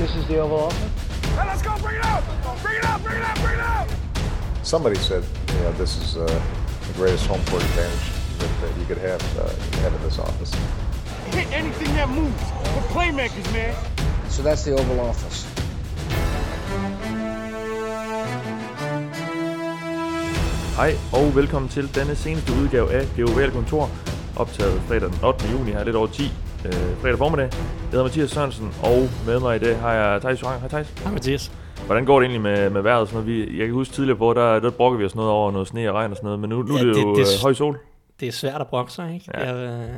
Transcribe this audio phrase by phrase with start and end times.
[0.00, 1.26] This is the Oval Office.
[1.36, 1.76] Hey, let's go!
[1.76, 2.24] Bring it out!
[2.62, 3.02] Bring it out!
[3.02, 3.36] Bring it out!
[3.36, 3.86] Bring it out!
[4.62, 6.24] Somebody said, you know, this is uh,
[6.86, 8.08] the greatest home court advantage
[8.38, 9.50] that, that you could have, uh,
[9.82, 10.54] have in this office.
[11.34, 12.42] Hit anything that moves.
[12.74, 13.76] We're playmakers, man.
[14.30, 15.46] So that's the Oval Office.
[20.76, 23.90] Hej og velkommen til denne seneste udgave af Det Ovale Kontor,
[24.36, 25.50] optaget fredag den 8.
[25.52, 26.32] juni her lidt over 10,
[26.66, 27.48] øh, fredag formiddag.
[27.52, 30.60] Jeg hedder Mathias Sørensen, og med mig i dag har jeg Thijs Johan.
[30.60, 30.88] Hej Thijs.
[31.02, 31.52] Hej Mathias.
[31.86, 33.08] Hvordan går det egentlig med, med vejret?
[33.08, 33.48] Sådan noget?
[33.48, 35.88] Vi, jeg kan huske tidligere på, der, der brokker vi os noget over noget sne
[35.88, 37.42] og regn og sådan noget, men nu, nu Ja, er det, det- jo det- øh,
[37.42, 37.78] høj sol.
[38.20, 39.26] Det er svært at brokke sig, ikke?
[39.34, 39.52] Ja.
[39.54, 39.88] Jeg, øh,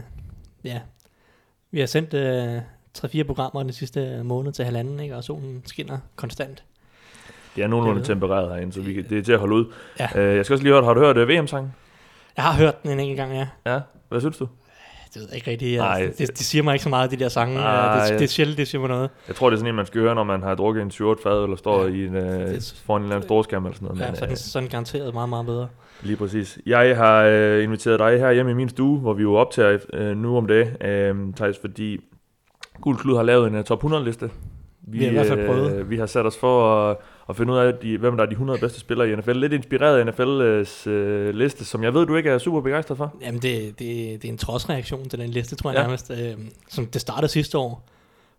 [0.65, 0.81] ja.
[1.71, 2.61] Vi har sendt øh,
[2.99, 5.17] 3-4 programmer den sidste måned til halvanden, ikke?
[5.17, 6.65] og solen skinner konstant.
[7.57, 9.65] Det er nogenlunde Det tempereret herinde, så vi kan, det er til at holde ud.
[10.01, 10.09] Ja.
[10.21, 11.73] Øh, jeg skal også lige høre, har du hørt uh, VM-sangen?
[12.37, 13.47] Jeg har hørt den en enkelt gang, ja.
[13.67, 13.81] Ja.
[14.09, 14.49] Hvad synes du?
[15.15, 15.79] Det ved jeg ikke rigtigt.
[15.79, 15.89] Nej.
[15.89, 17.55] Jeg, det, det, siger mig ikke så meget, de der sange.
[17.55, 18.15] Nej, Nej, det, ja.
[18.19, 19.11] det er sjældent, det siger mig noget.
[19.29, 21.23] Jeg tror, det er sådan en, man skal høre, når man har drukket en 7
[21.23, 21.89] fad, eller står Ja.
[21.89, 24.01] i en, øh, er- foran en eller anden storskærm eller sådan noget.
[24.01, 25.69] Ja, men, så den, øh, så den garanteret meget, meget bedre.
[26.03, 26.59] Lige præcis.
[26.67, 30.17] Jeg har øh, inviteret dig her hjemme i min stue, hvor vi jo optager øh,
[30.17, 32.01] nu om det, øh, Thijs, fordi
[32.81, 34.31] Guld Klud har lavet en uh, top 100-liste.
[34.89, 35.73] Vi har i hvert fald prøvet.
[35.77, 36.97] Øh, vi har sat os for at,
[37.29, 39.33] at finde ud af, de, hvem der er de 100 bedste spillere i NFL.
[39.33, 43.17] Lidt inspireret af NFL's øh, liste, som jeg ved, du ikke er super begejstret for.
[43.21, 45.83] Jamen, det, det, det er en trodsreaktion til den liste, tror jeg ja.
[45.83, 46.11] nærmest.
[46.11, 46.35] Øh,
[46.69, 47.89] som det startede sidste år,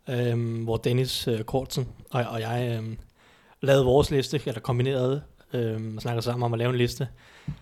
[0.10, 2.96] øh, hvor Dennis øh, Kortsen og, og jeg øh,
[3.62, 5.22] lavede vores liste, eller kombinerede,
[5.54, 7.08] øh, og snakkede sammen om at lave en liste.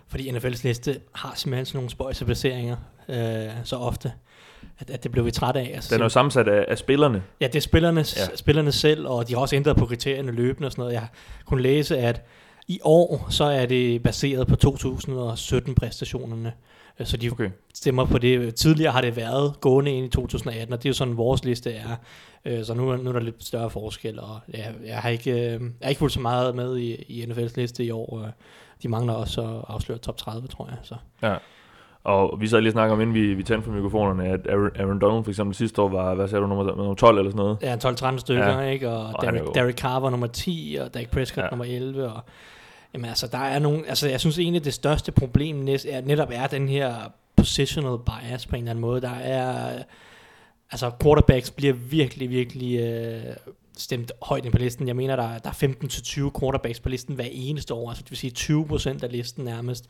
[0.08, 2.76] Fordi NFL's liste har simpelthen sådan nogle spøjse placeringer
[3.08, 4.12] øh, så ofte,
[4.78, 5.70] at, at det blev vi træt af.
[5.74, 7.22] Altså, Den er jo sammensat af, af spillerne.
[7.40, 8.36] Ja, det er spillerne, Ja.
[8.36, 10.94] spillerne selv, og de har også ændret på kriterierne løbende og sådan noget.
[10.94, 11.06] Jeg
[11.46, 12.22] kunne læse, at
[12.68, 16.52] i år, så er det baseret på 2017-præstationerne.
[17.00, 17.50] Øh, Så de Okay.
[17.74, 18.54] stemmer på det.
[18.54, 21.72] Tidligere har det været gående ind i 2018, og det er jo sådan, vores liste
[21.72, 21.96] er.
[22.44, 25.36] Øh, Så nu, nu er der lidt større forskel, og jeg, jeg, har, ikke, øh,
[25.38, 28.28] jeg har ikke fulgt så meget med i, i NFL's liste i år.
[28.82, 30.76] De mangler også at afsløre top 30, tror jeg.
[30.82, 30.94] Så.
[31.22, 31.36] Ja.
[32.04, 34.70] Og vi sad lige og snakkede om, inden vi, vi tændte for mikrofonerne, at Aaron,
[34.76, 37.38] Aaron Donald for eksempel sidste år var, hvad sagde du, nummer, nummer 12 eller sådan
[37.38, 37.58] noget.
[37.62, 38.68] Ja, 12-13 stykker, Ja.
[38.70, 38.90] ikke?
[38.90, 41.50] Og, Og er Derek, Derek Carr var nummer 10, og Dak Prescott Ja.
[41.50, 42.20] nummer 11, og
[42.94, 46.28] jamen altså, der er nogle, altså jeg synes egentlig, det største problem næst, er, netop
[46.32, 46.94] er den her
[47.36, 49.00] positional bias på en eller anden måde.
[49.00, 49.72] Der er,
[50.72, 53.22] altså quarterbacks bliver virkelig, virkelig øh,
[53.78, 54.88] stemt højt ind på listen.
[54.88, 55.54] Jeg mener, der, er- der er
[56.32, 58.32] 15-20 quarterbacks på listen hver eneste år, altså det vil sige
[59.00, 59.88] 20% af listen nærmest.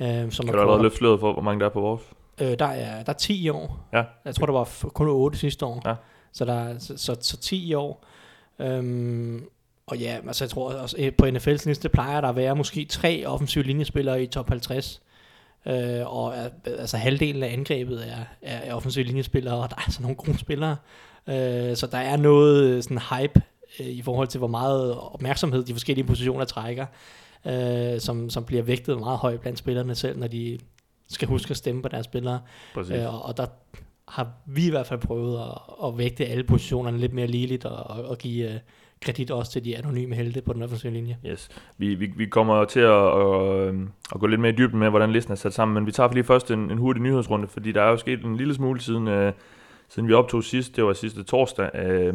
[0.00, 2.02] Øh, som Kan du allerede løfte sløret for, hvor mange der er på vores?
[2.40, 3.88] Øh, der, er, der er 10 i år.
[3.92, 4.02] Ja.
[4.24, 5.82] Jeg tror, der var kun 8 sidste år.
[5.86, 5.94] Ja.
[6.32, 8.04] Så, der, er- så, så, så 10 i år.
[8.58, 9.44] Øhm,
[9.86, 13.24] og ja, altså jeg tror også, på NFL's liste plejer der at være måske tre
[13.26, 15.02] offensive linjespillere i top 50.
[15.66, 15.74] Øh,
[16.16, 16.34] og
[16.66, 20.38] altså halvdelen af angrebet er, er, er offensive linjespillere, og der er altså nogle gode
[20.38, 20.76] spillere.
[21.28, 23.42] Øh, så der er noget øh, sådan hype
[23.80, 26.86] øh, i forhold til, hvor meget opmærksomhed de forskellige positioner trækker,
[27.46, 30.58] øh, som, som bliver vægtet meget højt blandt spillerne selv, når de
[31.08, 32.40] skal huske at stemme på deres spillere.
[32.74, 32.96] Præcis.
[32.96, 33.46] Øh, og, og der
[34.08, 37.76] har vi i hvert fald prøvet at, at vægte alle positionerne lidt mere ligeligt, og,
[37.76, 38.54] og, og give uh,
[39.04, 41.18] kredit også til de anonyme helte på den offensive linje.
[41.26, 41.48] Yes.
[41.78, 44.90] Vi, vi, vi kommer til at, at, øhm, at gå lidt mere i dybden med,
[44.90, 47.72] hvordan listen er sat sammen, men vi tager lige først en, en hurtig nyhedsrunde, fordi
[47.72, 49.32] der er jo sket en lille smule siden, øh,
[49.88, 51.70] siden vi optog sidst, det var sidste torsdag.
[51.74, 52.14] Øh,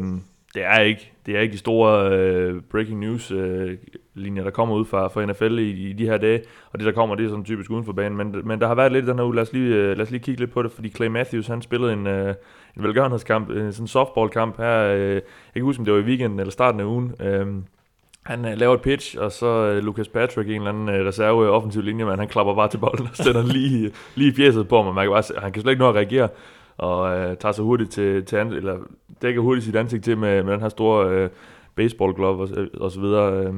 [0.54, 3.76] det er ikke, det er ikke de store øh, breaking news øh,
[4.14, 6.92] linjer, der kommer ud fra, fra NFL i, i de her dage, og det der
[6.92, 9.18] kommer, det er sådan typisk uden for banen, men, men der har været lidt den
[9.18, 11.06] her uge, lad os, lige, øh, lad os lige kigge lidt på det, fordi Clay
[11.06, 12.34] Matthews, han spillede en, øh,
[12.76, 15.22] en velgørenhedskamp, øh, en sådan softball softballkamp her, øh, jeg kan
[15.54, 17.46] ikke huske, om det var i weekenden eller starten af ugen, øh,
[18.22, 21.50] han øh, laver et pitch, og så øh, Lucas Patrick, en eller anden øh, reserve
[21.50, 24.94] offensiv linjemand, han klapper bare til bolden og sender lige, lige i fjeset på ham.
[24.94, 26.28] Man kan bare, se- han kan slet ikke nå at reagere,
[26.80, 28.78] og øh, tager sig hurtigt til, til an, eller
[29.22, 31.30] dækker hurtigt sit ansigt til med, med den her store øh,
[31.74, 33.32] baseball glove og, og så videre.
[33.32, 33.54] Øh,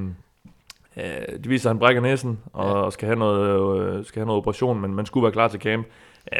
[0.97, 2.73] øh, det viser, at han brækker næsen og, Ja.
[2.73, 5.61] og skal, have noget, øh, skal have noget operation, men man skulle være klar til
[5.61, 5.87] camp.
[6.33, 6.39] Ja,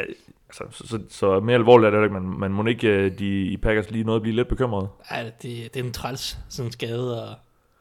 [0.49, 2.15] altså, så, så, så, mere alvorligt er det ikke.
[2.21, 4.89] Man, man må ikke øh, de, i Packers lige noget blive lidt bekymret.
[5.11, 7.29] Ja, det, det er en træls sådan en skade at,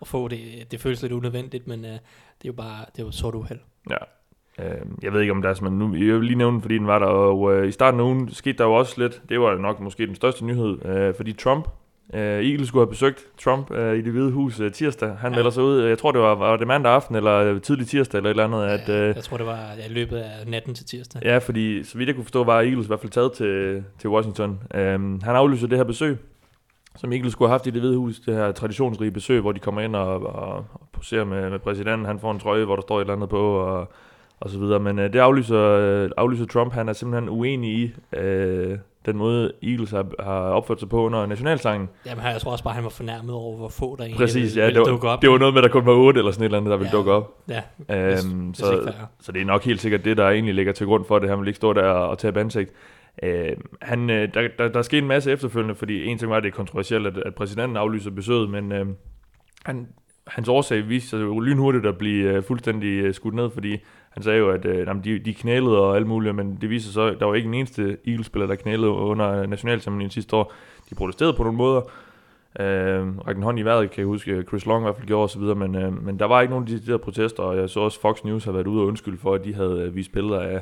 [0.01, 0.27] at få.
[0.27, 0.39] Det,
[0.71, 1.98] det føles lidt unødvendigt, men uh, det
[2.44, 3.59] er jo bare det er jo sort uheld.
[3.89, 3.95] Ja.
[4.66, 6.78] Øh, jeg ved ikke, om der er sådan, nu, jeg vil lige nævne den, fordi
[6.78, 9.40] den var der, og øh, i starten af ugen skete der jo også lidt, det
[9.40, 11.68] var nok måske den største nyhed, øh, fordi Trump,
[12.13, 15.36] øh, Eagles skulle have besøgt Trump øh, i det hvide hus øh, tirsdag, han Ja.
[15.38, 18.18] melder sig ud, jeg tror det var, var det mandag aften, eller øh, tidlig tirsdag,
[18.18, 20.74] eller et eller andet, at, øh, Jeg tror, det var ja, i løbet af natten
[20.74, 21.22] til tirsdag.
[21.25, 24.10] ja, fordi så vidt jeg kunne forstå, var Eagles i hvert fald taget til, til
[24.10, 24.60] Washington.
[24.75, 26.18] Øh, han aflyser det her besøg,
[26.98, 29.60] som Eagles skulle have haft i det hvide hus, det her traditionsrige besøg, hvor de
[29.60, 32.81] kommer ind og, og, og poserer med, med præsidenten, han får en trøje, hvor der
[32.81, 33.92] står et eller andet på, og
[34.41, 34.79] og så videre.
[34.79, 36.73] Men øh, det aflyser, øh, aflyser Trump.
[36.73, 41.25] Han er simpelthen uenig i, øh, den måde Eagles har, har opført sig på under
[41.25, 41.89] nationalsangen.
[42.05, 44.61] Jamen, jeg tror også bare, han var fornærmet over, hvor få der egentlig Præcis, ville,
[44.61, 45.21] ja, ville det dukke var, op.
[45.21, 46.77] det var noget med, at der kun var otte eller sådan et eller andet, der
[46.77, 46.97] ville Ja.
[46.97, 47.33] dukke op.
[47.49, 48.93] Ja, Øhm, hvis så, fair.
[49.19, 51.29] så det er nok helt sikkert det, der egentlig ligger til grund for det.
[51.29, 52.71] Han vil ikke stå der og tabe ansigt.
[53.23, 53.49] Øh,
[53.81, 56.49] han, øh, der, der, der skete en masse efterfølgende, fordi en ting var, at det
[56.51, 58.85] er kontroversielt, at, at præsidenten aflyser besøget, men øh,
[59.65, 59.88] han,
[60.27, 63.77] hans årsag viste sig lynhurtigt at blive øh, fuldstændig øh, skudt ned, fordi
[64.12, 66.86] han sagde jo, at øh, jamen, de, de knælede og alt muligt, men det viser
[66.86, 70.54] sig så, at der var ikke en eneste Eagles-spiller, der knælede under nationalsamlingen sidste år.
[70.90, 71.81] De protesterede på nogle måder,
[72.60, 75.42] Øh, rækken hånd i vejret, kan jeg huske, Chris Long i hvert fald gjorde osv.,
[75.42, 78.02] men, øh, men der var ikke nogen af de der protester, og jeg så også
[78.02, 80.62] Fox News har været ude og undskylde for, at de havde øh, vist billeder af,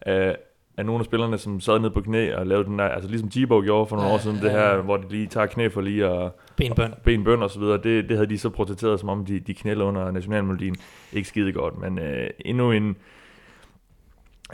[0.00, 0.36] af,
[0.78, 3.28] af nogle af spillerne, som sad ned på knæ og lavede den der, altså ligesom
[3.28, 5.80] Tebow gjorde for nogle Ja, år siden, det her, hvor de lige tager knæ for
[5.80, 6.94] lige at benbøn.
[7.04, 9.54] ben bøn og så videre, det, det havde de så protesteret, som om de, de
[9.54, 10.76] knælder under nationalmelodien.
[11.12, 12.96] Ikke skide godt, men øh, endnu en,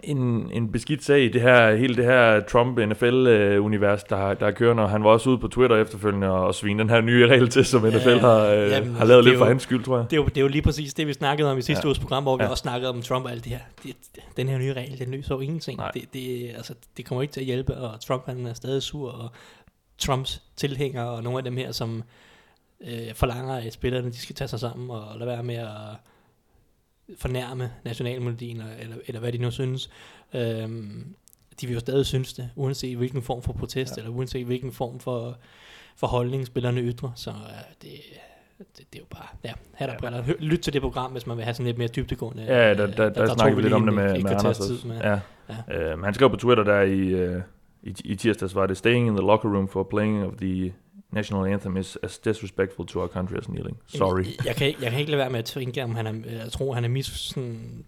[0.02, 4.50] en, en beskidt sag i det her, hele det her Trump-NFL-univers, der, har- der er
[4.50, 7.26] kørende, og han var også ude på Twitter efterfølgende og, og svine den her nye
[7.28, 9.48] regel til, som NFL Ja, har, øh, jamen, har lavet det er lidt for jo-
[9.50, 10.04] hans skyld, tror jeg.
[10.10, 11.80] Det er, jo, det er jo lige præcis det, vi snakkede om i sidste Ja.
[11.80, 11.86] ja.
[11.88, 12.48] uges program, hvor vi Ja.
[12.50, 13.58] også snakkede om Trump og alt det her.
[13.82, 13.96] Det,
[14.36, 15.78] den her nye regel, den løser jo ingenting.
[15.78, 15.90] Nej.
[15.90, 19.10] Det, det, altså, det kommer ikke til at hjælpe, og Trump han er stadig sur,
[19.10, 19.30] og
[19.98, 22.02] Trumps tilhængere og nogle af dem her, som
[22.86, 25.68] øh, forlanger, at spillerne de skal tage sig sammen og lade være med at
[27.18, 29.90] fornærme nationalmelodien, eller, eller, eller hvad de nu synes.
[30.34, 31.14] Øhm,
[31.60, 34.02] de vil jo stadig synes det, uanset hvilken form for protest, ja.
[34.02, 35.38] eller uanset hvilken form for,
[35.96, 37.10] for holdning spillerne ytrer.
[37.14, 37.36] Så øh,
[37.82, 37.90] det,
[38.58, 39.98] det, det er jo bare, ja, hat og Ja.
[40.00, 40.34] briller.
[40.38, 42.42] Lyt til det program, hvis man vil have sådan lidt mere dybdegående.
[42.42, 44.84] Ja, der, øh, der, der, der snakker vi lidt om det med, med Anders tid
[44.84, 45.00] med.
[45.00, 45.18] Ja.
[45.68, 45.92] Ja.
[45.92, 47.42] Øh, han skrev på Twitter der i, øh,
[47.82, 50.72] i, i tirsdags, var det, Staying in the locker room for playing of the
[51.14, 53.76] national anthem is as disrespectful to our country as kneeling.
[53.86, 54.24] Sorry.
[54.44, 56.12] Jeg, kan, jeg kan ikke lade være med at tænke, om han er,
[56.42, 57.84] jeg tror, han er mis, sådan,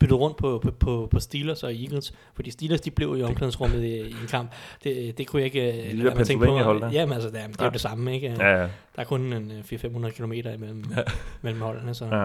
[0.00, 3.84] byttet rundt på, på, på, på Steelers og Eagles, fordi Steelers, de blev i omklædningsrummet
[3.84, 4.50] i, i en kamp.
[4.84, 6.90] Det, det kunne jeg ikke øh, lade at tænke Pennsylvania-hold der.
[6.92, 7.70] Jamen altså, det er, det er Ja.
[7.70, 8.34] det samme, ikke?
[8.38, 8.60] Ja, ja.
[8.62, 11.02] Der er kun en øh, 400-500 km imellem, Ja.
[11.42, 12.04] mellem holdene, så...
[12.04, 12.24] Ja.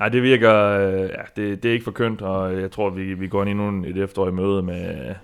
[0.00, 3.14] Ej, det virker, øh, ja, det, det er ikke for kønt, og jeg tror, vi,
[3.14, 5.14] vi går ind i nu et efterår i møde med,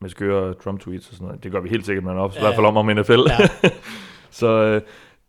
[0.00, 1.44] med skøre Trump-tweets og sådan noget.
[1.44, 3.20] Det gør vi helt sikkert, men også, ja, i hvert fald om om NFL.
[3.28, 3.70] Ja.
[4.30, 4.80] Så øh,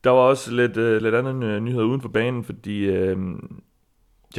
[0.04, 3.18] der var også lidt, øh, lidt anden øh, nyheder uden for banen, fordi øh,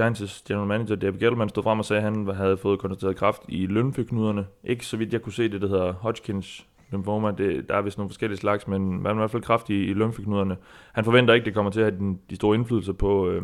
[0.01, 3.43] Giants' general manager David Gettleman stod frem og sagde, at han havde fået konstateret kræft
[3.49, 4.47] i lønfeknuderne.
[4.65, 7.31] Ikke så vidt jeg kunne se det, der hedder Hodgkins lymphoma.
[7.31, 9.85] Det, der er vist nogle forskellige slags, men man er i hvert fald kræft i,
[9.85, 10.57] i lønfeknuderne.
[10.93, 13.43] Han forventer ikke, det kommer til at have den, de store indflydelser på, øh,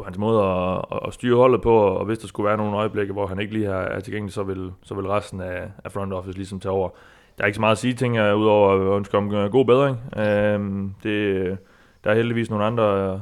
[0.00, 3.12] på hans måde at, at, styre holdet på, og hvis der skulle være nogle øjeblikke,
[3.12, 6.38] hvor han ikke lige er, tilgængelig, så vil, så vil resten af, af front office
[6.38, 6.88] ligesom tage over.
[7.38, 9.98] Der er ikke så meget at sige, tænker jeg, udover at ønske om god bedring.
[10.16, 11.58] Øhm, det,
[12.04, 13.12] der er heldigvis nogle andre,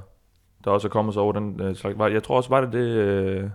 [0.64, 1.98] der også er kommet sig over den øh, slags.
[1.98, 3.50] Jeg tror også, var det det, øh,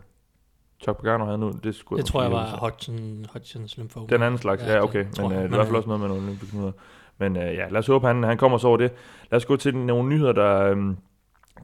[0.81, 1.51] Chuck Pagano havde nu.
[1.63, 2.45] Det, skulle Det tror jeg var.
[2.45, 4.05] Hodgson, Hodgsons lymphoma.
[4.09, 5.05] Den anden slags, ja, Ja, okay.
[5.17, 5.37] Men jeg.
[5.37, 6.57] øh, det er i hvert fald også noget med nogle olympiske
[7.17, 8.91] Men øh, ja, lad os håbe, han, han kommer så over det.
[9.31, 10.77] Lad os gå til nogle nyheder, der, øh,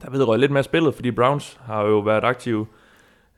[0.02, 2.66] der vedrører lidt mere spillet, fordi Browns har jo været aktive.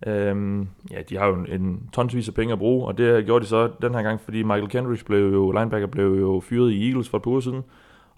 [0.06, 3.43] Øhm, ja, de har jo en, en tonsvis af penge at bruge, og det gjorde
[3.44, 6.88] de så den her gang, fordi Michael Kendricks blev jo, linebacker blev jo fyret i
[6.88, 7.62] Eagles for et par uger siden.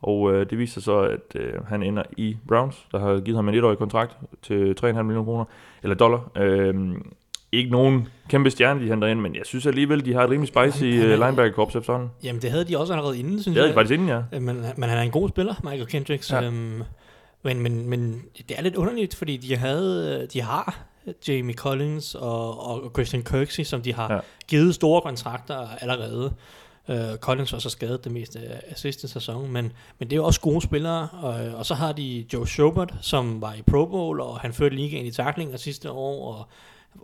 [0.02, 3.36] Og øh, det viser sig så, at øh, han ender i Browns, der har givet
[3.36, 5.44] ham en etårig kontrakt til 3,5 millioner kroner,
[5.82, 6.30] eller dollar.
[6.36, 7.12] Øhm,
[7.52, 10.48] ikke nogen kæmpe stjerne, de henter ind, men jeg synes alligevel, de har et rimelig
[10.48, 12.10] spicy øh, linebacker-korps efterhånden.
[12.24, 13.74] Jamen, det havde de også allerede inden, synes Det havde de jeg.
[13.74, 14.18] faktisk inden, ja.
[14.32, 16.32] Øh, Men, men han er en god spiller, Michael Kendricks.
[16.32, 16.46] Ja.
[16.46, 16.82] Øhm,
[17.44, 20.84] men, men, men det er lidt underligt, fordi de, havde, de har
[21.28, 24.18] Jamie Collins og, og Christian Kirksey, som de har Ja.
[24.48, 26.32] givet store kontrakter allerede.
[26.88, 30.24] Uh, Collins var så skadet det meste af sidste sæson, men, men det er jo
[30.24, 31.08] også gode spillere.
[31.12, 34.76] Og, og så har de Joe Schobert, som var i Pro Bowl, og han førte
[34.76, 36.46] ligaen i taklinger sidste år, og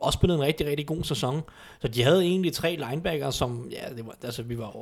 [0.00, 1.40] også spillet en rigtig, rigtig god sæson.
[1.80, 4.76] Så de havde egentlig tre linebacker, som, ja, det var, altså, vi var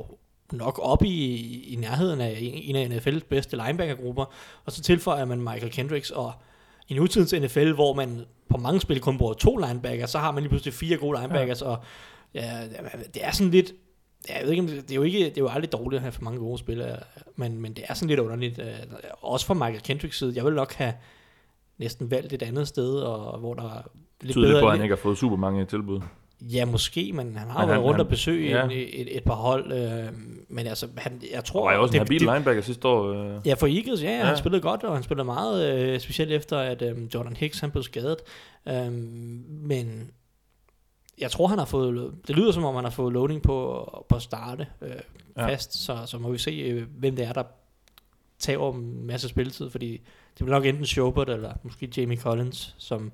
[0.53, 4.25] nok op i, i nærheden af en af NFL's bedste linebackergrupper,
[4.65, 6.33] og så tilføjer man Michael Kendricks, og
[6.89, 10.43] i nutidens NFL, hvor man på mange spil kun bruger to linebackers, så har man
[10.43, 11.67] lige pludselig fire gode linebackers, ja.
[11.67, 11.79] og
[12.35, 12.61] ja,
[13.15, 13.73] det er sådan lidt,
[14.29, 16.23] jeg ved ikke, det, er jo ikke, det er jo aldrig dårligt at have for
[16.23, 16.97] mange gode spillere,
[17.37, 18.67] men, men det er sådan lidt underligt, øh,
[19.21, 20.93] også fra Michael Kendricks side, jeg vil nok have
[21.79, 23.83] næsten valgt et andet sted, og hvor der er
[24.21, 26.01] lidt Tyder det bedre, på, at han ikke har fået super mange tilbud.
[26.41, 28.65] Ja, måske, men han har Men jo været han- rundt han- og besøge ja.
[28.67, 29.73] et, et, et par hold.
[29.73, 30.09] Øh,
[30.49, 31.61] men altså, han, jeg tror...
[31.61, 33.13] Og var jo også en det- habil det- linebacker sidste år.
[33.13, 33.41] Øh.
[33.47, 34.25] Ja, for Eagles, ja, ja, Ja.
[34.25, 37.71] han spillede godt, og han spillede meget, øh, specielt efter, at øh, Jordan Hicks han
[37.71, 38.17] blev skadet.
[38.69, 38.93] Øh,
[39.49, 40.11] men
[41.19, 42.13] jeg tror, han har fået...
[42.29, 44.91] Det lyder som om, han har fået loading på, på at starte øh,
[45.37, 45.47] Ja.
[45.49, 47.43] fast, så, så må vi se, øh, hvem det er, der
[48.39, 49.93] tager en masse spilletid, fordi
[50.39, 53.13] det bliver nok enten Schobert eller måske Jamie Collins, som,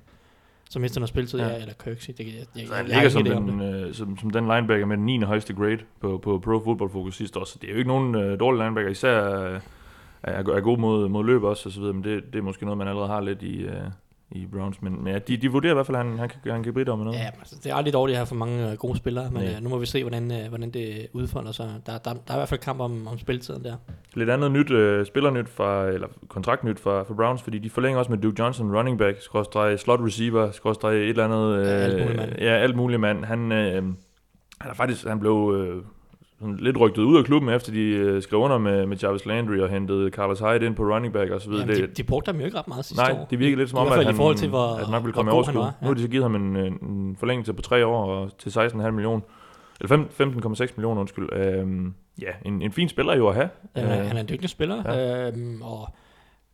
[0.75, 1.55] så mister noget spilletid, ja.
[1.55, 2.13] Eller Kirksey.
[2.17, 5.05] Det, jeg, jeg, Så han ligger som den, øh, som, som den linebacker med den
[5.05, 5.21] 9.
[5.21, 8.15] højeste grade på, på Pro Football Focus sidste år, så det er jo ikke nogen
[8.15, 9.59] øh, dårlig linebacker, især øh,
[10.23, 12.65] er, er god mod, mod løb også, og så videre, men det, det er måske
[12.65, 13.73] noget, man allerede har lidt i, øh,
[14.35, 16.51] i Browns, men, men ja, de, de vurderer i hvert fald, at han, han, kan,
[16.51, 17.13] han kan med noget.
[17.13, 19.53] Ja, altså, det er aldrig dårligt at have for mange øh, gode spillere, men Nej.
[19.55, 21.69] øh, nu må vi se, hvordan, øh, hvordan det udfolder sig.
[21.85, 23.75] Der, der, der er i hvert fald kamp om, om spilletiden der.
[24.13, 28.11] Lidt andet nyt, øh, spillernyt fra, eller kontraktnyt fra, fra Browns, fordi de forlænger også
[28.11, 31.55] med Duke Johnson, running back, skråstreg slot receiver, skråstreg et eller andet.
[31.57, 32.31] Øh, Ja, alt muligt mand.
[32.39, 33.25] Ja, alt muligt mand.
[33.25, 33.83] Han, øh,
[34.61, 35.83] han er faktisk, han blev øh,
[36.39, 39.57] sådan lidt rygtet ud af klubben, efter de øh, skrev under med, med Jarvis Landry
[39.57, 41.65] og hentede Carlos Hyde ind på running back og så videre.
[41.67, 43.27] Jamen, de, de brugte ham jo ikke ret meget sidste nej, år.
[43.29, 45.13] det virkede lidt som I om, at han, forhold til, hvor- at han nok ville
[45.13, 45.55] komme i overskud.
[45.55, 45.71] var, ja.
[45.81, 48.91] Nu har de så givet ham en, en, forlængelse på tre år og til 16,5
[48.91, 49.21] millioner.
[49.81, 51.29] Eller fem- 15,6 millioner, undskyld.
[51.33, 53.49] Øhm, ja, en, en fin spiller jo at have.
[53.75, 55.27] Han er, Øh, han er en dygtig spiller, ja.
[55.27, 55.89] øhm, og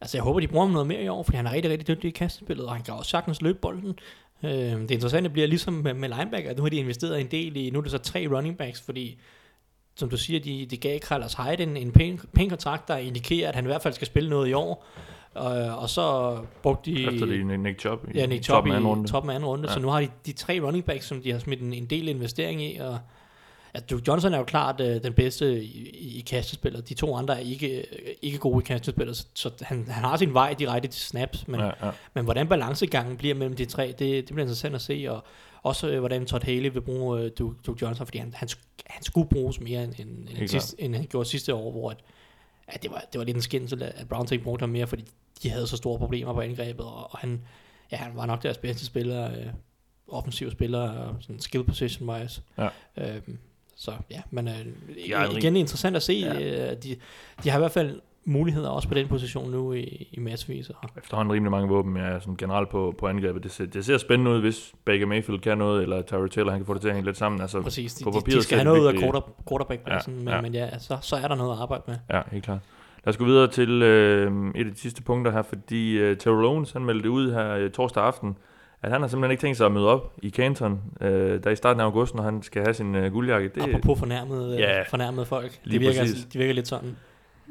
[0.01, 1.87] altså, jeg håber, de bruger ham noget mere i år, fordi han er rigtig, rigtig
[1.87, 3.99] dygtig i kastespillet, og han kan også sagtens løbe bolden.
[4.43, 7.69] Øhm, det interessante bliver ligesom med, med linebacker, nu har de investeret en del i,
[7.69, 9.17] nu er det så tre running backs, fordi
[9.95, 13.49] som du siger, de, de gav Carlos Hyde en, en pæn, pæn kontrakt, der indikerer,
[13.49, 14.85] at han i hvert fald skal spille noget i år.
[15.37, 17.13] Øh, og så brugte de...
[17.13, 19.07] Efter det Nick Chubb i Ja, Nick Chubb toppen af anden runde.
[19.11, 19.67] toppen af anden runde.
[19.69, 19.73] Ja.
[19.73, 22.07] Så nu har de de tre running backs, som de har smidt en, en del
[22.07, 22.77] investering i.
[22.77, 22.99] Og,
[23.75, 26.89] ja, Duke Johnson er jo klart øh, den bedste i, i, i kastespillet.
[26.89, 27.83] De to andre er ikke, øh,
[28.21, 31.47] ikke gode i kastespillet, så, så han, han har sin vej direkte til snaps.
[31.47, 31.59] Men.
[31.59, 31.91] Ja, ja.
[32.13, 35.05] men hvordan balancegangen bliver mellem de tre, det, det bliver interessant at se.
[35.09, 35.23] Og
[35.63, 38.49] også øh, hvordan Todd Haley vil bruge øh, Duke, Johnson, fordi han, han,
[38.85, 41.91] han skulle bruges mere, end, end, end, Helt sidste, end han gjorde sidste år, hvor
[41.91, 41.97] at,
[42.73, 45.03] ja, det, var, det var lidt en skændsel, at Browns ikke brugte ham mere, fordi
[45.43, 47.41] de havde så store problemer på angrebet, og, og han,
[47.91, 49.47] ja, han var nok deres bedste spiller, øh,
[50.07, 52.41] offensiv spiller, og sådan skill position wise.
[52.57, 52.67] Ja.
[52.97, 53.37] Øhm,
[53.75, 54.65] så ja, men øh,
[55.37, 56.13] igen interessant at se.
[56.13, 56.71] Ja.
[56.71, 56.95] Øh, de,
[57.43, 60.69] de har i hvert fald muligheder også på den position nu i, i massevis.
[60.69, 63.43] Og, efterhånden rimelig mange våben, ja, sådan generelt på, på angrebet.
[63.43, 66.59] Det ser, det ser spændende ud, hvis Baker Mayfield kan noget, eller Tyra Taylor, han
[66.59, 67.41] kan få det til at hænge lidt sammen.
[67.41, 70.13] Altså, præcis, de, på de, de papiret skal have det noget ud af quarter, quarterback-pladsen,
[70.13, 70.41] Ja, men, ja.
[70.41, 71.95] men ja, så, så er der noget at arbejde med.
[72.13, 72.59] Ja, helt klart.
[73.05, 76.45] Lad os gå videre til øh, et af de sidste punkter her, fordi øh, Terrell
[76.45, 78.37] Owens, han meldte ud her øh, torsdag aften,
[78.83, 81.55] at han har simpelthen ikke tænkt sig at møde op i Canton, øh, der i
[81.55, 83.49] starten af august, når han skal have sin øh, guldjakke.
[83.55, 85.59] Det, Apropos fornærmede, Ja, ja, fornærmede folk.
[85.63, 86.25] lige De virker, præcis.
[86.25, 86.97] de virker lidt sådan.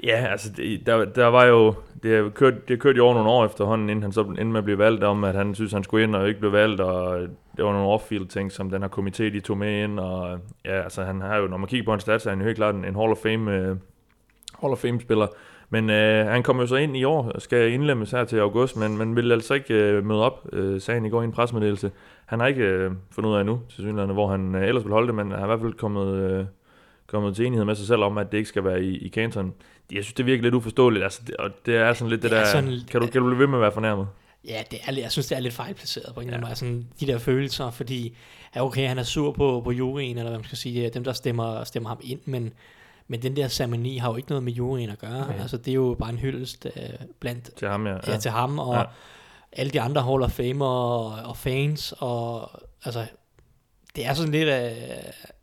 [0.04, 3.14] Ja, altså, det, der, der var jo, det har kørt, det har kørt i over
[3.14, 5.73] nogle år efterhånden, inden han så endte med at blive valgt om, at han synes,
[5.73, 7.21] han skulle ind og ikke blev valgt, og
[7.57, 10.83] det var nogle off-field ting, som den her komité, de tog med ind, og ja,
[10.83, 12.75] altså han har jo, når man kigger på hans stats, er han jo helt klart
[12.75, 13.76] en, en Hall of Fame, uh,
[14.61, 15.26] Hall of Fame spiller,
[15.73, 18.99] men øh, han kommer jo så ind i år skal indlemmes her til august, men,
[18.99, 21.90] men vil altså ikke øh, møde op, øh, sagde han i går i en presmeddelelse.
[22.26, 24.92] Han har ikke øh, fundet ud af endnu, til synligheden, hvor han øh, ellers vil
[24.92, 26.45] holde det, men han har i hvert fald kommet, øh,
[27.07, 29.54] kommet til enighed med sig selv om, at det ikke skal være i, i Canton.
[29.92, 32.38] Jeg synes, det virker lidt uforståeligt, altså, det, og det er sådan lidt det, Det
[32.38, 34.06] er der, sådan- kan, du, kan du blive ved med at være fornærmet?
[34.44, 36.50] Ja, det er, jeg synes, det er lidt fejlplaceret på en eller anden Ja.
[36.50, 36.56] måde.
[36.56, 38.16] Sådan, de der følelser, fordi
[38.56, 41.12] ja, okay, han er sur på, på juryen, eller hvad man skal sige, dem der
[41.12, 42.52] stemmer, stemmer ham ind, men,
[43.09, 45.18] men den der ceremoni har jo ikke noget med juryen at gøre.
[45.28, 45.37] Nej.
[45.40, 46.82] Altså, det er jo bare en hyldest øh,
[47.20, 47.94] blandt Til ham, ja.
[48.06, 48.16] ja.
[48.18, 48.78] til ham, og Ja.
[48.80, 48.85] ja.
[49.52, 52.50] alle de andre Hall of Famer og, og fans, og
[52.85, 53.06] altså,
[53.97, 54.52] det er sådan lidt, øh,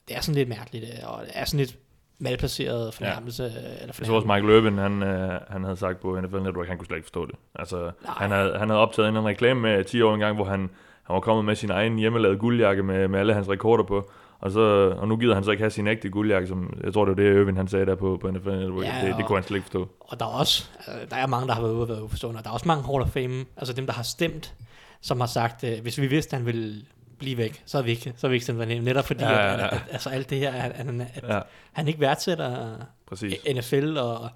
[0.07, 1.77] det er sådan lidt mærkeligt, øh, og det er sådan lidt
[2.19, 3.43] malplaceret fornærmelse.
[3.43, 3.49] Ja.
[3.49, 4.05] Eller Jeg fornærmelse.
[4.05, 6.97] tror også, Michael Irvin, han, øh, han havde sagt på NFL Network, han kunne slet
[6.97, 7.35] ikke forstå det.
[7.55, 10.59] Altså, han havde, han havde optaget en reklame med 10 år engang, hvor han,
[11.03, 14.11] han var kommet med sin egen hjemmelavede guldjakke med, med alle hans rekorder på.
[14.39, 17.05] Og, så, og nu gider han så ikke have sin ægte guldjakke, som jeg tror,
[17.05, 18.85] det var det, Irvin han sagde der på, på NFL Network.
[18.85, 19.87] Ja, det, det kunne han slet ikke forstå.
[19.99, 22.37] Og der er også, altså, der er mange, der har været ude og været uforstående,
[22.39, 24.53] og der er også mange Hall of Fame, altså dem, der har stemt,
[25.01, 26.81] som har sagt, øh, hvis vi vidste, at han ville
[27.19, 29.31] blive væk, så er vi ikke, så er vi ikke stemt for netop fordi, Ja,
[29.31, 29.65] ja, ja.
[29.67, 31.39] At, at, altså alt det her, at, at, han- at Ja,
[31.71, 33.33] han ikke værdsætter præcis.
[33.55, 34.29] NFL og,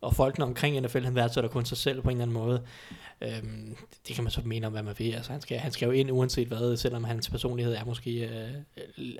[0.00, 2.62] og folkene omkring NFL, han værdsætter kun sig selv på en eller anden måde.
[3.20, 3.76] Øhm,
[4.08, 5.12] det kan man så mene om, hvad man vil.
[5.12, 8.50] Altså, han, skal, han skal jo ind uanset hvad, selvom hans personlighed er måske øh,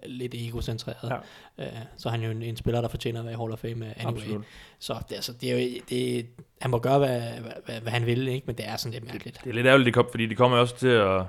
[0.07, 1.13] lidt egocentreret.
[1.59, 1.65] Ja.
[1.65, 3.59] Øh, så er han jo en, en spiller, der fortjener at være i Hall of
[3.59, 4.17] Fame øh, anyway.
[4.23, 4.45] Absolut.
[4.79, 6.27] Så det, altså, det er jo, det,
[6.61, 8.47] han må gøre, hvad, hvad, hvad, hvad han vil, ikke?
[8.47, 9.41] men det er sådan lidt mærkeligt.
[9.45, 11.23] Det er lidt ærgerligt, de kom, fordi de kommer også til at...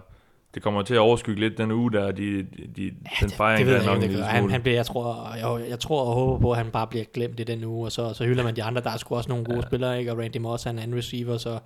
[0.53, 2.45] Det kommer til at overskygge lidt den uge, der de, de,
[2.75, 2.91] de,
[3.21, 4.31] den fejring, det ved der er nok ikke, en det lille gør.
[4.31, 7.05] Han, han bliver, jeg tror, jeg, jeg tror og håber på, at han bare bliver
[7.13, 8.81] glemt i den uge, og så, så hylder man de andre.
[8.81, 9.61] Der er sgu også nogle gode ja.
[9.67, 10.11] spillere, ikke?
[10.11, 11.59] og Randy Moss er en anden receiver, så,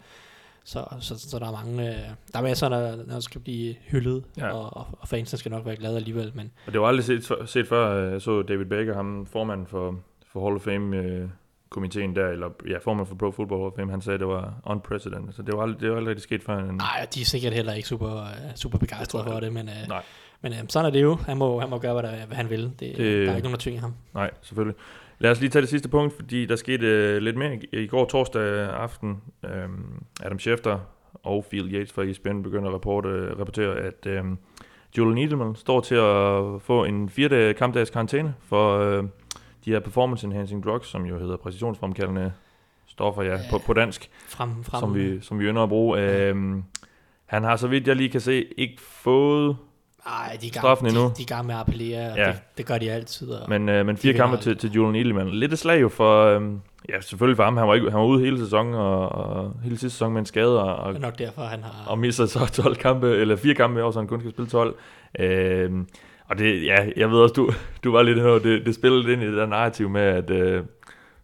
[0.64, 1.96] så, så, så, så der er mange, øh,
[2.34, 4.46] der er masser, der, der skal blive hyldet, Ja.
[4.46, 4.52] ja.
[4.54, 7.68] og, og, fansene skal nok være glade alligevel, men Og det var aldrig set, set
[7.68, 10.00] før, jeg så David Baker, ham formanden for,
[10.32, 11.28] for Hall of Fame øh,
[11.70, 14.28] komiteen der, eller ja, formand for Pro Football Hall of Fame, han sagde, at det
[14.28, 16.58] var unprecedented, så det var aldrig, det var aldrig rigtig sket før.
[16.58, 19.76] En, nej, de er sikkert heller ikke super, øh, super begejstrede for det, men, øh,
[20.42, 21.16] men øh, sådan er det jo.
[21.26, 22.64] Han må, han må gøre, hvad, der, hvad han vil.
[22.64, 23.94] Det, Det- det, der er ikke nogen, der tvinger ham.
[24.14, 24.76] Nej, selvfølgelig.
[25.20, 27.88] Lad os lige tage det sidste punkt, fordi der skete øh, lidt mere i, i
[27.88, 29.22] går torsdag aften.
[29.46, 30.80] Øhm, Adam Schefter
[31.24, 33.10] og Phil Yates fra ESPN begynder at rapporte,
[33.40, 34.24] rapportere, at øh,
[34.98, 39.04] Julian Edelman står til at få en fire kampdags karantæne for øh,
[39.68, 42.32] de her performance enhancing drugs, som jo hedder præcisionsfremkaldende
[42.88, 46.00] stoffer, ja, på, på dansk, Frem, frem, som vi, som vi ynder at bruge.
[46.02, 46.36] Øh,
[47.26, 49.58] han har, så vidt jeg lige kan se, ikke fået
[50.06, 51.04] Ej, de er gang, endnu.
[51.04, 52.28] De, de er gang med at appellere, Ja.
[52.28, 53.30] det, det, gør de altid.
[53.30, 55.30] Og, Men, øh, men fire kampe til, til Julian Edelman.
[55.30, 56.42] Lidt et slag jo for, øh,
[56.90, 59.78] ja selvfølgelig for ham, han var, ikke, han var ude hele sæsonen, og, og hele
[59.78, 61.92] sidste sæson med en skade, og, og det er nok derfor, han har...
[61.92, 64.50] og misser så 12 kampe, eller fire kampe i år, så han kun skal spille
[64.50, 64.76] 12.
[65.20, 65.88] Øhm,
[66.30, 67.52] og det, ja, jeg ved også, du,
[67.84, 70.30] du var lidt over, det, det spiller lidt ind i det der narrativ med, at
[70.30, 70.64] øh,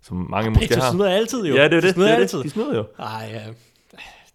[0.01, 0.91] som mange måske Pæt, har.
[0.91, 1.55] snyder altid jo.
[1.55, 1.93] Ja, det er De det.
[1.93, 2.37] snyder det, altid.
[2.37, 2.45] det.
[2.45, 2.85] De snyder jo.
[2.99, 3.55] Ej, øh, det,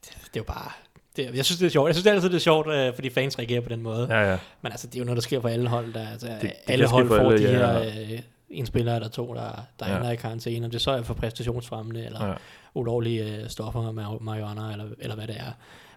[0.04, 0.70] det er jo bare...
[1.16, 1.88] Det, jeg synes, det er sjovt.
[1.88, 4.06] Jeg synes det er altid, det er sjovt, øh, fordi fans reagerer på den måde.
[4.10, 4.20] Ja.
[4.20, 4.38] Ja, ja.
[4.62, 5.92] Men altså, det er jo noget, der sker for alle hold.
[5.92, 7.58] Der, altså, det alle kan ske hold for får alle, de ja.
[7.72, 7.80] her
[8.12, 8.18] øh,
[8.50, 9.40] en spiller eller to, der,
[9.80, 9.92] der Ja.
[9.92, 9.98] ja.
[9.98, 10.64] ender i karantæne.
[10.64, 12.30] Om det så er for præstationsfremmende, eller Ja.
[12.30, 12.36] ja.
[12.74, 15.52] ulovlige øh, stoffer med marihuana, eller, eller hvad det er.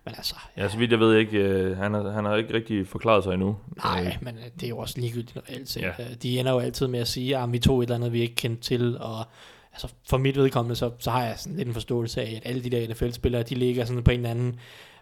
[0.05, 2.87] Men altså, Ja, så vidt jeg ved ikke, øh, han, har, han har ikke rigtig
[2.87, 3.57] forklaret sig endnu.
[3.83, 5.81] Nej, Øh, men øh, det er jo også ligegyldigt reelt set.
[5.81, 5.91] Ja.
[5.99, 6.03] Ja.
[6.23, 8.35] De ender jo altid med at sige, at vi tog et eller andet, vi ikke
[8.35, 9.25] kendte til, og
[9.73, 12.63] altså for mit vedkommende, så, så har jeg sådan lidt en forståelse af, at alle
[12.63, 14.59] de der NFL-spillere, de ligger sådan på en eller anden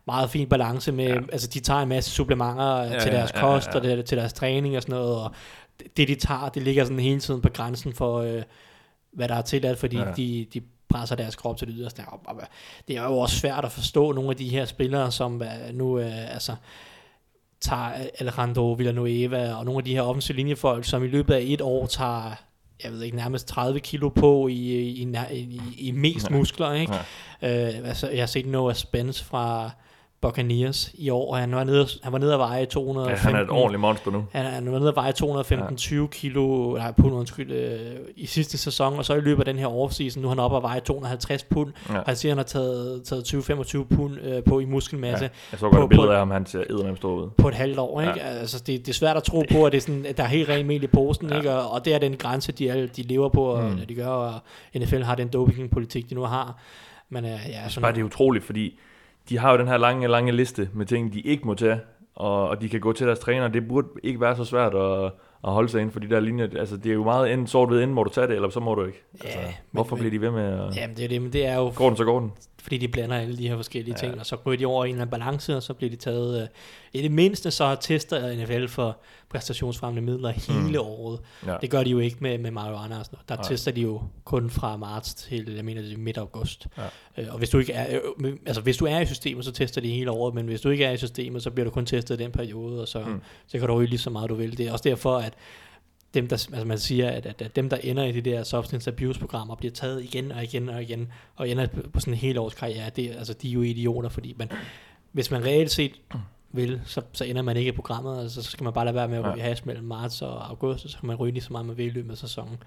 [0.08, 1.14] meget fin balance med, Ja.
[1.14, 1.20] ja.
[1.32, 3.76] altså de tager en masse supplementer Ja, ja, til ja, deres ja, ja, kost, ja.
[3.76, 5.32] og det, til deres træning og sådan noget, og
[5.98, 8.42] det, de tager, det ligger sådan hele tiden på grænsen for, øh,
[9.14, 10.08] hvad der er tilladt, fordi Ja.
[10.08, 10.12] ja.
[10.18, 12.02] de, de presser deres krop til det yderste.
[12.88, 15.42] Det er jo også svært at forstå nogle af de her spillere, som
[15.74, 16.56] nu, øh, altså,
[17.62, 21.62] tager Alejandro Villanueva og nogle af de her offensive linjefolk, som i løbet af et
[21.62, 22.32] år tager,
[22.84, 26.94] jeg ved ikke, nærmest 30 kilo på i, i, i, i, mest muskler, ikke?
[27.42, 27.78] Ja.
[27.78, 29.72] Øh, altså, jeg har set Noah Spence fra
[30.22, 33.12] Buccaneers i år, han var nede, han var nede at veje 215.
[33.26, 34.26] Ja, han er et ordentligt monster nu.
[34.32, 35.14] Han, han var nede at veje
[36.04, 37.80] 215-20 kilo, nej, pund, undskyld, øh,
[38.16, 40.58] i sidste sæson, og så i løbet af den her offseason, nu er han oppe
[40.58, 41.98] at veje 250 pund, Ja.
[41.98, 45.24] og han siger, han har taget, taget 20-25 pund øh, på i muskelmasse.
[45.26, 47.30] Ja, jeg så godt på- et billede af ham, han ser eddernemt stor ud.
[47.38, 48.14] på et halvt år, ikke?
[48.18, 48.20] Ja.
[48.28, 50.28] Altså, det, det er svært at tro på, at, det er sådan, at der er
[50.28, 51.34] helt rent mel i posen, Ja.
[51.34, 51.40] ja.
[51.40, 51.52] ikke?
[51.54, 53.78] Og, og det er den grænse, de, alle, de lever på, og mm.
[53.90, 54.34] de gør, og
[54.76, 56.58] NFL har den dopingpolitik, de nu har.
[57.10, 58.80] Men øh, ja, sådan, Bare det er utroligt, fordi
[59.30, 61.80] de har jo den her lange, lange liste med ting, de ikke må tage,
[62.16, 63.48] og, og de kan gå til deres træner.
[63.48, 65.06] Det burde ikke være så svært at,
[65.44, 66.48] at holde sig inden for de der linjer.
[66.60, 68.60] Altså, det er jo meget enten sort ved, enten må du tage det, eller så
[68.60, 69.04] må du ikke.
[69.24, 70.76] Ja, Altså, men- hvorfor men- bliver de ved med at...
[70.76, 72.32] Jamen, det er det, men det er jo, Går den, så går den.
[72.62, 74.06] Fordi de blander alle de her forskellige Ja.
[74.06, 74.10] ja.
[74.12, 75.96] ting, og så går de over i en eller anden balance, og så bliver de
[75.96, 76.48] taget, øh,
[76.94, 78.98] i det mindste så tester NFL for
[79.30, 80.86] præstationsfremmende midler hele Mm.
[80.88, 81.20] året.
[81.46, 81.56] Ja.
[81.62, 83.30] Det gør de jo ikke med, med marijuana og sådan noget.
[83.30, 83.36] Der.
[83.36, 83.44] Nej.
[83.44, 86.68] tester de jo kun fra marts til, jeg mener det er midt august.
[86.78, 86.84] Ja.
[87.24, 89.82] Øh, og hvis du ikke er, øh, altså hvis du er i systemet, så tester
[89.82, 92.20] de hele året, men hvis du ikke er i systemet, så bliver du kun testet
[92.20, 93.22] i den periode, og så, mm.
[93.48, 94.58] så kan du ryge lige så meget du vil.
[94.58, 95.34] Det er også derfor, at
[96.14, 98.92] dem, der, altså man siger, at, at, at dem, der ender i de der substance
[98.92, 102.54] abuse-programmer, bliver taget igen og igen og igen, og ender på, sådan en hele års
[102.54, 104.52] karriere, det, altså, de er jo idioter, fordi man,
[105.12, 105.92] hvis man reelt set
[106.52, 109.08] vil, så, så ender man ikke i programmet, altså, så skal man bare lade være
[109.08, 109.34] med at Ja.
[109.34, 111.78] ryge hash mellem marts og august, og så kan man ryge lige så meget man
[111.78, 112.58] vil i løbet af sæsonen,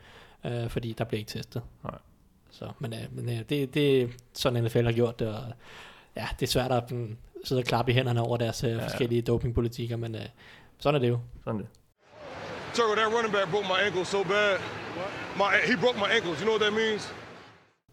[0.46, 1.62] øh, fordi der bliver ikke testet.
[1.84, 1.98] Nej.
[2.50, 5.42] Så, men øh, men øh, det, det er sådan NFL har gjort det, og
[6.16, 8.84] ja, det er svært at mm, sidde og klappe i hænderne over deres øh, ja.
[8.84, 10.20] forskellige dopingpolitikker, men øh,
[10.78, 11.18] sådan er det jo.
[11.44, 11.68] Sådan det.
[12.74, 14.58] Turtle, that running back broke my ankle so bad.
[15.36, 16.36] My he broke my ankles.
[16.40, 17.14] You know what that means?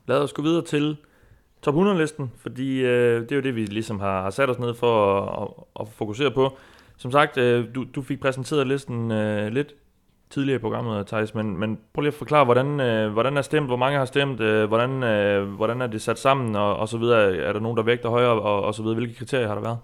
[0.08, 0.98] Lad os gå videre til
[1.62, 4.74] top 100-listen, fordi øh, det er jo det, vi ligesom har, har sat os ned
[4.74, 5.48] for at, at,
[5.80, 6.58] at fokusere på.
[6.98, 9.74] Som sagt, øh, du, du fik præsenteret listen øh, lidt
[10.30, 13.68] tidligere i programmet, Thijs, men, men prøv lige at forklare, hvordan, øh, hvordan er stemt,
[13.68, 16.98] hvor mange har stemt, øh, hvordan, øh, hvordan er det sat sammen, og, og så
[16.98, 17.36] videre.
[17.38, 18.96] Er der nogen, der vægter højere, og, og så videre.
[18.96, 19.78] Hvilke kriterier har der været?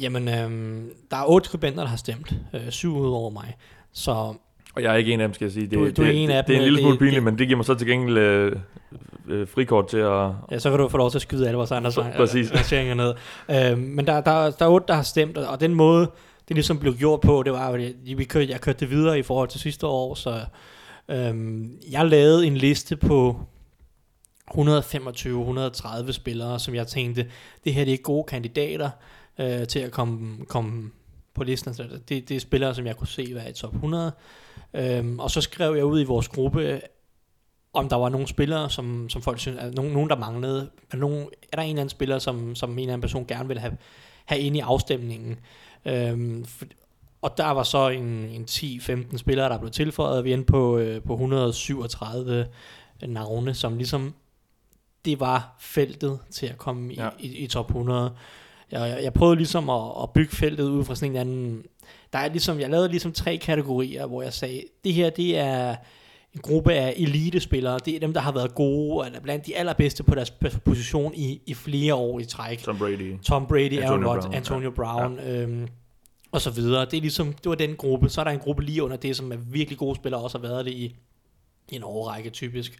[0.00, 3.56] Jamen, øhm, der er otte skribenter, der har stemt, øh, syv ud over mig,
[3.92, 4.10] så
[4.74, 5.66] Og jeg er ikke en af dem, skal jeg sige.
[5.66, 6.98] Det, Du- du er det, en af det, det er en dem, lille det- smule
[6.98, 8.56] pinligt, men det giver mig så til gengæld øh,
[9.28, 10.30] øh, frikort til at...
[10.50, 13.14] Ja, så kan du få lov til at skyde alle vores andre rangeringer ned.
[13.50, 16.10] Øhm, men der, der, der er otte, der har stemt, og den måde,
[16.48, 17.80] det ligesom blev gjort på, det var, at
[18.16, 20.40] vi kørte, jeg kørte det videre i forhold til sidste år, så
[21.08, 23.40] øhm, jeg lavede en liste på
[24.50, 27.26] 125-130 spillere, som jeg tænkte,
[27.64, 28.90] det her det er gode kandidater
[29.40, 30.90] øh, til at komme, komme
[31.38, 31.74] på listen.
[31.74, 34.12] Så det, det er spillere, som jeg kunne se være i top 100.
[34.74, 36.80] Øhm, og så skrev jeg ud i vores gruppe,
[37.72, 40.70] om der var nogle spillere, som, som folk synes, er nogen, nogen der manglede.
[40.90, 43.48] Er, nogen, er der en eller anden spiller, som, som en eller anden person gerne
[43.48, 43.76] vil have,
[44.24, 45.38] have ind i afstemningen?
[45.84, 46.66] Øhm, for,
[47.22, 51.02] og der var så en, en 10-15 spillere, der blev tilføjet, vi endte på, øh,
[51.02, 52.46] på 137
[53.06, 54.14] navne, som ligesom,
[55.04, 57.08] det var feltet til at komme ja.
[57.18, 58.14] i, i top 100.
[58.72, 61.62] Jeg, jeg, prøvede ligesom at, at bygge feltet ud fra sådan en anden...
[62.12, 65.76] Der er ligesom, jeg lavede ligesom tre kategorier, hvor jeg sagde, det her det er
[66.34, 67.78] en gruppe af elitespillere.
[67.84, 70.30] Det er dem, der har været gode, eller blandt de allerbedste på deres
[70.64, 72.58] position i, i flere år i træk.
[72.58, 73.18] Tom Brady.
[73.22, 74.74] Tom Brady, Antonio Aaron Rodgers, Brown, Antonio ja.
[74.74, 75.68] Brown, øhm,
[76.32, 76.84] og så videre.
[76.84, 78.08] Det er ligesom, det var den gruppe.
[78.08, 80.48] Så er der en gruppe lige under det, som er virkelig gode spillere, også har
[80.48, 80.96] været det i,
[81.70, 82.78] i en årrække typisk.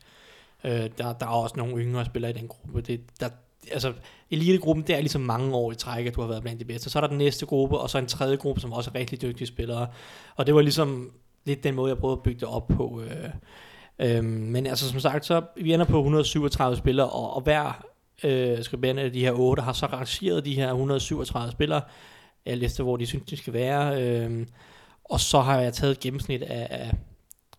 [0.64, 2.80] Øh, der, der er også nogle yngre spillere i den gruppe.
[2.80, 3.28] Det, der,
[3.72, 3.92] altså,
[4.30, 6.90] elitegruppen, det er ligesom mange år i træk, at du har været blandt de bedste.
[6.90, 9.22] Så er der den næste gruppe, og så en tredje gruppe, som også er rigtig
[9.22, 9.86] dygtige spillere.
[10.36, 11.12] Og det var ligesom
[11.44, 13.02] lidt den måde, jeg prøvede at bygge det op på.
[13.02, 13.30] Øh,
[13.98, 17.84] øh, men altså, som sagt, så vi ender på 137 spillere, og, og hver
[18.24, 21.80] øh, skribent af de her otte har så rangeret de her 137 spillere,
[22.46, 24.02] alt efter hvor de synes, de skal være.
[24.02, 24.46] Øh,
[25.04, 26.94] og så har jeg taget et gennemsnit af, af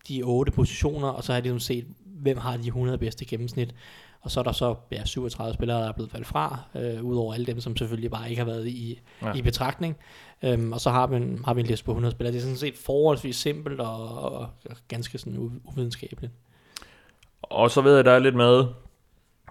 [0.08, 3.74] de otte positioner, og så har jeg ligesom set, hvem har de 100 bedste gennemsnit.
[4.22, 7.34] Og så er der så ja, 37 spillere, der er blevet valgt fra, øh, udover
[7.34, 9.32] alle dem, som selvfølgelig bare ikke har været i, Ja.
[9.34, 9.96] i betragtning.
[10.42, 12.32] Øhm, og så har vi, en, har vi en liste på 100 spillere.
[12.32, 14.48] Det er sådan set forholdsvis simpelt og, og
[14.88, 16.32] ganske sådan uvidenskabeligt.
[17.42, 18.64] Og så ved jeg, der er lidt med,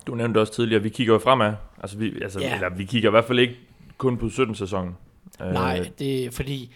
[0.07, 1.53] du nævnte også tidligere, vi kigger jo fremad.
[1.81, 2.55] Altså, vi, altså Ja.
[2.55, 3.55] eller, vi kigger i hvert fald ikke
[3.97, 4.95] kun på 17-sæsonen.
[5.41, 6.73] Øh, Nej, det er fordi,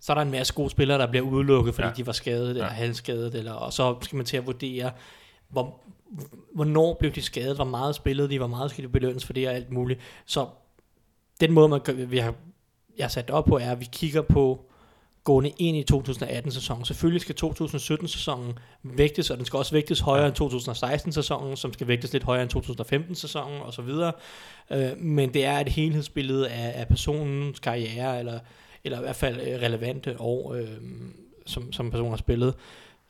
[0.00, 1.94] så er der en masse gode spillere, der bliver udelukket, fordi ja.
[1.94, 2.70] de var skadet eller Ja.
[2.70, 4.90] halvskadet, eller, og så skal man til at vurdere,
[5.48, 5.80] hvor,
[6.54, 9.48] hvornår blev de skadet, hvor meget spillede de, hvor meget skal de belønnes for det
[9.48, 10.00] og alt muligt.
[10.26, 10.46] Så
[11.40, 12.34] den måde, man, gør- vi har,
[12.98, 14.64] jeg har sat det op på, er, at vi kigger på
[15.24, 16.84] gående ind i 2018-sæsonen.
[16.84, 22.12] Selvfølgelig skal 2017-sæsonen vægtes, og den skal også vægtes højere end 2016-sæsonen, som skal vægtes
[22.12, 23.88] lidt højere end 2015-sæsonen osv.
[24.70, 28.38] Øh, men det er et helhedsbillede af, af personens karriere, eller,
[28.84, 30.68] eller i hvert fald øh, relevante år, øh,
[31.46, 32.54] som, som personen har spillet.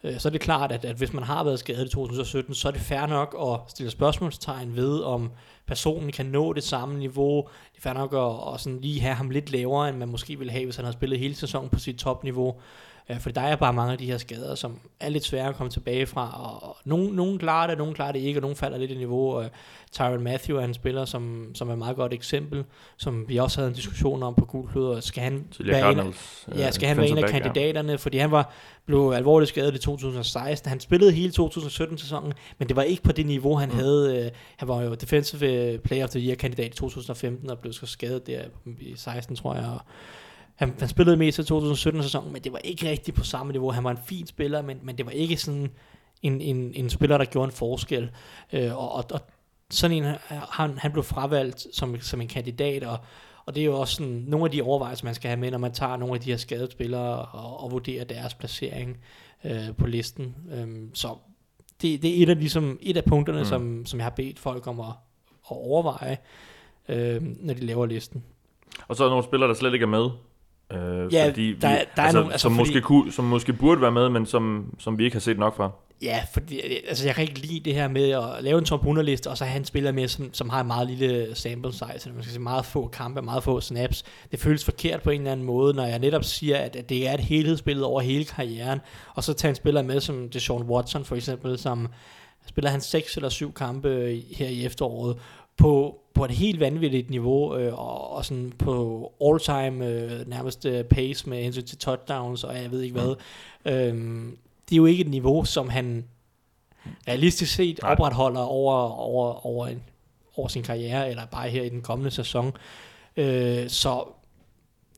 [0.05, 2.69] Øh, så er det klart, at, at hvis man har været skadet i 2017, så
[2.69, 5.31] er det fair nok at stille spørgsmålstegn ved, om
[5.67, 7.37] personen kan nå det samme niveau.
[7.73, 10.39] Det er fair nok at, at sådan lige have ham lidt lavere, end man måske
[10.39, 12.55] ville have, hvis han havde spillet hele sæsonen på sit topniveau.
[13.11, 15.55] Øh, For der er bare mange af de her skader, som er lidt svære at
[15.57, 18.57] komme tilbage fra, og- og nogen, nogen klarer det, nogen klarer det ikke, og nogen
[18.57, 19.33] falder lidt i niveau.
[19.35, 19.51] Og
[19.93, 22.65] Tyron Matthew er en spiller, som, som er et meget godt eksempel,
[22.97, 26.07] som vi også havde en diskussion om på Gul Klud, og skal han Tidligere være
[26.07, 26.15] en.
[26.59, 28.53] Ja, øh, skal han være en af kandidaterne, fordi han var
[28.87, 30.69] blev alvorligt skadet i 2016.
[30.69, 33.75] Han spillede hele 2017-sæsonen, men det var ikke på det niveau, han Mm.
[33.77, 34.25] havde.
[34.25, 37.87] Øh, han var jo Defensive øh, Player of the Year-kandidat i 2015, og blev så
[37.87, 38.41] skadet der
[38.81, 39.65] i 16, tror jeg.
[39.65, 39.81] Og
[40.55, 43.71] han, han spillede mest i 2017-sæsonen, men det var ikke rigtigt på samme niveau.
[43.71, 45.71] Han var en fin spiller, men, men det var ikke sådan
[46.23, 48.11] en, en, en spiller, der gjorde en forskel.
[48.53, 49.21] Øh, og, og, og
[49.71, 52.99] sådan en, han, han blev fravalgt som, som en kandidat, og,
[53.47, 55.59] og det er jo også sådan, nogle af de overvejelser, man skal have med, når
[55.59, 58.97] man tager nogle af de her skadede spillere og, og vurderer deres placering
[59.45, 60.35] øh, på listen.
[60.53, 61.17] Øhm, så
[61.83, 63.45] det, det er et af, ligesom, et af punkterne, mm.
[63.45, 64.87] som, som jeg har bedt folk om at,
[65.51, 66.19] at overveje,
[66.89, 68.25] øh, når de laver listen.
[68.89, 70.11] Og så er der nogle spillere, der slet ikke er med.
[70.77, 73.13] Øh, Ja, fordi vi, der er- der er altså, nogle- altså, som, fordi- måske kunne,
[73.13, 75.71] som måske burde være med, men som, som vi ikke har set nok fra.
[76.03, 79.07] Ja, fordi altså, jeg kan ikke lide det her med at lave en top 100
[79.07, 81.85] liste, og så have en spiller med, som, som har en meget lille sample size,
[81.85, 84.05] eller man skal sige meget få kampe, meget få snaps.
[84.31, 87.09] Det føles forkert på en eller anden måde, når jeg netop siger, at, at det
[87.09, 88.81] er et helhedsbillede over hele karrieren,
[89.15, 91.89] og så tage en spiller med, som Deshaun Watson for eksempel, som
[92.49, 95.17] spiller han seks eller syv kampe her i efteråret,
[95.57, 100.85] på, på et helt vanvittigt niveau, øh, og, og sådan på all-time øh, nærmest øh,
[100.85, 103.15] pace med hensyn til touchdowns, og jeg ved ikke hvad.
[103.65, 104.39] Øhm,
[104.69, 106.05] det er jo ikke et niveau, som han
[107.09, 107.93] realistisk set Nej.
[107.93, 109.83] opretholder over, over, over, en,
[110.37, 112.53] over sin karriere, eller bare her i den kommende sæson.
[113.17, 114.05] Øh, så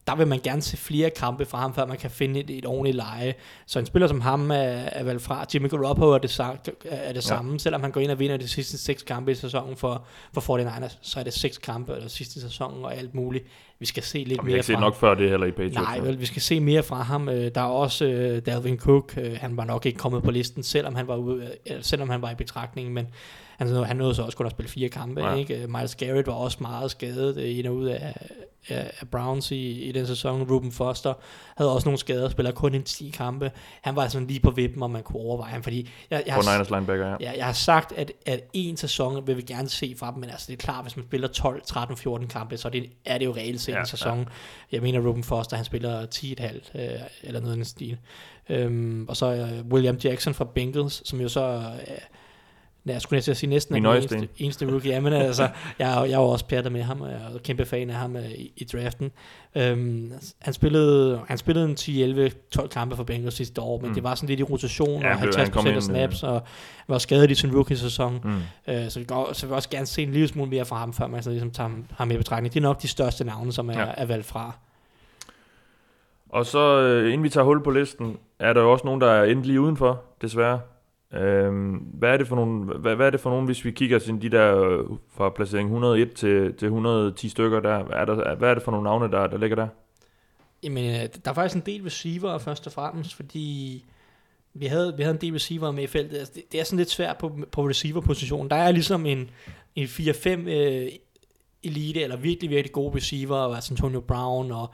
[0.06, 2.66] der vil man gerne se flere kampe fra ham, før man kan finde et, et
[2.66, 3.34] ordentligt leje.
[3.66, 5.44] Så en spiller som ham er, er valgt fra.
[5.54, 7.20] Jimmy Garoppolo er det, sagt, er det Ja.
[7.20, 7.60] samme.
[7.60, 10.98] Selvom han går ind og vinder de sidste seks kampe i sæsonen for, for 49ers,
[11.02, 13.44] så er det seks kampe eller sidste sæson og alt muligt.
[13.78, 15.46] Vi skal se lidt Og vi har mere ikke set fra nok før det heller
[15.46, 15.74] i Patriots.
[15.74, 17.28] Nej, vel, vi skal se mere fra ham.
[17.28, 19.14] Øh, Der er også øh, Dalvin Cook.
[19.20, 22.22] Øh, Han var nok ikke kommet på listen, selvom han var, ude, øh, selvom han
[22.22, 23.06] var i betragtning, men
[23.58, 25.20] han, nåede- han nåede så også kun at spille fire kampe.
[25.26, 25.34] Ja.
[25.34, 25.62] Ikke?
[25.62, 28.14] Øh, Miles Garrett var også meget skadet øh, ind og ud af,
[28.68, 30.50] af, af Browns i, i den sæson.
[30.50, 31.14] Ruben Foster
[31.56, 33.50] havde også nogle skader, spiller kun en 10 kampe.
[33.82, 36.74] Han var sådan lige på vippen, om man kunne overveje ham, fordi jeg, jeg, har,
[36.74, 37.16] linebacker, ja.
[37.20, 40.30] Ja, jeg har sagt, at, at en sæson vil vi gerne se fra dem, men
[40.30, 43.18] altså det er klart, hvis man spiller 12, 13, 14 kampe, så er det, er
[43.18, 44.18] det jo reelt set ja, en sæson.
[44.18, 44.24] Ja.
[44.72, 46.90] Jeg mener, Ruben Foster, han spiller 10,5 øh,
[47.22, 47.98] eller noget i den stil.
[48.48, 51.62] Øhm, og så øh, William Jackson fra Bengals, som jo så...
[51.88, 51.96] Øh,
[52.86, 54.90] Ja, jeg skulle næsten sige næsten Min er den eneste, eneste rookie.
[54.92, 55.42] Ja, men altså,
[55.78, 58.30] jeg, jeg jo også pjattet med ham, og jeg er kæmpe fan af ham øh,
[58.30, 59.10] i, i draften.
[59.54, 63.88] Øhm, han spillede, han spillede en 10, 11, 12 kampe for Bengals sidste år, men
[63.88, 63.94] Mm.
[63.94, 66.42] det var sådan lidt i rotation, Ja, og han kom 50% af ind, snaps, og
[66.88, 68.20] var skadet i sin rookie-sæson.
[68.24, 68.72] Mm.
[68.74, 70.92] Øh, så, vi går, så vi også gerne se en lille smule mere fra ham,
[70.92, 72.54] før man så ligesom tager ham, ham med i betragtning.
[72.54, 73.86] Det er nok de største navne, som er, Ja.
[73.96, 74.56] er valgt fra.
[76.28, 79.10] Og så, øh, inden vi tager hul på listen, er der jo også nogen, der
[79.10, 80.60] er endt lige udenfor, desværre.
[81.12, 83.98] Øhm, hvad, er det for nogle, hvad, hvad er det for nogle, hvis vi kigger
[83.98, 88.50] sådan de der fra placering 101 til, til 110 stykker der, hvad er, der, hvad
[88.50, 89.68] er det for nogle navne, der, der ligger der?
[90.62, 93.84] Jamen, øh, der er faktisk en del receiver først og fremmest, fordi
[94.54, 96.18] vi havde, vi havde en del receiver med i feltet.
[96.18, 98.50] Altså, det, det er sådan lidt svært på, på receiver-positionen.
[98.50, 99.30] Der er ligesom en,
[99.74, 100.88] en 4-5 øh,
[101.62, 104.70] elite, eller virkelig, virkelig gode receiver, altså Antonio Brown og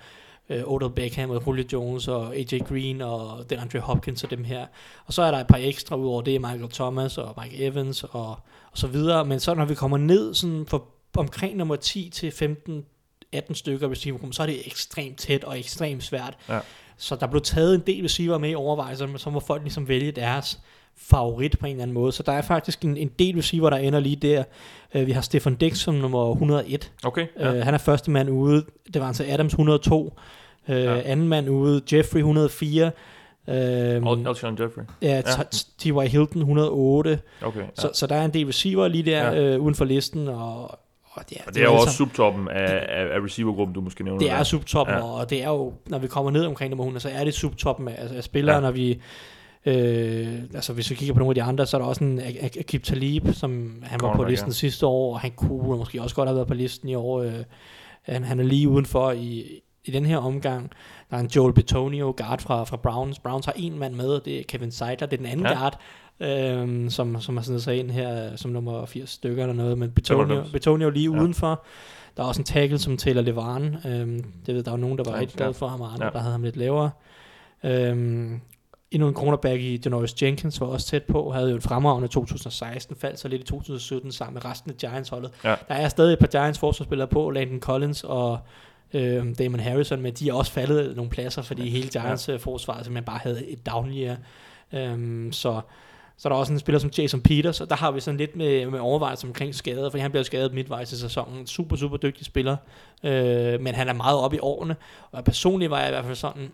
[0.53, 4.67] øh, Odell Beckham og Julio Jones og AJ Green og DeAndre Hopkins og dem her.
[5.07, 8.05] Og så er der et par ekstra ud over det, Michael Thomas og Mike Evans
[8.05, 8.29] og,
[8.71, 9.25] og så videre.
[9.25, 10.85] Men så når vi kommer ned sådan for
[11.17, 12.85] omkring nummer 10 til 15
[13.33, 16.37] 18 stykker receivergruppen, så er det ekstremt tæt og ekstremt svært.
[16.49, 16.59] Ja.
[16.97, 19.88] Så der blev taget en del receiver med i overvejelser, men så må folk ligesom
[19.88, 20.61] vælge deres
[20.97, 22.12] favorit på en eller anden måde.
[22.12, 24.45] Så der er faktisk en, en del receiver, der ender lige der.
[24.95, 26.93] Uh, vi har Stefan Dix som nummer 101.
[27.05, 27.53] Okay, Ja.
[27.53, 28.65] Uh, han er første mand ude.
[28.95, 30.19] Det var altså Adams 102.
[30.68, 31.01] Uh, Ja.
[31.05, 32.90] Anden mand ude, Jeffrey 104.
[33.48, 34.85] Uh, Al- Alshon Jeffrey.
[35.03, 35.22] ja,
[35.79, 36.09] T.Y.
[36.09, 37.18] Hilton 108.
[37.42, 37.64] Okay, ja.
[37.75, 39.57] Så, så der er en del receiver lige der Ja.
[39.57, 40.29] uh, uden for listen.
[40.29, 40.62] Og,
[41.11, 43.81] og det, er, og det er jo også sammen- subtoppen af, af, af receivergruppen, du
[43.81, 44.42] måske nævner det er der.
[44.42, 45.03] subtoppen, Ja.
[45.03, 47.88] og det er jo, når vi kommer ned omkring nummer 100, så er det subtoppen
[47.88, 48.61] af, af spillere, Ja.
[48.61, 49.01] når vi,
[49.66, 52.20] øh, altså hvis vi kigger på nogle af de andre, så er der også en
[52.20, 54.53] Ak- Ak- Akib Talib, som han var på listen ja.
[54.55, 57.22] sidste år, og han kunne måske også godt have været på listen i år.
[57.22, 57.33] Øh,
[58.03, 59.44] han, han er lige udenfor i,
[59.85, 60.71] i den her omgang.
[61.11, 63.18] Der er en Joel Betonio, guard fra, fra Browns.
[63.18, 65.53] Browns har en mand med, og det er Kevin Seidler, det er den anden Ja.
[65.53, 65.79] guard,
[66.21, 69.90] øhm, som, som har sådan sig ind her som nummer 80 stykker eller noget, men
[69.90, 70.53] Betonio, 95.
[70.53, 71.21] Betonio lige Ja.
[71.21, 71.64] udenfor.
[72.16, 73.77] Der er også en tackle, som Taylor Levan.
[73.87, 75.45] Øhm, det ved der var nogen, der var Ja, rigtig ja.
[75.45, 76.11] glade for ham, og andre, Ja.
[76.12, 76.90] der havde ham lidt lavere.
[77.64, 78.40] Øhm,
[78.90, 82.97] endnu en cornerback i Janoris Jenkins var også tæt på, havde jo et fremragende 2016,
[82.97, 85.31] faldt så lidt i 2017 sammen med resten af Giants-holdet.
[85.45, 85.55] Ja.
[85.68, 88.38] Der er stadig et par Giants forsvarsspillere på, Landon Collins og
[88.95, 92.37] øh, Damon Harrison, men de er også faldet nogle pladser, fordi hele Giants ja.
[92.37, 94.17] forsvar simpelthen bare havde et down year.
[94.73, 95.61] Øhm, så,
[96.17, 98.37] så er der også en spiller som Jason Peters, og der har vi sådan lidt
[98.37, 101.47] med, med overvejelser omkring skader, fordi han bliver skadet midtvejs i sæsonen.
[101.47, 102.57] Super, super dygtig spiller,
[103.05, 104.77] øh, men han er meget oppe i årene,
[105.13, 106.53] og personligt var jeg i hvert fald sådan,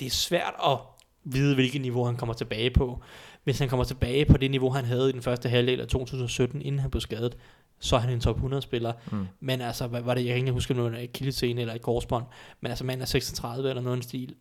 [0.00, 0.78] det er svært at
[1.24, 3.00] vide, hvilket niveau han kommer tilbage på.
[3.44, 6.62] Hvis han kommer tilbage på det niveau, han havde i den første halvdel af 2017,
[6.62, 7.36] inden han blev skadet,
[7.80, 8.92] så er han en top 100 spiller.
[9.12, 9.26] Mm.
[9.40, 12.24] Men altså, hvad var det, jeg kan ikke huske, om det var eller et korsbånd,
[12.60, 14.34] men altså, man er 36 eller noget stil,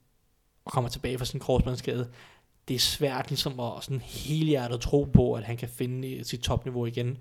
[0.65, 2.09] og kommer tilbage fra sin korsbåndsskade.
[2.67, 6.39] Det er svært ligesom at sådan helhjertet tro på, at han kan finde i sit
[6.39, 7.17] topniveau igen.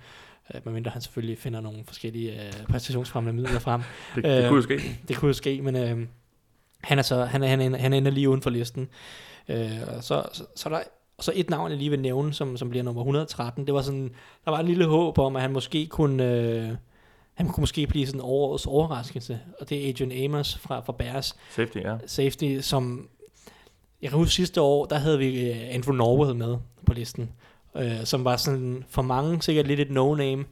[0.55, 3.83] Uh, medmindre han selvfølgelig finder nogle forskellige uh, præstationsfremmende midler frem.
[4.15, 4.99] Det, det Øh, kunne jo ske.
[5.09, 6.07] Det kunne jo ske, men øh,
[6.81, 8.89] han, er så, han, er, han, han ender lige uden for listen.
[9.49, 10.83] Øh, så, så, så er der
[11.19, 13.67] og så et navn, jeg lige vil nævne, som, som bliver nummer 113.
[13.67, 14.11] Det var sådan,
[14.45, 16.69] der var en lille håb om, at han måske kunne, øh,
[17.35, 19.41] han kunne måske blive sådan årets overraskelse.
[19.61, 21.97] Og det er Adrian Amos fra, fra Bears Safety, ja.
[22.07, 23.09] safety, som
[24.03, 27.31] jeg kan huske sidste år, der havde vi øh, Andrew Norwood med på listen,
[27.77, 30.45] øh, som var sådan for mange sikkert lidt et no-name.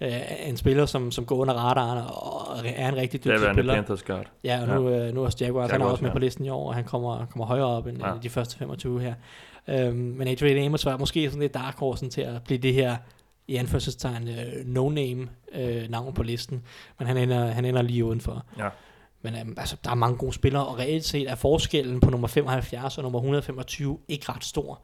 [0.00, 3.54] Øh, en spiller, som, som går under radaren og er en rigtig Det er dygtig
[3.54, 3.74] spiller.
[3.74, 4.26] Panthers guard.
[4.44, 5.08] Ja, og nu, ja.
[5.08, 6.14] Øh, nu er også Jaguars, han er Jaguars, også med ja.
[6.14, 8.12] på listen i år, og han kommer, kommer højere op end ja.
[8.22, 9.14] de første 25 her.
[9.68, 12.96] Øhm, men Adrian Amos var måske sådan lidt dark horsen til at blive det her
[13.48, 16.62] i anførselstegn øh, no-name øh, navn på listen,
[16.98, 18.46] men han ender, han ender lige udenfor.
[18.58, 18.68] Ja.
[19.22, 22.28] Men øhm, altså, der er mange gode spillere, og reelt set er forskellen på nummer
[22.28, 24.80] 75 og nummer 125 ikke ret stor.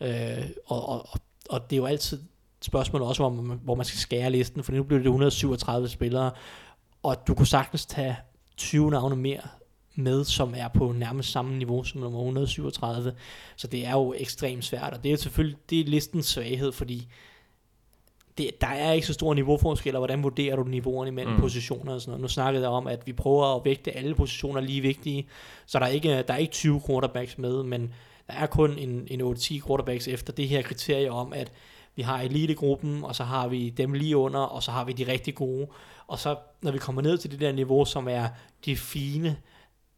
[0.00, 1.08] Øh, og, og,
[1.50, 4.64] og, det er jo altid et spørgsmål også, hvor man, hvor man skal skære listen,
[4.64, 6.30] for nu bliver det 137 spillere,
[7.02, 8.16] og du kunne sagtens tage
[8.56, 9.40] 20 navne mere
[9.94, 13.14] med, som er på nærmest samme niveau som nummer 137.
[13.56, 17.08] Så det er jo ekstremt svært, og det er selvfølgelig det er listens svaghed, fordi
[18.38, 21.40] det, der er ikke så stor niveauforskel, og hvordan vurderer du niveauerne imellem Mm.
[21.40, 22.22] positioner og sådan noget.
[22.22, 25.26] Nu snakkede jeg om, at vi prøver at vægte alle positioner lige vigtige,
[25.66, 27.94] så der er ikke, der er ikke 20 quarterbacks med, men
[28.26, 31.52] der er kun en, en 8-10 quarterbacks efter det her kriterie om, at
[31.96, 35.12] vi har elitegruppen, og så har vi dem lige under, og så har vi de
[35.12, 35.66] rigtig gode.
[36.06, 38.28] Og så når vi kommer ned til det der niveau, som er
[38.64, 39.36] de fine,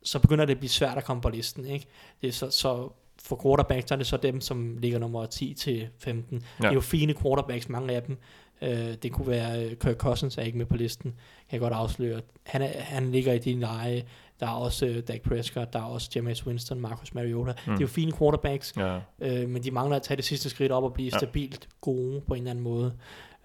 [0.07, 1.67] så begynder det at blive svært at komme på listen.
[1.67, 1.87] Ikke?
[2.23, 2.93] Det er så, så
[3.23, 6.39] for quarterbacks, så er det så dem, som ligger nummer 10 til 15.
[6.39, 6.63] Ja.
[6.63, 8.19] Det er jo fine quarterbacks, mange af dem.
[8.63, 11.73] Øh, det kunne være øh, Kirk Cousins er ikke med på listen, kan jeg godt
[11.73, 12.21] afsløre.
[12.47, 14.03] Han, er, han ligger i din leje.
[14.41, 17.53] Der er også øh, Dak Prescott, der er også Jameis Winston, Marcus Mariota.
[17.53, 17.57] Mm.
[17.73, 18.99] Det er jo fine quarterbacks, Ja.
[19.21, 21.19] øh, men de mangler at tage det sidste skridt op og blive Ja.
[21.19, 22.93] stabilt gode på en eller anden måde.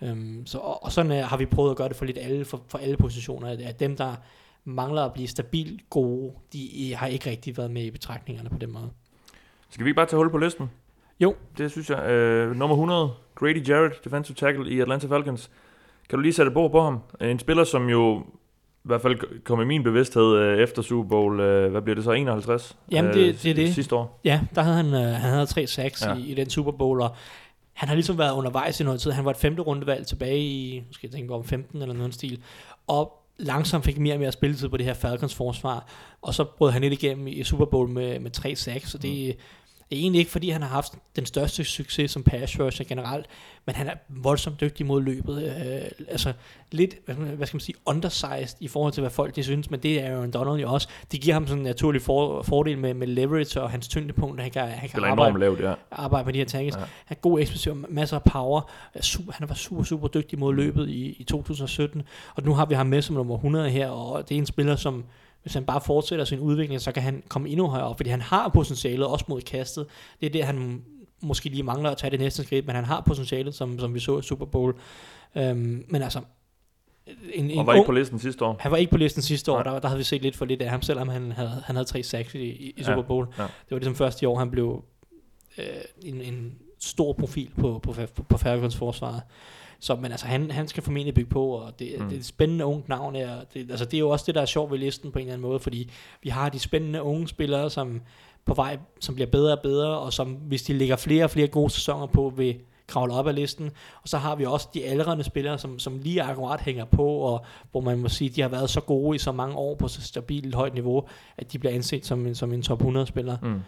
[0.02, 2.46] Um, så, og, og sådan uh, har vi prøvet at gøre det for lidt alle,
[2.46, 3.48] for, for alle positioner.
[3.48, 4.16] At, at dem, der
[4.66, 8.58] mangler at blive stabilt gode, de øh, har ikke rigtig været med i betragtningerne på
[8.58, 8.90] den måde.
[9.70, 10.70] Skal vi ikke bare tage hul på listen?
[11.20, 11.36] Jo.
[11.58, 12.10] Det synes jeg.
[12.10, 15.50] Øh, nummer 100, Grady Jarrett, defensive tackle i Atlanta Falcons.
[16.10, 17.00] Kan du lige sætte bord på ham?
[17.22, 18.20] En spiller, som jo
[18.84, 22.04] i hvert fald kom i min bevidsthed øh, efter Super Bowl, øh, hvad bliver det
[22.04, 22.78] så, 51?
[22.92, 23.74] Jamen, det- det er det.
[23.74, 24.20] Sidste år.
[24.24, 26.16] Ja, der havde han, øh, han havde tre sacks ja.
[26.16, 27.16] i, i den Super Bowl, og
[27.74, 29.12] han har ligesom været undervejs i noget tid.
[29.12, 32.14] Han var et femte rundevalg tilbage i, måske jeg tænke på om 15 eller noget
[32.14, 32.42] stil.
[32.88, 35.88] Og langsomt fik mere og mere spilletid på det her Falcons forsvar.
[36.22, 38.92] Og så brød han lidt igennem i Super Bowl med, med 3 sacks.
[38.92, 39.42] Så det, mm
[39.92, 43.26] det er egentlig ikke, fordi han har haft den største succes som pass rusher generelt,
[43.66, 45.44] men han er voldsomt dygtig mod løbet.
[45.44, 46.34] Øh, altså
[46.72, 47.16] lidt, hvad
[47.48, 50.32] skal, man, sige, undersized i forhold til, hvad folk de synes, men det er en
[50.32, 50.88] Donald jo også.
[51.12, 54.52] Det giver ham sådan en naturlig for, fordel med, med leverage og hans tyngdepunkt, han
[54.52, 55.74] kan, han kan arbejde, lavt, ja.
[55.92, 56.76] arbejde med de her tackles.
[56.76, 56.80] Ja.
[56.80, 58.72] Han er god eksplosiv, masser af power.
[59.02, 62.04] Super, han var super, super dygtig mod løbet i, i 2017,
[62.36, 64.76] og nu har vi ham med som nummer 100 her, og det er en spiller,
[64.76, 65.04] som
[65.42, 68.22] hvis han bare fortsætter sin udvikling, så kan han komme endnu højere op, fordi han
[68.22, 69.86] har potentialet også mod kastet.
[70.20, 70.82] Det er det, han
[71.22, 74.00] måske lige mangler at tage det næste skridt, men han har potentialet, som, som vi
[74.00, 74.76] så i Super Bowl.
[75.36, 76.22] Øhm, men altså,
[77.34, 78.58] en, en og var ung, ikke på listen sidste år.
[78.60, 80.62] Han var ikke på listen sidste år, der, der havde vi set lidt for lidt
[80.62, 83.28] af ham, selvom han havde, han havde tre sacks i, i, i Super Bowl.
[83.38, 83.48] Ja, ja.
[83.48, 84.84] Det var ligesom første år, han blev
[85.58, 85.66] øh,
[86.02, 89.22] en, en stor profil på, på, på, på Falcons forsvaret.
[89.82, 92.06] Så, men altså, han, han skal formentlig bygge på, og det, mm.
[92.06, 93.16] det er et spændende ungt navn.
[93.16, 95.24] Er, det, altså, det er jo også det, der er sjovt ved listen på en
[95.24, 95.92] eller anden måde, fordi
[96.24, 98.02] vi har de spændende unge spillere, som
[98.46, 101.48] på vej, som bliver bedre og bedre, og som, hvis de lægger flere og flere
[101.48, 102.56] gode sæsoner på, vil
[102.88, 103.72] kravle op ad listen.
[104.02, 107.46] Og så har vi også de aldrende spillere, som, som lige akkurat hænger på, og
[107.72, 110.02] hvor man må sige, de har været så gode i så mange år på så
[110.02, 113.38] stabilt højt niveau, at de bliver anset som en, som en top 100 spiller.
[113.42, 113.60] Mm.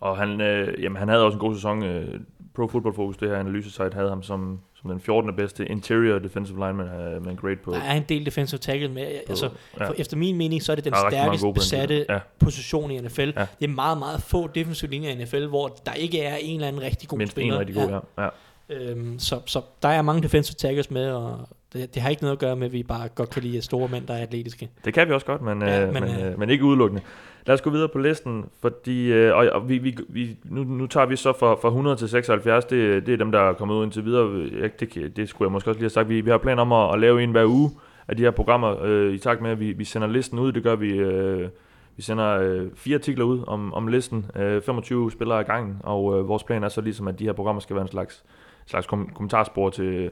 [0.00, 1.82] Og han, øh, jamen, han havde også en god sæson.
[1.82, 2.20] Øh,
[2.54, 5.36] Pro Football Focus, det her analysesite, havde ham som, som den 14.
[5.36, 7.72] bedste interior defensive lineman uh, med en grade på.
[7.72, 9.06] Der er en del defensive tackle med.
[9.26, 9.88] På, altså, ja.
[9.88, 12.18] for, efter min mening, så er det den der stærkest besatte ja.
[12.38, 13.20] position i NFL.
[13.20, 13.46] Ja.
[13.60, 16.68] Det er meget, meget få defensive linjer i NFL, hvor der ikke er en eller
[16.68, 17.54] anden rigtig god Mindst spiller.
[17.54, 18.22] en rigtig god, ja.
[18.22, 18.28] ja.
[18.68, 22.32] Øhm, så, så der er mange defensive tackles med, og det, det har ikke noget
[22.32, 24.68] at gøre med, at vi bare godt kan lide store mænd, der er atletiske.
[24.84, 27.02] Det kan vi også godt, men, ja, men, men, øh, men ikke udelukkende.
[27.46, 30.86] Lad os gå videre på listen, fordi øh, og, og vi, vi, vi, nu, nu
[30.86, 33.74] tager vi så fra, fra 100 til 76, det, det er dem, der er kommet
[33.74, 34.48] ud indtil videre.
[34.60, 36.08] Jeg, det, det skulle jeg måske også lige have sagt.
[36.08, 37.70] Vi, vi har planer om at, at lave en hver uge
[38.08, 40.52] af de her programmer, øh, i takt med, at vi, vi sender listen ud.
[40.52, 40.88] Det gør vi...
[40.92, 41.48] Øh,
[41.96, 46.18] vi sender øh, fire artikler ud om, om listen, øh, 25 spillere i gangen, og
[46.18, 48.24] øh, vores plan er så ligesom, at de her programmer skal være en slags,
[48.66, 50.10] slags kom- kommentarspor til,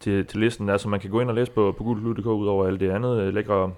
[0.00, 2.46] til, til listen, der, så man kan gå ind og læse på, på gulklud.dk ud
[2.46, 3.72] over alt det andet øh, lækre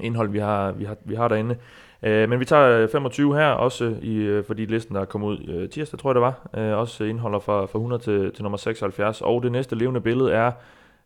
[0.00, 1.56] indhold, vi har, vi har, vi har derinde.
[2.02, 5.48] Øh, men vi tager øh, 25 her, også i, øh, fordi listen, der kom ud
[5.48, 8.58] øh, tirsdag, tror jeg det var, øh, også indeholder fra, fra 100 til, til nummer
[8.58, 9.20] 76.
[9.20, 10.52] Og det næste levende billede er,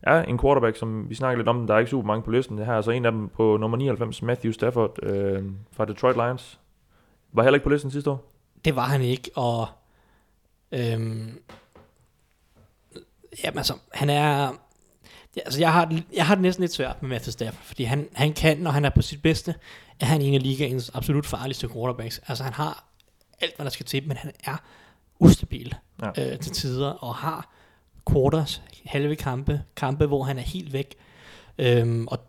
[0.01, 2.57] er en quarterback, som vi snakker lidt om, der er ikke super mange på listen.
[2.57, 6.15] Det her er altså en af dem på nummer 99, Matthew Stafford øh, fra Detroit
[6.15, 6.59] Lions.
[7.33, 8.31] Var heller ikke på listen sidste år?
[8.65, 9.67] Det var han ikke, og
[10.71, 11.39] øhm,
[13.43, 14.51] jamen altså, han er,
[15.35, 18.07] Ja, altså jeg, har, jeg har det næsten lidt svært med Matthew Stafford, fordi han,
[18.13, 19.55] han kan, når han er på sit bedste,
[19.99, 22.21] er han en af ligaens absolut farligste quarterbacks.
[22.27, 22.85] Altså han har
[23.41, 24.55] alt, hvad der skal til, men han er
[25.19, 26.31] ustabil ja.
[26.31, 27.53] øh, til tider, og har
[28.11, 30.95] quarters, halve kampe, kampe, hvor han er helt væk.
[31.57, 32.19] Øhm, og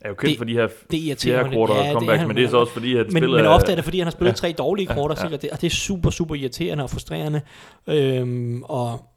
[0.00, 2.48] er jo kendt for de her, det de her quarter ja, comebacks, men det er
[2.48, 4.36] så også fordi, at men, spillet Men ofte er det, fordi han har spillet ja.
[4.36, 5.34] tre dårlige quarters, ja, ja.
[5.34, 7.40] Og, det, og det er super, super irriterende og frustrerende.
[7.86, 9.09] Øhm, og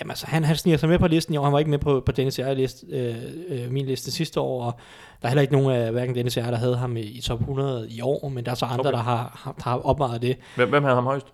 [0.00, 1.44] Jamen altså, han, han sniger sig med på listen i år.
[1.44, 2.54] Han var ikke med på, på Dennis R.
[2.54, 3.14] Liste, øh,
[3.48, 4.72] øh, min liste sidste år, og
[5.22, 6.40] der er heller ikke nogen af hverken Dennis R.
[6.40, 8.92] der havde ham i, i top 100 i år, men der er så andre, okay.
[8.92, 10.36] der har, har, har opvejet det.
[10.56, 11.26] Hvem, hvem havde ham højst?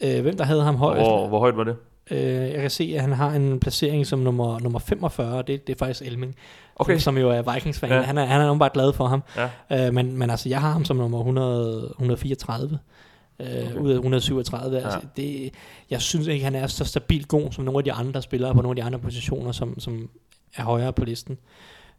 [0.00, 1.00] Øh, hvem der havde ham højst?
[1.00, 1.76] Hvor, hvor højt var det?
[2.10, 5.74] Øh, jeg kan se, at han har en placering som nummer, nummer 45, det, det
[5.74, 6.34] er faktisk Elming,
[6.76, 6.92] okay.
[6.92, 7.90] som, som jo er Vikings-fan.
[7.90, 8.00] Ja.
[8.00, 9.22] Han er, han er bare glad for ham.
[9.36, 9.86] Ja.
[9.86, 12.78] Øh, men, men altså, jeg har ham som nummer 100, 134
[13.40, 13.80] øh, okay.
[13.80, 14.76] ud af 137.
[14.76, 14.84] Ja.
[14.84, 15.54] Altså, det,
[15.90, 18.62] jeg synes ikke, han er så stabilt god som nogle af de andre spillere på
[18.62, 20.10] nogle af de andre positioner, som, som
[20.56, 21.38] er højere på listen.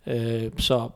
[0.08, 0.90] Øh, så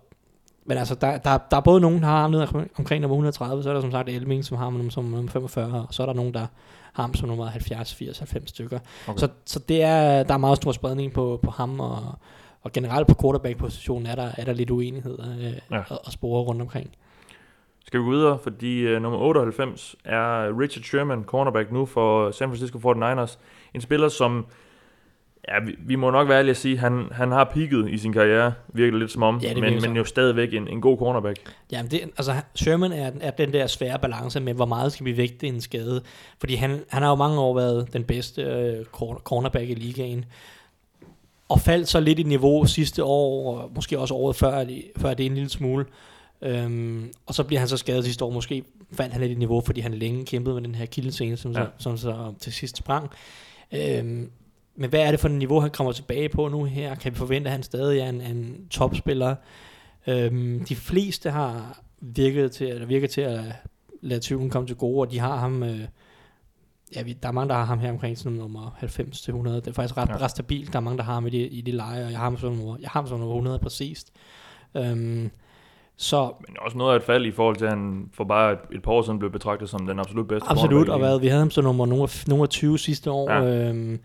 [0.68, 3.64] men altså, der, der, der er både nogen, der har ham ned omkring nummer 130,
[3.64, 6.06] så er der som sagt Elming, som har ham som nummer 45, og så er
[6.06, 6.48] der nogen, der
[6.94, 8.80] har ham som nummer 70, 80, 90 stykker.
[9.08, 9.20] Okay.
[9.20, 12.00] Så, så det er, der er meget stor spredning på, på ham, og,
[12.62, 15.80] og generelt på quarterback-positionen er der, er der lidt uenighed øh, ja.
[15.80, 16.90] at, at spore rundt omkring.
[17.86, 22.50] Skal vi gå videre, fordi uh, nummer 98 er Richard Sherman, cornerback nu for San
[22.50, 23.38] Francisco 49ers.
[23.74, 24.46] En spiller, som,
[25.48, 28.14] ja, vi, vi må nok være ærlige at sige, han, han har peaked i sin
[28.14, 31.56] karriere, virker lidt som om, ja, men, men jo stadigvæk en, en god cornerback.
[31.72, 35.06] Ja, men det, altså Sherman er, er den der svære balance med, hvor meget skal
[35.06, 36.02] vi vægte en skade.
[36.40, 40.26] Fordi han, han har jo mange år været den bedste uh, cornerback i ligaen
[41.50, 44.66] og faldt så lidt i niveau sidste år, og måske også året før,
[44.98, 45.86] før det en lille smule.
[46.46, 48.32] Øhm, og så bliver han så skadet sidste år.
[48.32, 51.52] Måske fandt han lidt i niveau, fordi han længe kæmpede med den her kildescene, som,
[51.52, 51.64] ja.
[51.64, 53.10] så, som så til sidst sprang.
[53.72, 54.32] Øhm,
[54.76, 56.96] men hvad er det for et niveau, han kommer tilbage på nu her?
[56.96, 59.36] Kan vi forvente, at han stadig er en, en topspiller?
[60.08, 63.42] Øhm, de fleste har virket til, eller virker til at
[64.02, 65.80] lade tvivlen komme til gode, og de har ham øh,
[66.96, 69.56] ja, vi, der er mange, der har ham her omkring sådan nummer 90 til 100.
[69.62, 70.18] Det er faktisk ret, Ja.
[70.18, 70.74] ret stabilt.
[70.74, 72.38] Der er mange, der har ham i det, i det leje, og jeg har ham
[72.38, 74.12] som nummer, jeg har ham som nummer 100 præcist.
[74.76, 75.32] Øhm,
[75.98, 78.60] så Men også noget af et fald i forhold til, at han for bare et,
[78.74, 81.40] et par år siden blev betragtet som den absolut bedste Absolut, og hvad, vi havde
[81.40, 83.32] ham som nummer, nummer, nummer 20 sidste år.
[83.32, 83.70] Ja.
[83.70, 84.00] Øhm,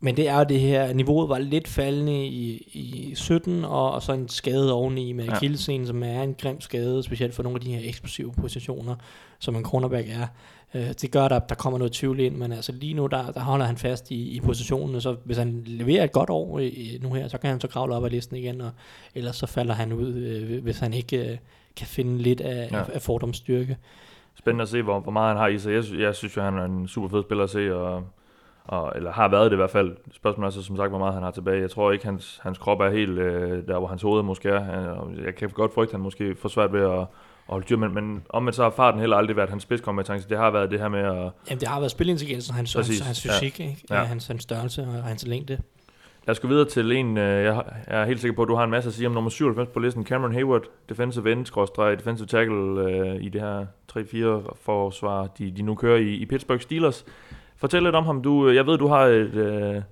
[0.00, 4.12] men det er det her, niveauet var lidt faldende i, i 17, og, og så
[4.12, 5.84] en skade oveni med Ja.
[5.86, 8.94] som er en grim skade, specielt for nogle af de her eksplosive positioner,
[9.38, 10.26] som en cornerback er.
[10.74, 13.30] Øh, det gør, at der, der kommer noget tvivl ind, men altså lige nu, der,
[13.30, 16.58] der holder han fast i, i positionen, og så hvis han leverer et godt år
[16.58, 18.70] i, i, nu her, så kan han så kravle op ad listen igen, og
[19.14, 21.36] ellers så falder han ud, øh, hvis han ikke øh,
[21.76, 22.78] kan finde lidt af, Ja.
[22.78, 22.84] ja.
[22.94, 23.76] af fordomsstyrke.
[24.38, 25.72] Spændende at se, hvor, hvor meget han har i sig.
[25.72, 28.02] Jeg, jeg synes jo, han er en super fed spiller at se, og,
[28.64, 29.96] og, eller har været det i hvert fald.
[30.12, 31.60] Spørgsmålet er så som sagt, hvor meget han har tilbage.
[31.60, 35.10] Jeg tror ikke, hans, hans krop er helt øh, der, hvor hans hoved måske er.
[35.24, 37.06] Jeg kan godt frygte, at han måske får svært ved at,
[37.48, 40.28] at holde dyr, men, men omvendt så har farten heller aldrig været hans spidskompetence.
[40.28, 41.30] Det har været det her med at...
[41.50, 43.46] Jamen, det har været spilintelligens, og hans, Præcis, hans, hans ja.
[43.46, 43.84] fysik, ikke?
[43.90, 43.96] Ja.
[43.96, 44.02] Ja.
[44.04, 45.58] Hans, hans størrelse og hans længde.
[46.26, 48.64] Lad os gå videre til en, øh, jeg, er helt sikker på, at du har
[48.64, 50.04] en masse at sige om nummer 97 på listen.
[50.06, 55.62] Cameron Hayward, defensive end, skråstreg, defensive tackle øh, i det her 3-4 forsvar, de, de
[55.62, 57.04] nu kører i, i Pittsburgh Steelers.
[57.56, 58.22] Fortæl lidt om ham.
[58.22, 59.82] Du, jeg ved, du har et, øh,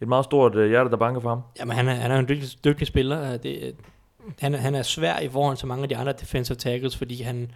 [0.00, 1.40] et meget stort øh, hjerte, der banker for ham.
[1.58, 3.32] Jamen, han er, han er en dygtig, dygtig spiller.
[3.32, 3.74] Øh, Det,
[4.40, 7.22] han, er- han er svær i forhold til mange af de andre defensive tackles, fordi
[7.22, 7.50] han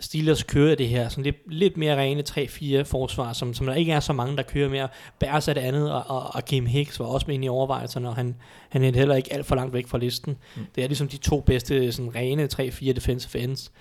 [0.00, 3.92] Steelers kører det her sådan lidt, lidt mere rene 3-4 forsvar, som, som der ikke
[3.92, 4.88] er så mange, der kører mere.
[5.18, 8.08] Bears er det andet, og, og, og Kim Hicks var også med ind i overvejelserne,
[8.08, 8.36] og han,
[8.68, 10.36] han er heller ikke alt for langt væk fra listen.
[10.56, 10.62] Mm.
[10.74, 13.72] Det er ligesom de to bedste sådan rene 3-4 defensive ends.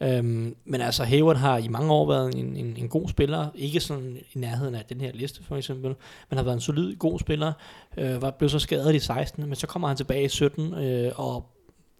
[0.00, 3.80] Øhm, men altså Hayward har i mange år været en, en, en god spiller, ikke
[3.80, 5.94] sådan i nærheden af den her liste for eksempel,
[6.30, 7.52] men har været en solid god spiller,
[7.98, 11.12] øh, var, blev så skadet i 16, men så kommer han tilbage i 17, øh,
[11.16, 11.46] og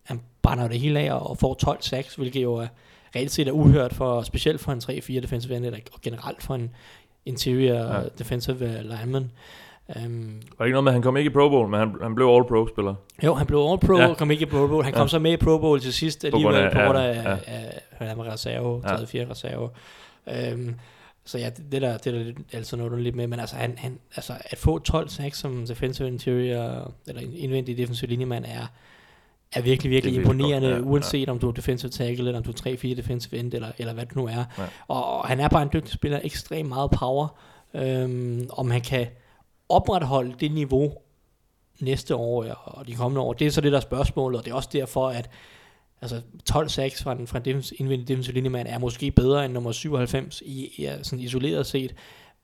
[0.04, 2.66] han brænder det hele af og, og får 12 sacks, hvilket jo er
[3.16, 6.70] reelt set er uhørt, for, specielt for en 3-4 defensive end, og generelt for en
[7.26, 8.00] interior Ja.
[8.18, 9.30] defensive lineman.
[9.96, 11.94] Um, Var det ikke noget med, at han kom ikke i Pro Bowl, men han,
[12.02, 12.94] han blev All-Pro-spiller?
[13.24, 14.14] jo, han blev All-Pro, Ja.
[14.14, 14.84] kom ikke i Pro Bowl.
[14.84, 15.02] Han kom Ja.
[15.02, 15.08] ja.
[15.08, 17.30] så med i Pro Bowl til sidst På grund alligevel, af- på grund af, ja.
[17.30, 18.96] af, af, af, af reserve, Ja.
[18.96, 19.70] 3-4 reserve.
[20.54, 20.74] Um,
[21.24, 23.56] så ja, det, det, der, det er der lidt- altid noget lidt med, men altså,
[23.56, 28.44] han, han, altså at få 12 sacks som defensive interior, eller en indvendig defensive linjemand
[28.44, 28.66] er,
[29.52, 32.38] er virkelig, virkelig er imponerende, godt, ja, ja, uanset om du er defensive tackle, eller
[32.38, 34.44] om du er 3-4 defensive end, eller, eller hvad det nu er.
[34.58, 34.64] Ja.
[34.88, 37.28] Og, og han er bare en dygtig spiller, ekstremt meget power.
[37.74, 39.06] Øhm, om han kan
[39.68, 40.92] opretholde det niveau
[41.80, 44.44] næste år ja, og de kommende år, det er så det der er spørgsmålet, og
[44.44, 45.30] det er også derfor, at
[46.02, 49.72] altså 12 sacks fra en, fra en indvendig defensive linjemand er måske bedre end nummer
[49.72, 51.94] 97 i, i sådan isoleret set,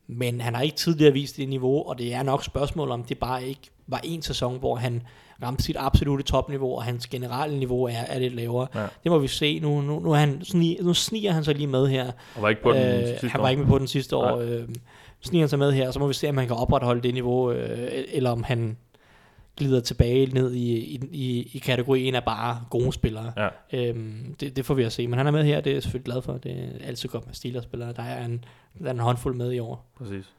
[0.06, 3.18] men han har ikke tidligere vist det niveau, og det er nok spørgsmål om det
[3.18, 5.02] bare ikke var en sæson, hvor han
[5.42, 8.66] ramte sit absolute topniveau, og hans generelle niveau er, er lidt lavere.
[8.74, 8.80] Ja.
[9.04, 9.58] Det må vi se.
[9.60, 12.12] Nu, nu, nu, han, sni, nu sniger han sig lige med her.
[12.36, 13.42] Og var ikke på den Øh, sidste han år.
[13.44, 14.30] var ikke med på den sidste Nej.
[14.32, 14.38] år.
[14.38, 14.68] Øh,
[15.20, 17.52] sniger han sig med her, så må vi se, om han kan opretholde det niveau,
[17.52, 18.76] øh, eller om han
[19.60, 23.32] glider tilbage ned i, i, i, i kategorien af bare gode spillere.
[23.36, 23.48] Ja.
[23.72, 25.06] Øhm, det, det får vi at se.
[25.08, 26.32] Men han er med her, det er jeg selvfølgelig glad for.
[26.32, 27.92] Det er altid godt med Steelers-spillere.
[27.92, 28.44] Der er en,
[28.78, 29.90] der er en håndfuld med i år.
[29.98, 30.32] Præcis.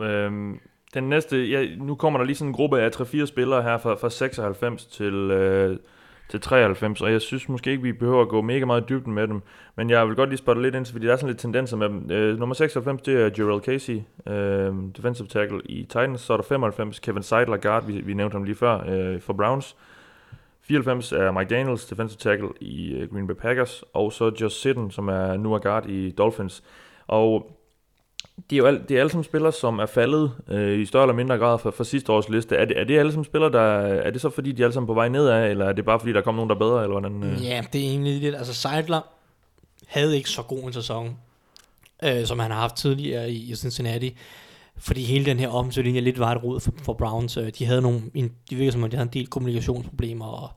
[0.00, 0.60] Øhm,
[0.94, 3.94] den næste, ja, nu kommer der lige sådan en gruppe af 3-4 spillere her fra,
[3.94, 5.78] fra 96 til, øh,
[6.28, 9.12] til 93, og jeg synes måske ikke, vi behøver at gå mega meget i dybden
[9.12, 9.42] med dem,
[9.76, 11.88] men jeg vil godt lige spotte lidt ind, fordi der er sådan lidt tendenser med
[11.88, 12.10] dem.
[12.10, 16.44] Øh, nummer 96, det er Gerald Casey, øh, defensive tackle i Titans, så er der
[16.44, 19.76] 95, Kevin Seidler, guard, vi, vi nævnte ham lige før, øh, for Browns.
[20.62, 24.90] 94 er Mike Daniels, defensive tackle i øh, Green Bay Packers, og så Josh Sitten,
[24.90, 26.62] som er nu er guard i Dolphins.
[27.06, 27.55] Og
[28.50, 31.02] det er jo alt, det er alle sammen spillere, som er faldet øh, i større
[31.02, 32.56] eller mindre grad fra, fra sidste års liste.
[32.56, 33.60] Er det, er det alle sammen spillere, der...
[33.80, 36.00] Er det så fordi, de er alle sammen på vej nedad, eller er det bare
[36.00, 37.22] fordi, der kommer nogen, der er bedre, eller hvordan?
[37.22, 37.44] Øh?
[37.44, 38.34] Ja, det er egentlig lidt.
[38.34, 39.00] Altså Seidler
[39.86, 41.16] havde ikke så god en sæson,
[42.04, 44.16] øh, som han har haft tidligere i, i Cincinnati.
[44.78, 47.36] Fordi hele den her offensivlinje lidt var et rod for, for Browns.
[47.36, 50.50] Øh, De havde nogle, en, de virker som om, de havde en del kommunikationsproblemer, og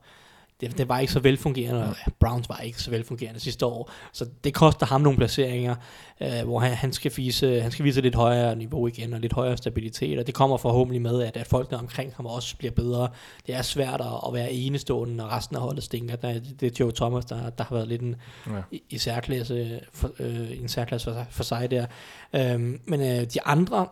[0.60, 3.90] det, det var ikke så velfungerende, og Browns var ikke så velfungerende sidste år.
[4.12, 5.74] Så det koster ham nogle placeringer,
[6.20, 9.32] øh, hvor han, han, skal vise, han skal vise lidt højere niveau igen, og lidt
[9.32, 13.08] højere stabilitet, og det kommer forhåbentlig med, at, at folkene omkring ham også bliver bedre.
[13.46, 16.16] Det er svært at, at være enestående, når resten af holdet stinker.
[16.16, 18.52] Der, det er Joe Thomas, der, der har været lidt en, Ja.
[18.70, 21.86] i, i særklasse, for, øh, en særklasse for, sig- for sig der.
[22.34, 23.86] Øhm, men øh, de andre,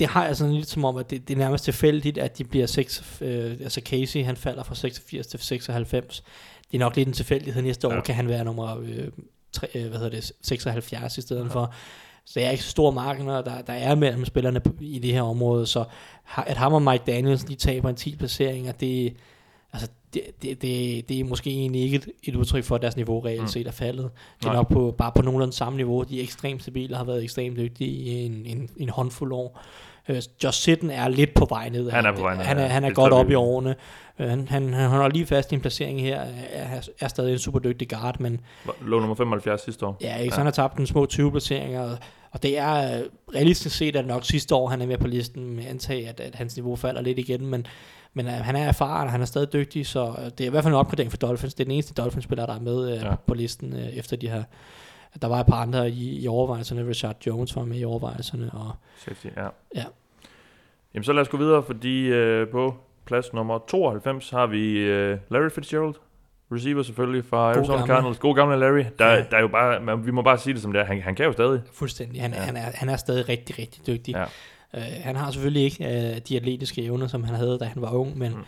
[0.00, 2.44] det har jeg sådan lidt som om, at det, det er nærmest tilfældigt, at de
[2.44, 6.22] bliver 6, øh, altså Casey, han falder fra 86 til 96.
[6.72, 7.62] Det er nok lidt en tilfældighed.
[7.62, 8.00] Næste år Ja.
[8.00, 9.08] kan han være nummer øh,
[9.52, 11.74] tre, øh, hvad hedder det, 76 i stedet for.
[12.24, 15.22] Så det er ikke så store markeder, der, der er mellem spillerne i det her
[15.22, 15.84] område, så
[16.36, 19.16] at ham og Mike Daniels lige taber en 10 placeringer, det,
[19.72, 22.96] altså, det, det, det, det er måske egentlig ikke et, et udtryk for, at deres
[22.96, 23.46] niveau reelt Mm.
[23.48, 24.10] set er faldet.
[24.42, 24.54] De er Nej.
[24.56, 26.02] nok på, bare på nogenlunde samme niveau.
[26.02, 29.60] De er ekstremt stabile og har været ekstremt dygtige i en, en, en håndfuld år.
[30.10, 31.90] Øh, Josh Sitten er lidt på vej ned.
[31.90, 32.68] Han er på vej ned, Han er, ja.
[32.68, 33.74] han er Det godt op i årene.
[34.18, 36.20] Øh, Han, han, han holder lige fast i en placering her.
[36.52, 38.40] Er, er stadig en super dygtig guard, men
[38.80, 39.96] Lå nummer 75 sidste år.
[40.00, 40.34] Ja, ikke?
[40.34, 41.98] Så han har tabt en små 20 placeringer, og,
[42.30, 43.04] og det er øh,
[43.34, 46.34] realistisk set, at nok sidste år, han er med på listen, med antage, at, at
[46.34, 47.66] hans niveau falder lidt igen, men,
[48.14, 50.50] men uh, han er erfaren, og han er stadig dygtig, så øh, det er i
[50.50, 51.54] hvert fald en opgradering for Dolphins.
[51.54, 53.08] Det er den eneste Dolphins-spiller, der er med uh, Ja.
[53.08, 53.14] ja.
[53.26, 54.42] på listen, uh, efter de her
[55.22, 56.88] der var et par andre i, i overvejelserne.
[56.88, 58.50] Richard Jones var med i overvejelserne.
[58.52, 58.72] Og,
[59.04, 59.48] Safety, ja.
[59.74, 59.84] Ja.
[60.94, 62.74] Jamen så lad os gå videre, fordi øh, på
[63.06, 65.94] plads nummer 92 har vi øh, Larry Fitzgerald,
[66.52, 67.86] receiver selvfølgelig fra Arizona gamle.
[67.86, 68.18] Cardinals.
[68.18, 68.84] God gamle Larry.
[68.98, 69.24] Der, Ja.
[69.30, 70.84] der er jo bare, man, vi må bare sige det som det er.
[70.84, 71.60] Han, han kan jo stadig.
[71.72, 72.22] fuldstændig.
[72.22, 72.38] Han, Ja.
[72.40, 74.14] han, er, han er stadig rigtig, rigtig dygtig.
[74.14, 74.24] Ja.
[74.74, 77.90] Uh, han har selvfølgelig ikke uh, de atletiske evner, som han havde, da han var
[77.90, 78.44] ung, men mm.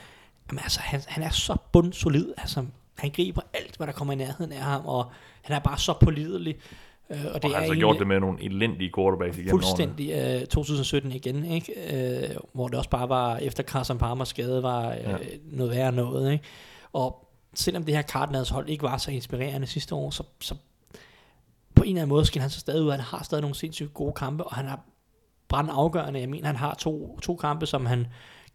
[0.51, 2.33] jamen, altså, han, han er så bundsolid.
[2.39, 2.65] Altså,
[2.99, 5.11] han griber alt, hvad der kommer i nærheden af ham, og
[5.43, 6.57] han er bare så pålidelig.
[7.13, 9.37] Uh, og det Og er han har så egentlig- gjort det med nogle elendige quarterbacks
[9.39, 9.63] igennem årene.
[9.67, 10.41] Fuldstændig.
[10.41, 11.73] Øh, 2017 igen, ikke?
[12.25, 15.17] Øh, hvor det også bare var, efter Carson Palmers skade, var øh, Ja.
[15.45, 16.33] noget værre noget.
[16.33, 16.45] Ikke?
[16.93, 20.55] Og selvom det her Cardinals hold ikke var så inspirerende sidste år, så, så
[21.75, 22.91] på en eller anden måde skal han så stadig ud.
[22.91, 24.81] Han har stadig nogle sindssygt gode kampe, og han har
[25.49, 26.21] brændt afgørende.
[26.21, 28.07] Jeg mener, han har to, to kampe, som han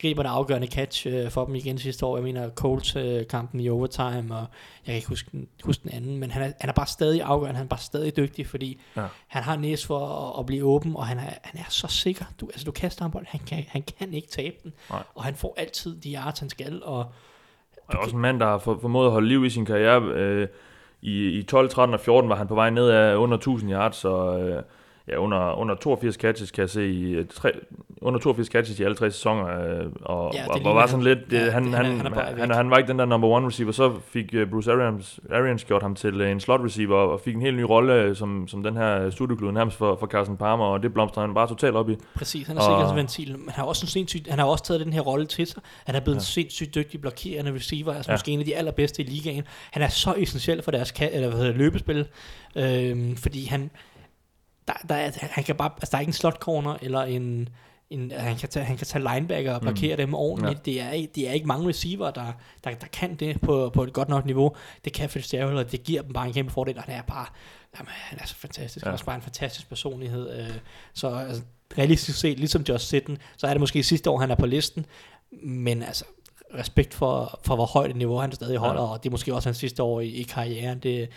[0.02, 2.18] griber det afgørende catch øh, for dem igen sidste år.
[2.18, 6.32] Jeg mener Colts-kampen i overtime, og jeg kan ikke huske den, huske den anden, men
[6.32, 9.04] han er, han er bare stadig afgørende, han er bare stadig dygtig, fordi Ja.
[9.28, 12.26] han har næs for at, at blive åben, og han er, han er så sikker.
[12.42, 15.04] Du, altså, du kaster ham bold, han kan, han kan ikke tabe den, Nej.
[15.16, 16.98] og han får altid de yards, han skal, og
[17.88, 20.02] Og er også en mand, der har for, formået at holde liv i sin karriere.
[20.04, 20.48] Øh,
[21.02, 23.96] i, I 12, 13 og 14 var han på vej ned af under 1000 yards,
[23.96, 24.64] så øh,
[25.08, 27.52] ja, under, under 82 catches kan jeg se i øh, tre,
[28.02, 31.20] under 82 catches i alle tre sæsoner, øh, og, Ja, og, og var sådan lidt,
[31.32, 33.48] Ja, ja, han, det- han, han han, han han, var ikke den der number one
[33.48, 37.20] receiver, så fik øh, Bruce Arians, Arians gjort ham til øh, en slot receiver, og
[37.22, 40.38] fik en helt ny rolle øh, som, som den her studieklud nærmest for, for Carson
[40.38, 41.96] Palmer, og det blomstrede han bare totalt op i.
[42.16, 44.86] præcis, han er Og- sikkerhedsventil, men han har også en sindssygt, han har også taget
[44.86, 45.62] den her rolle til sig.
[45.86, 46.20] Han er blevet ja.
[46.20, 48.14] en sindssygt dygtig blokerende receiver, altså Ja.
[48.16, 49.44] måske en af de allerbedste i ligaen.
[49.72, 52.08] Han er så essentiel for deres ka- eller hvad hedder, løbespil,
[52.56, 53.70] øhm, fordi han,
[54.68, 57.50] der, der er, han kan bare, altså der er ikke en slot corner eller en,
[57.90, 59.98] en han, kan tage, han kan tage linebacker og blokere mm.
[59.98, 60.68] dem ordentligt.
[60.68, 60.72] Ja.
[60.72, 62.26] Det, er, ikke- det er ikke mange receiver, der,
[62.64, 64.56] der, der kan det på, på et godt nok niveau.
[64.86, 67.26] Det kan Fitzgerald, og det giver dem bare en kæmpe fordel, og han er bare,
[67.78, 68.86] jamen, han er så fantastisk.
[68.86, 68.90] Ja.
[68.90, 68.94] Ja.
[68.94, 70.40] også bare en fantastisk personlighed.
[70.40, 70.56] Øh,
[70.94, 71.42] så altså,
[71.78, 74.86] realistisk set, ligesom Josh Sitten, så er det måske sidste år, han er på listen,
[75.44, 76.06] men altså,
[76.54, 78.88] respekt for, for hvor højt et niveau han stadig holder, ja.
[78.88, 81.10] og det er måske også hans sidste år i, i karrieren, det,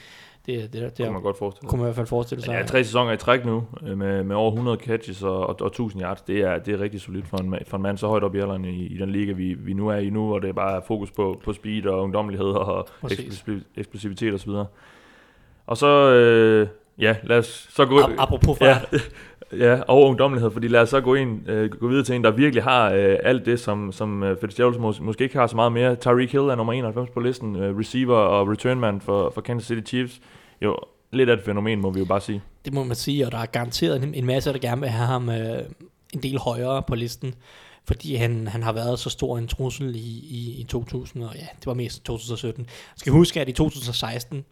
[0.56, 1.68] det, det, det, Det kunne man godt forestille sig.
[1.70, 2.52] kunne man i hvert fald forestille sig.
[2.52, 5.66] Ja, tre sæsoner i træk nu, øh, med, med over 100 catches og, og, og
[5.66, 6.22] 1000 yards.
[6.22, 8.38] Det er, det er rigtig solidt for en, for en mand så højt op i
[8.38, 10.82] alderen i, i den liga, vi, vi nu er i nu, og det er bare
[10.86, 12.88] fokus på, på speed og ungdommelighed og
[13.76, 14.50] eksplosivitet osv.
[15.66, 17.98] Og så, øh, ja, lad os så gå...
[18.00, 18.94] Ap- apropos ja, fart.
[19.58, 22.30] ja, og ungdommelighed, fordi lad os så gå, ind, øh, gå videre til en, der
[22.30, 25.72] virkelig har øh, alt det, som, som øh, Fitzgerald mås- måske ikke har så meget
[25.72, 25.94] mere.
[25.94, 29.88] Tyreek Hill er nummer 91 på listen, øh, receiver og returnman for, for Kansas City
[29.88, 30.20] Chiefs.
[30.62, 30.76] Jo,
[31.12, 32.42] lidt af et fænomen, må vi jo bare sige.
[32.64, 35.06] Det må man sige, og der er garanteret en, en masse, der gerne vil have
[35.06, 35.62] ham øh,
[36.14, 37.34] en del højere på listen,
[37.84, 39.98] fordi han, han har været så stor en trussel i,
[40.28, 42.64] i, i 2000, og ja, det var mest 2017.
[42.66, 44.44] Jeg skal huske, at i 2016,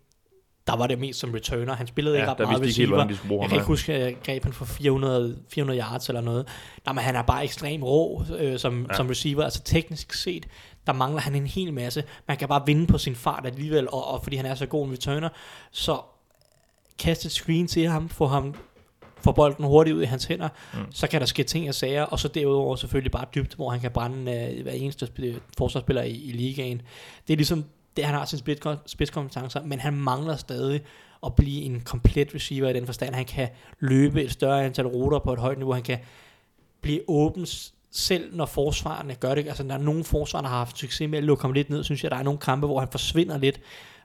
[0.66, 1.74] der var det mest som returner.
[1.74, 2.88] Han spillede Ja, ikke ret meget helt, receiver.
[2.88, 5.80] hvordan de skulle bruge Jeg kan ikke huske, at jeg greb han for 400, 400
[5.80, 6.46] yards eller noget.
[6.86, 8.96] Nej, men han er bare ekstrem rå øh, som, ja.
[8.96, 9.44] som receiver.
[9.44, 10.46] Altså teknisk set,
[10.88, 12.04] der mangler han en hel masse.
[12.28, 14.86] Man kan bare vinde på sin fart alligevel, og, og fordi han er så god
[14.86, 15.28] en returner.
[15.70, 16.00] Så
[16.98, 18.54] kaste et screen til ham, få ham
[19.20, 20.78] få bolden hurtigt ud i hans hænder, Mm.
[20.92, 23.80] så kan der ske ting og sager, og så derudover selvfølgelig bare dybt, hvor han
[23.80, 26.82] kan brænde øh, hver eneste spil- forsvarsspiller i, i ligaen.
[27.26, 27.64] Det er ligesom,
[27.96, 30.80] det han har sin spids- spidskompetencer, men han mangler stadig
[31.26, 33.48] at blive en komplet receiver i den forstand, han kan
[33.80, 35.98] løbe et større antal ruter på et højt niveau, han kan
[36.80, 37.46] blive åben
[37.90, 39.46] selv når forsvarerne gør det.
[39.48, 41.84] Altså, der er nogle forsvarer, der har haft succes med at lukke ham lidt ned,
[41.84, 42.10] synes jeg.
[42.10, 43.60] Der er nogle kampe, hvor han forsvinder lidt,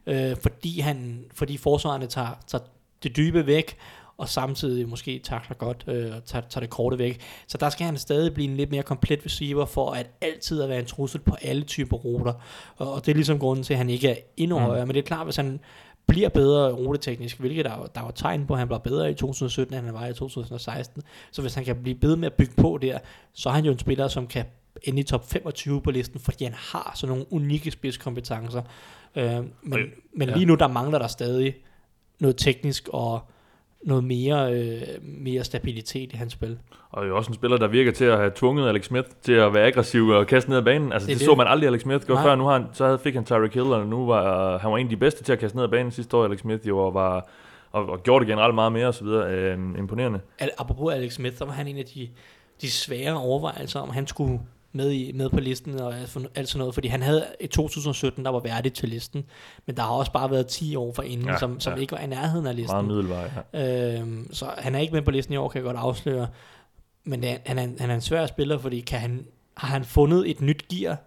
[0.06, 2.64] øh, fordi, han, fordi forsvarerne tager, tager
[3.04, 3.78] det dybe væk,
[4.18, 7.22] og samtidig måske takler godt øh, og tager, tager det korte væk.
[7.48, 10.70] Så der skal han stadig blive en lidt mere komplet receiver, for at altid at
[10.70, 12.34] være en trussel på alle typer ruter.
[12.78, 14.64] Og, og det er ligesom grunden til, at han ikke er endnu Mm.
[14.64, 14.68] mm.
[14.68, 14.86] højere.
[14.86, 15.60] Men det er klart, hvis han
[16.08, 19.14] bliver bedre ruteteknisk, hvilket der, var- der var tegn på, at han blev bedre i
[19.14, 21.04] 2017, end han var i 2016.
[21.32, 22.98] Så hvis han kan blive bedre med at bygge på der,
[23.34, 24.46] så er han jo en spiller, som kan
[24.84, 28.62] ende i top 25 på listen, fordi han har sådan nogle unikke spidskompetencer.
[29.16, 29.26] Øh,
[29.62, 29.80] men,
[30.16, 31.56] men lige nu, der mangler der stadig
[32.20, 33.20] noget teknisk og
[33.86, 36.58] noget mere, øh, mere stabilitet i hans spil.
[36.92, 39.54] Og jo også en spiller, der virker til at have tvunget Alex Smith til at
[39.54, 40.92] være aggressiv og kaste ned ad banen.
[40.94, 42.36] Altså Det det, det, så man aldrig Alex Smith gøre før.
[42.36, 44.90] Nu har han, så fik han Tyreek Hill, og nu var han var en af
[44.90, 47.30] de bedste til at kaste ned ad banen sidste år, Alex Smith jo, og, var,
[47.72, 49.32] og, og gjorde det generelt meget mere og så videre.
[49.32, 50.20] Øh, imponerende.
[50.40, 52.10] Al- apropos Alex Smith, så var han en af de,
[52.62, 54.40] de svære overvejelser, om han skulle
[54.74, 55.94] med, i, med på listen og
[56.36, 59.26] alt sådan noget, fordi han havde i 2017, der var værdigt til listen,
[59.66, 61.80] men der har også bare været 10 år for inden, Ja, som, som ja.
[61.80, 62.74] ikke var i nærheden af listen.
[62.76, 63.32] Meget middelvej.
[63.54, 63.98] Ja.
[64.00, 66.28] Øhm, så han er ikke med på listen i år, kan jeg godt afsløre.
[67.04, 69.26] Men det han, er, han er en svær spiller, fordi kan han,
[69.58, 70.98] har han fundet et nyt gear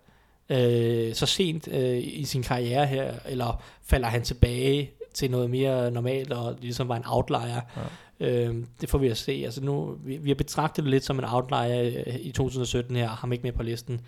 [0.49, 5.91] øh, så sent øh, i sin karriere her, eller falder han tilbage til noget mere
[5.91, 7.61] normalt, og ligesom var en outlier.
[7.77, 7.83] Ja.
[8.21, 9.33] Øhm, det får vi at se.
[9.45, 13.11] Altså nu, vi, vi har betragtet det lidt som en outlier øh, i 2017 her,
[13.11, 14.01] og ham ikke med på listen.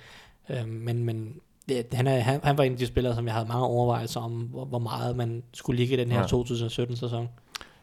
[0.50, 1.34] Øhm, men men
[1.68, 4.20] det, han, er, han, han var en af de spillere, som jeg havde mange overvejelser
[4.20, 6.22] om, hvor, hvor meget man skulle ligge i den her Ja.
[6.22, 6.42] ja.
[6.42, 7.28] 2017-sæson.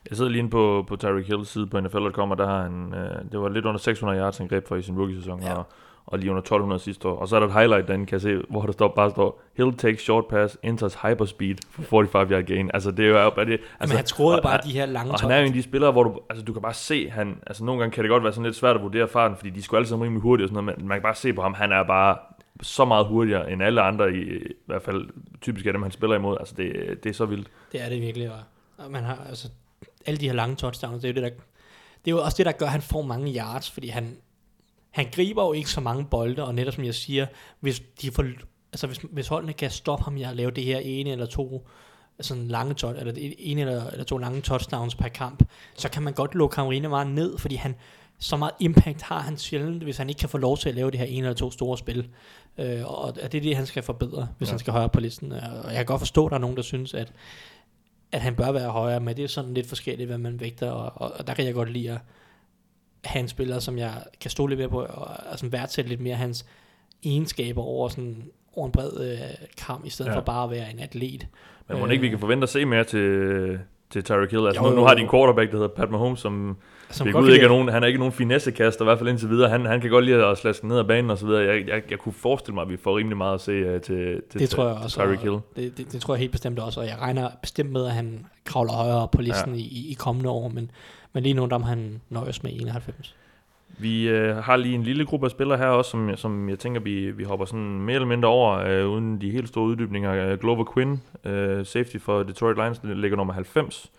[0.09, 2.93] Jeg sidder lige inde på, på Tyreek Hills side på NFL.com, og der har han,
[2.93, 5.41] øh, det var lidt under 600 yards, han greb for i sin rookie-sæson.
[5.41, 5.53] Ja.
[5.53, 5.67] og,
[6.07, 7.15] og lige under 1200 sidste år.
[7.17, 9.41] Og så er der et highlight derinde, kan jeg se, hvor der står, bare står,
[9.57, 12.71] Hill takes short pass, enters hyperspeed for 45 yard gain.
[12.73, 15.19] Altså det er jo, er det, Altså, men han og- bare de her lange Og
[15.19, 17.37] han er jo en af de spillere, hvor du, altså, du kan bare se, han,
[17.47, 19.61] altså nogle gange kan det godt være sådan lidt svært at vurdere farten, fordi de
[19.61, 21.53] skulle alle sammen rimelig hurtigt og sådan noget, men man kan bare se på ham,
[21.53, 22.17] han er bare
[22.61, 25.09] så meget hurtigere end alle andre, i, i hvert fald
[25.41, 26.37] typisk af dem, han spiller imod.
[26.39, 27.47] Altså det, det er så vildt.
[27.71, 28.31] Det er det virkelig,
[28.77, 29.47] og man har altså
[30.05, 31.29] alle de her lange touchdowns, det er jo det, der,
[32.05, 34.17] det er jo også det, der gør, at han får mange yards, fordi han,
[34.95, 37.25] han griber jo ikke så mange bolde, og netop som jeg siger,
[37.59, 38.25] hvis de får,
[38.73, 41.67] altså hvis, hvis holdene kan stoppe ham i at lave det her ene eller to
[42.21, 45.43] sådan lange touch, eller det ene eller, eller to lange touchdowns per kamp,
[45.75, 47.75] så kan man godt lukke rimelig meget ned, fordi han,
[48.19, 50.91] så meget impact har han sjældent, hvis han ikke kan få lov til at lave
[50.91, 52.07] det her ene eller to store spil.
[52.57, 54.51] Øh, og det er det, han skal forbedre, hvis Ja.
[54.51, 54.53] ja.
[54.53, 55.31] han skal højere på listen.
[55.31, 57.13] Og jeg kan godt forstå, at der er nogen, der synes, at,
[58.11, 61.01] at han bør være højere, men det er sådan lidt forskelligt, hvad man vægter, og,
[61.01, 61.99] og, og der kan jeg godt lide at
[63.05, 66.15] have en spiller, som jeg kan stole lidt mere på, og altså værdsætte lidt mere
[66.15, 66.45] hans
[67.03, 68.23] egenskaber over sådan
[68.55, 69.17] over en bred øh,
[69.57, 70.17] kamp, i stedet Ja.
[70.17, 71.27] for bare at være en atlet.
[71.69, 74.45] Men må ikke, vi kan forvente at se mere til, til Tyreek Hill?
[74.47, 76.57] Altså Jo, nu, nu har de en quarterback, der hedder Pat Mahomes, som
[76.89, 78.97] Som vi godt ud kan ikke er nogen, han er ikke nogen finessekaster, i hvert
[78.97, 79.49] fald indtil videre.
[79.49, 81.43] Han, han kan godt lide at slaske ned ad banen og så videre.
[81.43, 84.21] Jeg, jeg, jeg kunne forestille mig, at vi får rimelig meget at se uh, til,
[84.31, 84.99] til, Det tror jeg til også.
[84.99, 85.31] Tyreek Hill.
[85.33, 87.91] og Det, det, det tror jeg helt bestemt også, og jeg regner bestemt med, at
[87.91, 89.61] han kravler højere på listen ja.
[89.61, 90.71] i, i kommende år, men,
[91.15, 93.15] men lige nu der må han nøjes med 91.
[93.77, 96.81] Vi øh, har lige en lille gruppe af spillere her også, som, som jeg tænker,
[96.81, 100.31] vi, vi hopper sådan mere eller mindre over, øh, uden de helt store uddybninger.
[100.31, 103.91] Øh, Glover Quinn, øh, safety for Detroit Lions, ligger nummer 90.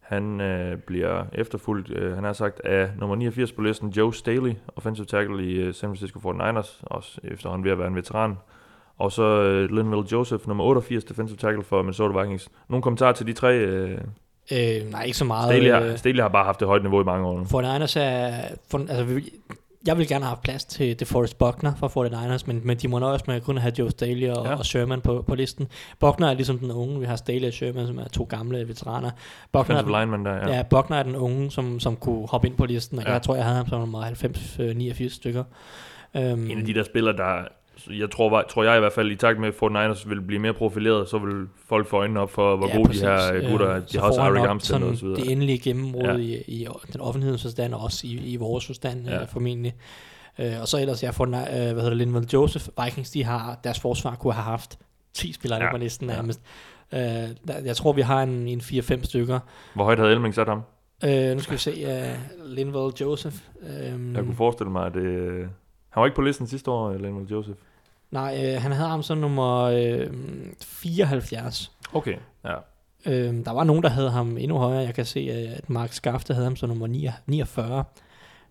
[0.00, 4.54] Han øh, bliver efterfulgt, øh, han har sagt, af nummer 89 på listen, Joe Staley,
[4.76, 8.36] offensive tackle i øh, San Francisco 49ers, også efterhånden ved at være en veteran.
[8.98, 12.48] Og så øh, Linville Joseph, nummer 88, defensive tackle for Minnesota Vikings.
[12.68, 13.56] Nogle kommentarer til de tre?
[13.58, 13.98] Øh,
[14.52, 15.48] Øh, nej, ikke så meget.
[15.52, 17.44] Staley, har, øh, Staley har bare haft det højt niveau i mange år nu.
[17.44, 18.32] 49ers er...
[18.70, 19.30] For, altså, vi,
[19.86, 22.98] jeg vil gerne have haft plads til DeForest Buckner fra 49ers, men, men de må
[22.98, 24.54] nøjes med at kun have Joe Staley og, Ja.
[24.54, 25.68] og Sherman på, på listen.
[26.00, 27.00] Buckner er ligesom den unge.
[27.00, 29.10] Vi har Staley og Sherman, som er to gamle veteraner.
[29.52, 30.56] Buckner er den, lineman der, ja.
[30.56, 30.62] ja.
[30.62, 33.12] Buckner er den unge, som, som kunne hoppe ind på listen, og Ja.
[33.12, 35.44] jeg tror, jeg havde ham som nummer 90-89 stykker.
[36.14, 37.48] Um, en af de der spillere, der
[37.90, 40.38] jeg tror, var, tror jeg i hvert fald, i takt med, at 49ers vil blive
[40.40, 43.50] mere profileret, så vil folk få øjnene op for, hvor ja, gode de her øh,
[43.50, 43.80] gutter er.
[43.80, 45.20] De så har også nok Armstead og så videre.
[45.20, 46.16] Det endelige gennembrud Ja.
[46.16, 49.14] i, i den offentlighedens forstand, og også i, i vores forstand Ja.
[49.18, 49.24] ja.
[49.24, 49.74] formentlig.
[50.38, 53.60] Øh, og så ellers, jeg får, øh, hvad hedder det, Linville Joseph, Vikings, de har,
[53.64, 54.78] deres forsvar kunne have haft
[55.14, 55.70] 10 spillere Ja.
[55.70, 56.14] på listen Ja.
[56.14, 56.40] nærmest.
[56.94, 57.28] Øh, der,
[57.64, 59.38] jeg tror, vi har en, en 4-5 stykker.
[59.74, 60.62] Hvor højt havde Elming sat ham?
[61.04, 63.36] Øh, nu skal vi se, uh, Linville Joseph.
[63.62, 65.00] Øh, Jeg kunne forestille mig, at det...
[65.02, 65.40] øh,
[65.90, 67.58] Han var ikke på listen sidste år, Linville Joseph.
[68.10, 70.06] Nej, øh, han havde ham som nummer øh,
[70.62, 71.72] 74.
[71.92, 72.54] Okay, ja.
[73.06, 74.80] Øh, der var nogen, der havde ham endnu højere.
[74.82, 77.84] Jeg kan se, øh, at Mark Skafte havde ham som nummer 9 49.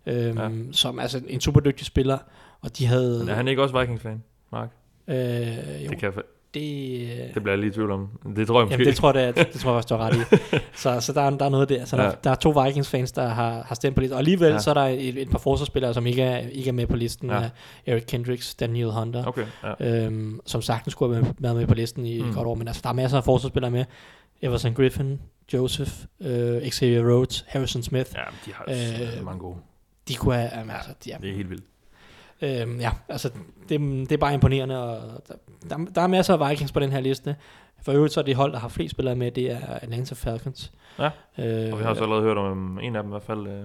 [0.06, 0.50] Øhm, Ja.
[0.72, 2.18] Som altså en super dygtig spiller.
[2.62, 3.20] Og de havde...
[3.20, 4.70] Men er han ikke også Vikings-fan, Mark?
[5.08, 8.10] Øh, jo, Det, kan jeg, det, øh, det bliver jeg lige i tvivl om.
[8.36, 10.10] Det tror jeg måske Jamen, det tror jeg, det, det tror jeg faktisk, du har
[10.10, 10.58] ret i.
[10.76, 11.86] Så, så der, er, der er noget der.
[11.86, 12.12] Så der, Ja.
[12.24, 14.14] der er to Vikings-fans, der har, har stemt på listen.
[14.14, 14.60] Og alligevel Ja.
[14.60, 17.30] så er der et, et par forsvarsspillere, som ikke er, ikke er med på listen.
[17.30, 17.40] Ja.
[17.42, 17.50] Ja.
[17.86, 19.26] Eric Kendricks, Daniel Hunter.
[19.26, 19.46] Okay,
[19.80, 20.04] ja.
[20.06, 22.30] Øhm, som sagtens skulle have været med på listen i Mm.
[22.30, 22.56] et godt år.
[22.56, 23.86] Men altså, der er masser af forsvarsspillere med.
[24.42, 25.20] Everson Griffin,
[25.54, 25.92] Joseph,
[26.22, 28.12] øh, Xavier Rhodes, Harrison Smith.
[28.16, 29.56] Ja, de har Øh, øh, mange gode.
[30.08, 30.50] De kunne have...
[30.56, 31.64] Jamen, altså, de er, Det er helt vildt.
[32.42, 33.30] Øhm, ja, altså,
[33.70, 35.22] det, det er bare imponerende, og
[35.70, 37.36] der, der, er masser af Vikings på den her liste.
[37.82, 40.72] For øvrigt så er det hold, der har flest spillere med, det er Atlanta Falcons.
[41.00, 41.06] Ja,
[41.38, 43.48] øh, Og vi har også allerede hørt om en af dem i hvert fald.
[43.48, 43.64] Øh,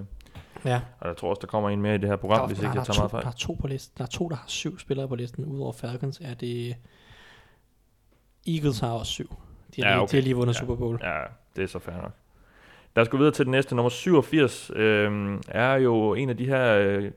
[0.64, 2.58] ja, og jeg tror også, der kommer en mere i det her program, der, hvis
[2.58, 3.22] der, ikke jeg er tager to, meget fejl.
[3.22, 3.94] der er to på listen.
[3.98, 5.44] Der er to, der har syv spillere på listen.
[5.44, 6.76] Udover Falcons er det...
[8.46, 9.34] Eagles har også syv.
[9.76, 10.10] De har, Ja, lige, okay.
[10.12, 10.58] de har lige vundet Ja.
[10.60, 10.98] Super Bowl.
[11.02, 11.20] Ja,
[11.56, 12.12] det er så fair nok.
[12.96, 13.74] Lad os gå videre til den næste.
[13.74, 17.10] Nummer 87 øh, er jo en af de her øh,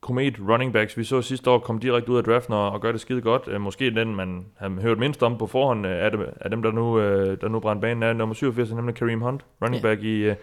[0.00, 2.92] komet running backs, vi så sidste år, kom direkte ud af draften og, og gør
[2.92, 3.42] det skide godt.
[3.48, 6.62] Øh, måske den, man har hørt mindst om på forhånd, øh, er, det, er dem,
[6.62, 9.88] der nu, øh, der nu brænder banen, er nummer 87, nemlig Kareem Hunt, running Ja.
[9.88, 10.36] back i, øh,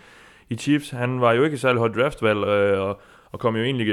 [0.49, 0.89] i Chiefs.
[0.89, 2.99] Han var jo ikke særlig højt draftvalg, øh, og,
[3.32, 3.88] og kom jo egentlig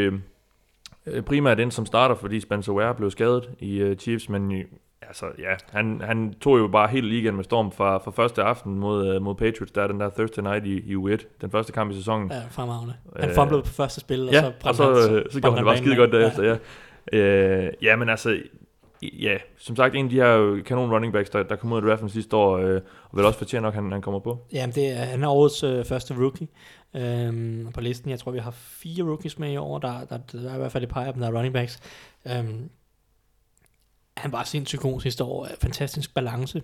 [1.07, 4.53] øh, primært ind som starter, fordi Spencer Ware blev skadet i øh, Chiefs, men
[5.09, 8.79] altså, ja, han, han tog jo bare hele ligaen med storm fra, fra første aften
[8.79, 11.73] mod, øh, mod Patriots, der er den der Thursday night i, i U1, den første
[11.73, 12.31] kamp i sæsonen.
[12.33, 12.95] Ja, fremragende.
[13.17, 15.57] Han Øh, fumblede på første spil, og Ja, så og så, han- øh, så gjorde
[15.57, 16.57] han det bare skide godt derefter, ja.
[17.19, 18.39] Øh, ja, men altså,
[19.03, 21.83] ja, som sagt, en af de her kanon running backs, der, der kom ud af
[21.83, 22.81] draften sidste år, øh,
[23.11, 24.39] og vel også fortjener nok, han, han kommer på.
[24.53, 26.49] Jamen, det er, han er årets øh, første rookie
[26.97, 28.11] øhm, på listen.
[28.11, 29.79] Jeg tror, vi har fire rookies med i år.
[29.79, 31.81] Der, der, der er i hvert fald et par af dem, der er running backs.
[32.37, 32.69] Øhm,
[34.23, 35.49] han var sindssygt god sidste år.
[35.61, 36.63] Fantastisk balance.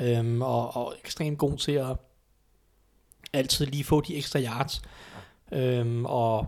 [0.00, 1.96] Øhm, og, og ekstremt god til at
[3.32, 4.82] altid lige få de ekstra yards.
[5.52, 6.46] Øhm, og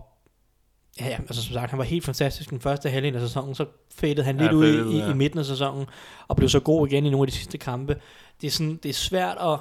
[0.99, 3.55] ja, altså som sagt, han var helt fantastisk den første halvdel af sæsonen.
[3.55, 5.11] Så fadede han Ja, lidt fadede ud, i, ja.
[5.11, 5.85] i midten af sæsonen,
[6.27, 8.01] og blev så god igen i nogle af de sidste kampe.
[8.41, 9.59] Det er, sådan, det er svært at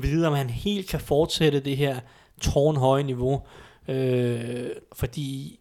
[0.00, 2.00] vide, om han helt kan fortsætte det her
[2.40, 3.42] tårnhøje niveau.
[3.88, 5.60] Øh, fordi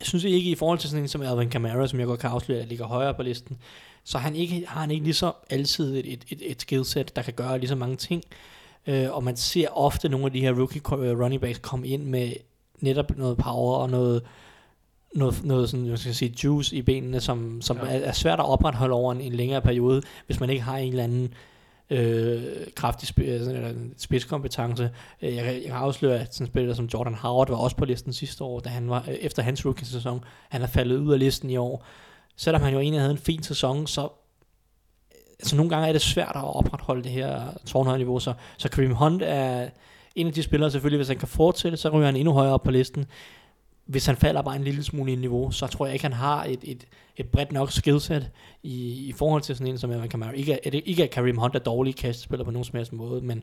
[0.00, 2.30] jeg synes ikke i forhold til sådan en som Alvin Kamara, som jeg godt kan
[2.30, 3.58] afsløre, at ligger højere på listen,
[4.04, 7.22] så han ikke, har han ikke lige så altid et, et, et, et skillset, der
[7.22, 8.22] kan gøre lige så mange ting.
[8.86, 12.04] Øh, og man ser ofte nogle af de her rookie øh, running backs komme ind
[12.04, 12.32] med
[12.80, 14.22] netop noget power og noget,
[15.14, 17.82] noget, noget sådan, jeg skal sige, juice i benene, som, som ja.
[17.82, 20.88] er, er svært at opretholde over en, en længere periode, hvis man ikke har en
[20.88, 21.34] eller anden
[21.90, 22.42] øh,
[22.76, 24.90] kraftig sp- øh, eller en spidskompetence.
[25.22, 27.76] Øh, jeg, kan- jeg kan afsløre, at sådan en spiller som Jordan Howard var også
[27.76, 30.24] på listen sidste år, da han var, øh, efter hans rookie-sæson.
[30.48, 31.84] Han er faldet ud af listen i år.
[32.36, 34.08] Selvom han jo egentlig havde en fin sæson, så
[35.38, 38.94] altså nogle gange er det svært at opretholde det her tårnhøje niveau, så, så Kareem
[38.94, 39.68] Hunt er
[40.14, 42.62] en af de spillere selvfølgelig, hvis han kan fortsætte, så ryger han endnu højere op
[42.62, 43.06] på listen.
[43.86, 46.44] Hvis han falder bare en lille smule i niveau, så tror jeg ikke, han har
[46.44, 46.84] et, et,
[47.16, 48.30] et bredt nok skillset
[48.62, 50.30] i, i forhold til sådan en som Alvin Kamara.
[50.30, 53.42] Ikke, at, ikke at Kareem Hunt er dårlig kastspiller på nogen som helst måde, men,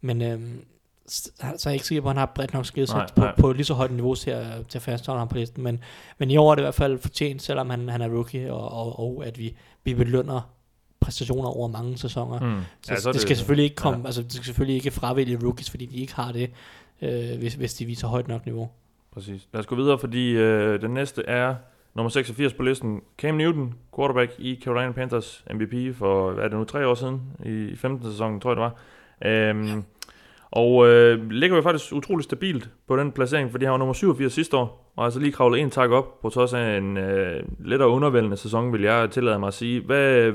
[0.00, 0.64] men øhm,
[1.06, 3.34] så er jeg ikke sikker på, at han har bredt nok skillset Nej, på, nej.
[3.38, 5.62] på lige så højt niveau til at, til at fastholde ham på listen.
[5.62, 5.80] Men,
[6.18, 8.72] men i år er det i hvert fald fortjent, selvom han, han er rookie, og,
[8.72, 10.40] og, og at vi, vi belønner
[11.00, 12.38] præstationer over mange sæsoner.
[12.38, 12.60] Hmm.
[12.82, 14.06] Så, ja, det, det skal selvfølgelig ikke komme, ja.
[14.06, 16.50] altså det skal selvfølgelig ikke fravælge rookies, fordi de ikke har det,
[17.02, 18.70] øh, hvis, hvis de viser højt nok niveau.
[19.12, 19.48] Præcis.
[19.52, 21.54] Lad os gå videre, fordi øh, den næste er
[21.94, 23.00] nummer 86 på listen.
[23.18, 27.20] Cam Newton, quarterback i Carolina Panthers, MVP for, hvad er det nu, tre år siden,
[27.44, 28.10] i 15.
[28.10, 28.74] sæson, tror jeg det var.
[29.30, 29.84] Øhm,
[30.50, 34.32] og øh, ligger jo faktisk utrolig stabilt på den placering, fordi han var nummer 87
[34.32, 37.88] sidste år, og altså lige kravlet en tak op, på trods af en øh, lettere
[37.88, 39.80] undervældende sæson, vil jeg tillade mig at sige.
[39.80, 40.32] Hvad,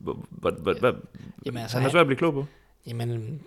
[0.00, 0.92] hvad, hvad, hvad,
[1.46, 2.46] Jamen, altså, han er svært at blive klog på.
[2.86, 3.40] Jamen,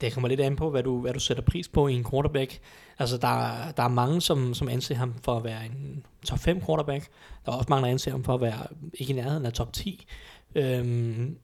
[0.00, 2.58] det kommer lidt an på, hvad du, hvad du sætter pris på i en quarterback.
[2.98, 6.60] Altså, der, der er mange, som, som anser ham for at være en top 5
[6.66, 7.08] quarterback.
[7.46, 9.72] Der er også mange, der anser ham for at være ikke i nærheden af top
[9.72, 10.06] 10.
[10.54, 11.36] Øhm,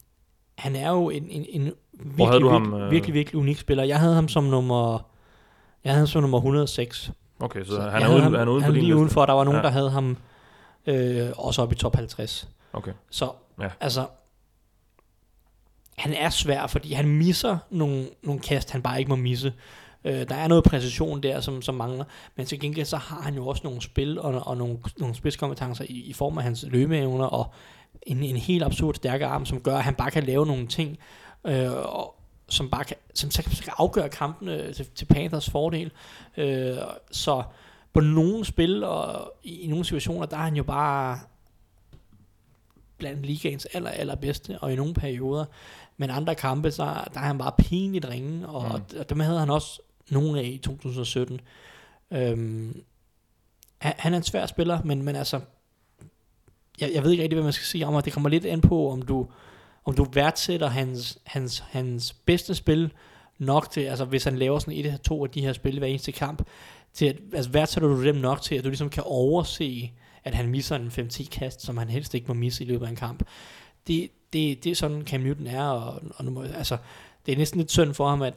[0.59, 2.91] han er jo en, en, en virkelig, du ham, virkelig, øh?
[2.91, 3.85] virkelig, virkelig unik spiller.
[3.85, 5.09] Jeg havde ham som nummer,
[5.85, 7.11] jeg havde ham som nummer 106.
[7.41, 9.27] Okay, så, Så han er, uden, ham, han er uden han for din lige udenfor.
[9.27, 9.63] Der var nogen, Ja.
[9.63, 10.17] der havde ham
[10.87, 12.49] øh, også op i top 50.
[12.73, 12.93] Okay.
[13.11, 13.31] Så
[13.61, 13.69] ja.
[13.81, 14.07] altså,
[15.99, 19.53] han er svær, fordi han misser nogle, nogle kast, han bare ikke må misse.
[20.05, 22.05] Øh, der er noget præcision der, som, som mangler,
[22.37, 25.85] men til gengæld så har han jo også nogle spil og, og nogle, nogle spidskompetencer
[25.89, 27.53] i, i form af hans løbeevner og
[28.03, 30.99] en, en helt absurd stærk arm, som gør, at han bare kan lave nogle ting,
[31.47, 32.15] øh, og,
[32.49, 35.93] som bare kan, som som kan, afgøre kampene øh, til, til Panthers fordel.
[36.37, 36.77] Øh,
[37.11, 37.43] så
[37.93, 41.19] på nogle spil og i, i nogle situationer, der er han jo bare
[42.99, 45.45] blandt ligaens aller, allerbedste, og i nogle perioder.
[46.03, 48.99] Men andre kampe, så der er han bare pinligt ringe, og, Mm.
[48.99, 49.81] og dem havde han også
[50.11, 51.41] nogle af i 2017.
[52.11, 52.83] Øhm,
[53.79, 55.41] han, han er en svær spiller, men, men altså,
[56.81, 58.61] jeg, jeg ved ikke rigtig, hvad man skal sige om, og det kommer lidt an
[58.61, 59.27] på, om du,
[59.85, 62.93] om du værdsætter hans, hans, hans bedste spil
[63.39, 65.89] nok til, altså hvis han laver sådan et eller to af de her spil hver
[65.89, 66.43] eneste kamp,
[66.93, 69.93] til at, altså værdsætter du dem nok til, at du ligesom kan overse,
[70.25, 72.91] at han misser en 5-10 kast, som han helst ikke må misse i løbet af
[72.91, 73.23] en kamp.
[73.87, 76.77] Det, det, det er sådan Cam Newton er, og, og nu må, altså,
[77.27, 78.35] det er næsten lidt synd for ham, at,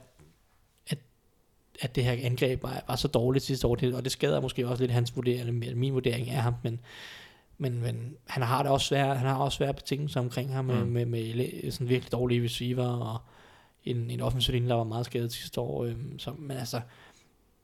[0.88, 0.98] at,
[1.82, 4.84] at det her angreb var, var så dårligt sidste år, og det skader måske også
[4.84, 6.80] lidt hans vurdering, eller min vurdering af ham, men,
[7.58, 10.84] men, men han har det også svære, han har også svære betingelser omkring ham, med,
[10.84, 10.92] Mm.
[10.92, 13.18] med, med, med sådan virkelig dårlige receiver, og
[13.84, 16.82] en, en offensiv linje, der var meget skadet sidste år, øhm, så, men altså,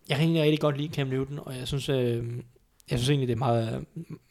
[0.10, 2.26] jeg kan egentlig rigtig godt lide Cam Newton, og jeg synes, øh,
[2.92, 3.86] jeg synes egentlig, det er meget,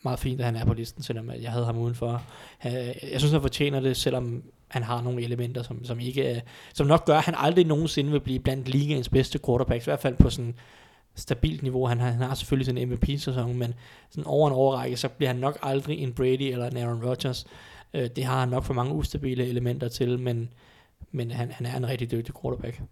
[0.05, 2.23] meget fint, at han er på listen, selvom jeg havde ham udenfor.
[2.65, 6.43] Jeg synes, han fortjener det, selvom han har nogle elementer, som, som, ikke,
[6.75, 10.01] som nok gør, at han aldrig nogensinde vil blive blandt ligaens bedste quarterbacks, i hvert
[10.01, 10.55] fald på sådan
[11.15, 11.87] stabilt niveau.
[11.87, 13.75] Han har, han har selvfølgelig sin MVP-sæson, men
[14.11, 17.47] sådan over en overrække, så bliver han nok aldrig en Brady eller en Aaron Rodgers.
[17.95, 20.53] Øh, det har han nok for mange ustabile elementer til, men,
[21.13, 22.83] men han, han er en rigtig dygtig quarterback.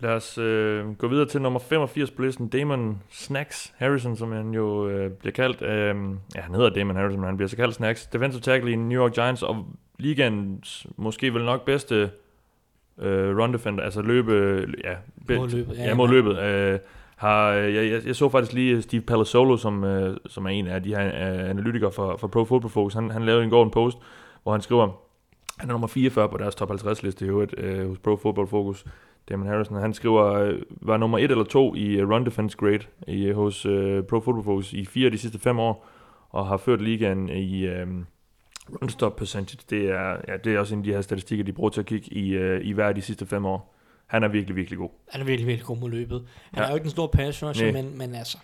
[0.00, 4.54] Lad os øh, gå videre til nummer 85 på listen, Damon Snacks Harrison, som han
[4.54, 5.62] jo øh, bliver kaldt.
[5.62, 5.96] Øh,
[6.34, 8.06] ja, han hedder Damon Harrison, men han bliver så kaldt Snacks.
[8.06, 9.66] Defensive tackle i New York Giants, og
[9.98, 12.10] ligaens måske vel nok bedste
[12.98, 14.94] øh, run defender, altså løbe, ja,
[15.26, 16.38] be, Mod løbet, ja, ja, mod løbet.
[16.38, 16.78] Øh,
[17.16, 20.82] har, jeg, jeg, jeg, så faktisk lige Steve Palazzolo, som, øh, som er en af
[20.82, 22.94] de her øh, analytikere for, for Pro Football Focus.
[22.94, 23.98] Han, han lavede en går en post,
[24.42, 24.88] hvor han skriver,
[25.58, 28.48] han er nummer 44 på deres top 50 liste i øvrigt øh, hos Pro Football
[28.48, 28.84] Focus.
[29.28, 32.78] Damon Harrison, han skriver, øh, var nummer 1 eller 2 i øh, run defense grade
[33.08, 35.86] i, øh, hos øh, Pro Football Focus i fire af de sidste fem år,
[36.30, 37.86] og har ført ligaen i øh,
[38.82, 39.58] run stop percentage.
[39.70, 41.86] Det er, ja, det er også en af de her statistikker, de bruger til at
[41.86, 43.74] kigge i, øh, i hver af de sidste fem år.
[44.06, 44.90] Han er virkelig, virkelig god.
[45.10, 46.24] Han er virkelig, virkelig god mod løbet.
[46.52, 46.66] Han Ja.
[46.66, 48.38] er jo ikke en stor pass rusher, men, men altså,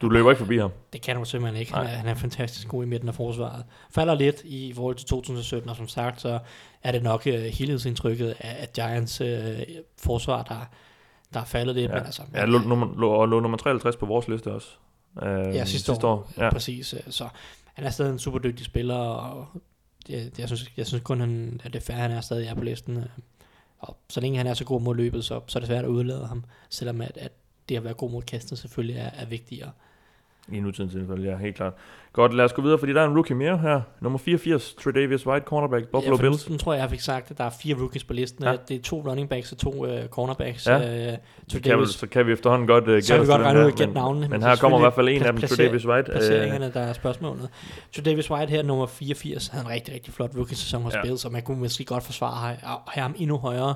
[0.00, 0.70] Du løber ikke forbi ham.
[0.92, 1.74] det kan du simpelthen ikke.
[1.74, 3.64] Han er, han er fantastisk god i midten af forsvaret.
[3.90, 6.38] Falder lidt i forhold til 2017, og som sagt, så
[6.82, 9.28] er det nok uh, helhedsindtrykket af, af Giants uh,
[9.98, 10.68] forsvar, der,
[11.34, 11.90] der er faldet lidt.
[11.90, 11.94] Ja.
[11.96, 14.68] Men altså, Ja, lå, nummer, lå, og lå nummer 53 på vores liste også.
[15.22, 16.04] Øh, Ja, sidste, år.
[16.04, 16.32] år.
[16.38, 16.50] Ja.
[16.50, 16.94] Præcis.
[17.08, 17.28] Så
[17.74, 19.46] han er stadig en super dygtig spiller, og
[20.08, 22.54] jeg, jeg, synes, jeg synes kun, han, at det er fair, han er stadig er
[22.54, 23.04] på listen.
[23.78, 25.88] Og så længe han er så god mod løbet, så, så er det svært at
[25.88, 27.32] udlade ham, selvom at, at
[27.68, 29.70] det at være god mod kastet selvfølgelig er, er vigtigere.
[30.52, 31.72] I nutidens tilfælde, ja, helt klart.
[32.12, 33.80] Godt, lad os gå videre, fordi der er en rookie mere her.
[34.00, 36.50] Nummer 84, Tredavious White, cornerback, Buffalo ja, Bills.
[36.50, 38.44] Nu tror jeg, jeg fik sagt, at der er fire rookies på listen.
[38.44, 38.56] Ja.
[38.68, 40.66] Det er to running backs og to uh, cornerbacks.
[40.66, 41.08] Ja.
[41.12, 41.18] Uh,
[41.48, 43.64] Så kan, vi, så kan vi efterhånden godt uh, gætte så vi godt regne ud
[43.64, 44.28] og gætte men- navnene.
[44.28, 46.10] Men er her kommer i hvert fald en af dem, Tredavious White.
[46.12, 47.48] Placeringerne, der er spørgsmålet.
[47.90, 51.02] Så Davis White her, nummer 84, havde en rigtig, rigtig flot rookie-sæson hos Ja.
[51.02, 53.74] Bills, og man kunne måske godt forsvare ham endnu højere.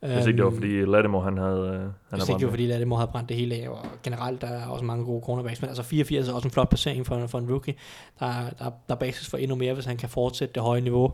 [0.00, 1.58] Hvis ikke det var, Øhm, fordi Lattimore, han havde...
[1.60, 3.68] øh, Han Hvis havde ikke det var, brændt fordi Lattimore havde brændt det hele af,
[3.68, 6.68] og generelt der er også mange gode cornerbacks, men altså 84 er også en flot
[6.68, 7.74] placering for, for en rookie.
[8.20, 10.62] Der, er- der, er- der er basis for endnu mere, hvis han kan fortsætte det
[10.62, 11.12] høje niveau.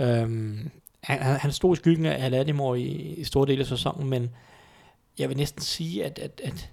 [0.00, 0.70] Øhm,
[1.02, 4.30] han, han han stod i skyggen af Lattimore i, i store dele af sæsonen, men
[5.18, 6.70] jeg vil næsten sige, at, at, at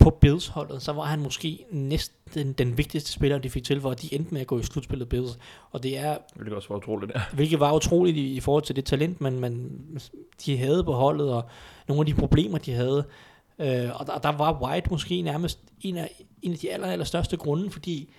[0.00, 4.02] på Bills-holdet, så var han måske næsten den vigtigste spiller, de fik til, for at
[4.02, 5.38] de endte med at gå i slutspillet Bills.
[5.70, 7.12] Og det er Hvilket også var utroligt.
[7.14, 7.20] Ja.
[7.32, 9.80] Hvilket var utroligt i, i forhold til det talent, man, man,
[10.46, 11.44] de havde på holdet, og
[11.88, 13.04] nogle af de problemer, de havde.
[13.58, 17.04] Øh, og der, der var White måske nærmest en af, en af de aller, aller
[17.04, 18.12] største grunde, fordi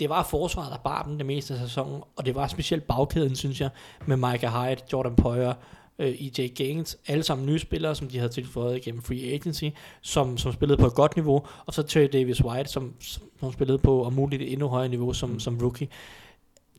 [0.00, 3.36] det var forsvaret, der bar dem det meste af sæsonen, og det var specielt bagkæden,
[3.36, 3.70] synes jeg,
[4.06, 5.54] med Micah Hyde, Jordan Poyer,
[5.98, 9.64] øh, EJ Gaines, alle sammen nye spillere, som de havde tilføjet igennem free agency,
[10.00, 12.94] som, som spillede på et godt niveau, og så Terry Davis White, som,
[13.40, 15.88] som, spillede på om muligt et endnu højere niveau som, som rookie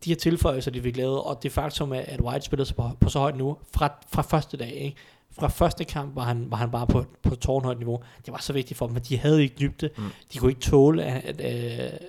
[0.03, 2.89] de her tilføjelser, de fik lavet, og det faktum, at at White spillede sig på,
[2.99, 4.97] på så højt niveau fra, fra første dag, ikke?
[5.31, 7.99] Fra første kamp var han, var han bare på, på tårnhøjt niveau.
[8.25, 9.89] Det var så vigtigt for dem, at de havde ikke dybde.
[9.97, 10.03] Mm.
[10.33, 11.99] De kunne ikke tåle at, at, at,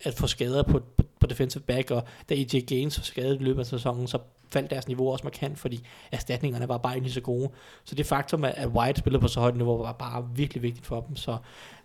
[0.00, 3.44] at få skader på, på, på defensive back, og da EJ Gaines var skadet i
[3.44, 4.18] løbet af sæsonen, så
[4.52, 7.50] faldt deres niveau også markant, fordi erstatningerne var bare ikke lige så gode.
[7.84, 11.00] Så det faktum, at White spillede på så højt niveau, var bare virkelig vigtigt for
[11.00, 11.16] dem.
[11.16, 11.36] Så,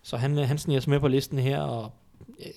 [0.03, 1.91] så han, han sniger sig med på listen her, og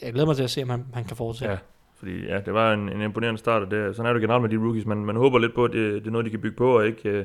[0.02, 1.52] jeg- glæder mig til at se, om han, han kan fortsætte.
[1.52, 1.58] Ja,
[1.96, 4.50] fordi ja, det var en, en imponerende start, og det, sådan er det generelt med
[4.50, 4.86] de rookies.
[4.86, 6.86] Man, man håber lidt på, at det, det er noget, de kan bygge på, og
[6.86, 7.24] ikke, øh,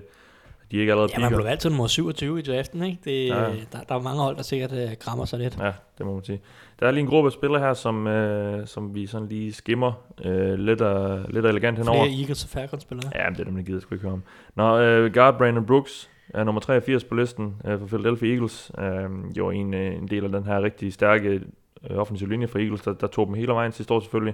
[0.72, 1.38] de ikke allerede Ja, man piker.
[1.38, 2.98] blev valgt til nummer 27 i draften, ikke?
[3.04, 3.36] Det, Ja.
[3.72, 5.58] der, der er mange hold, der sikkert uh, krammer sig lidt.
[5.60, 6.42] Ja, det må man sige.
[6.80, 9.92] Der er lige en gruppe af spillere her, som, øh, som vi sådan lige skimmer
[10.26, 12.06] øh, lidt, og, lidt og elegant henover.
[12.06, 13.12] Flere Eagles og Falcons spillere.
[13.16, 14.24] Ja, men det er dem, der gider sgu ikke høre om.
[14.56, 18.72] Nå, øh, guard Brandon Brooks er nummer 83 på listen øh, for Philadelphia Eagles.
[18.80, 21.42] Øh, jo en, øh, en del af den her rigtig stærke
[21.90, 24.34] øh, offensive linje for Eagles, der, der tog dem hele vejen sidste år selvfølgelig.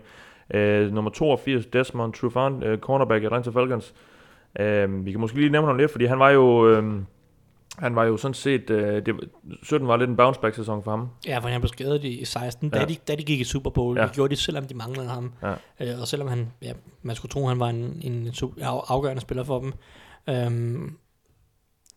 [0.53, 3.93] Øh, nummer 82, Desmond Trufant, øh, cornerback i Atlanta Falcons.
[4.59, 6.69] Øh, vi kan måske lige nævne ham lidt, fordi han var jo...
[6.69, 6.93] Øh,
[7.77, 9.15] han var jo sådan set, øh, det,
[9.63, 11.09] 17 var lidt en bounce back sæson for ham.
[11.27, 12.79] Ja, for han blev skadet i, i 16, ja.
[12.79, 12.85] Ja.
[12.85, 13.97] da, de, da de gik i Super Bowl.
[13.97, 14.03] Ja.
[14.05, 15.33] Det gjorde de, selvom de manglede ham.
[15.43, 15.53] Ja.
[15.79, 19.21] Øh, og selvom han, ja, man skulle tro, han var en, en super, af- afgørende
[19.21, 19.73] spiller for dem.
[20.29, 20.97] Øhm,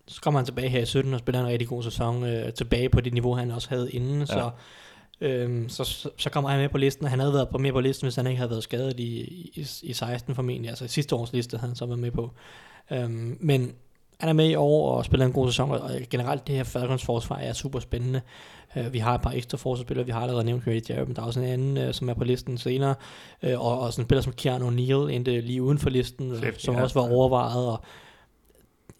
[0.07, 2.25] så kommer han tilbage her i 17 og spiller en rigtig god sæson.
[2.25, 4.19] Øh, tilbage på det niveau, han også havde inden.
[4.21, 4.27] Ja.
[4.27, 4.51] Så,
[5.21, 7.07] øhm, så, så, så kommer han med på listen.
[7.07, 9.21] Han havde været på, med på listen, hvis han ikke havde været skadet i,
[9.55, 10.69] i, i 16 formentlig.
[10.69, 12.31] Altså i sidste års liste havde han så været med på.
[12.93, 13.73] Øhm, men
[14.21, 17.05] han er med i år og spiller en god sæson, og generelt det her Falcons
[17.05, 18.21] forsvar er super spændende.
[18.77, 21.23] Uh, vi har et par ekstra forsvarsspillere, vi har allerede nævnt Grady Jarrett, men der
[21.23, 22.95] er også en anden, uh, som er på listen senere,
[23.43, 26.65] uh, og, og sådan en spiller som Keanu O'Neal endte lige uden for listen, Safety,
[26.65, 26.83] som ja.
[26.83, 27.81] også var overvejet, og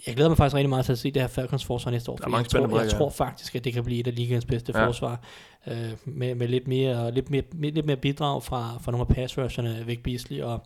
[0.07, 2.17] jeg glæder mig faktisk rigtig meget til at se det her Falcons forsvar næste år,
[2.17, 4.15] Der er mange jeg, tror, jeg brækker, tror faktisk, at det kan blive et af
[4.15, 4.87] ligaens bedste Ja.
[4.87, 5.21] forsvar,
[5.67, 5.73] uh,
[6.05, 9.83] med, med lidt mere, lidt mere, lidt mere bidrag fra, fra nogle af pass rusherne,
[9.87, 10.61] Vic Beasley og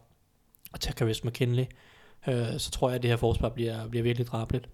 [0.72, 1.64] og Takaris McKinley,
[2.28, 4.68] øh, så tror jeg, at det her forsvar bliver, bliver virkelig drabeligt.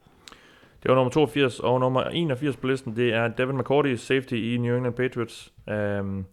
[0.83, 4.57] Det var nummer 82, og nummer 81 på listen, det er Devin McCourty, safety i
[4.57, 5.53] New England Patriots.
[6.01, 6.27] Um,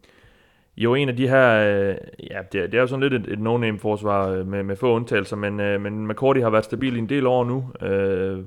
[0.78, 1.96] jo, en af de her, øh,
[2.32, 4.76] ja, det er, det er jo sådan lidt et, et no-name forsvar øh, med, med
[4.76, 7.88] få undtagelser, men, øh, men McCourty har været stabil i en del år nu.
[7.88, 8.44] Øh,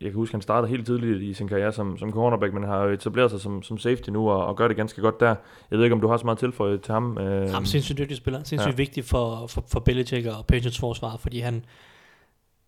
[0.00, 2.84] jeg kan huske, han startede helt tidligt i sin karriere som, som cornerback, men har
[2.84, 5.34] jo etableret sig som, som safety nu og, og gør det ganske godt der.
[5.70, 7.18] Jeg ved ikke, om du har så meget tilføjet til ham.
[7.18, 8.42] Øh, Jamen, sindssygt dygtig spiller.
[8.44, 8.76] Sindssygt ja.
[8.76, 11.64] vigtig for, for, for Belichick og Patriots forsvar, fordi han,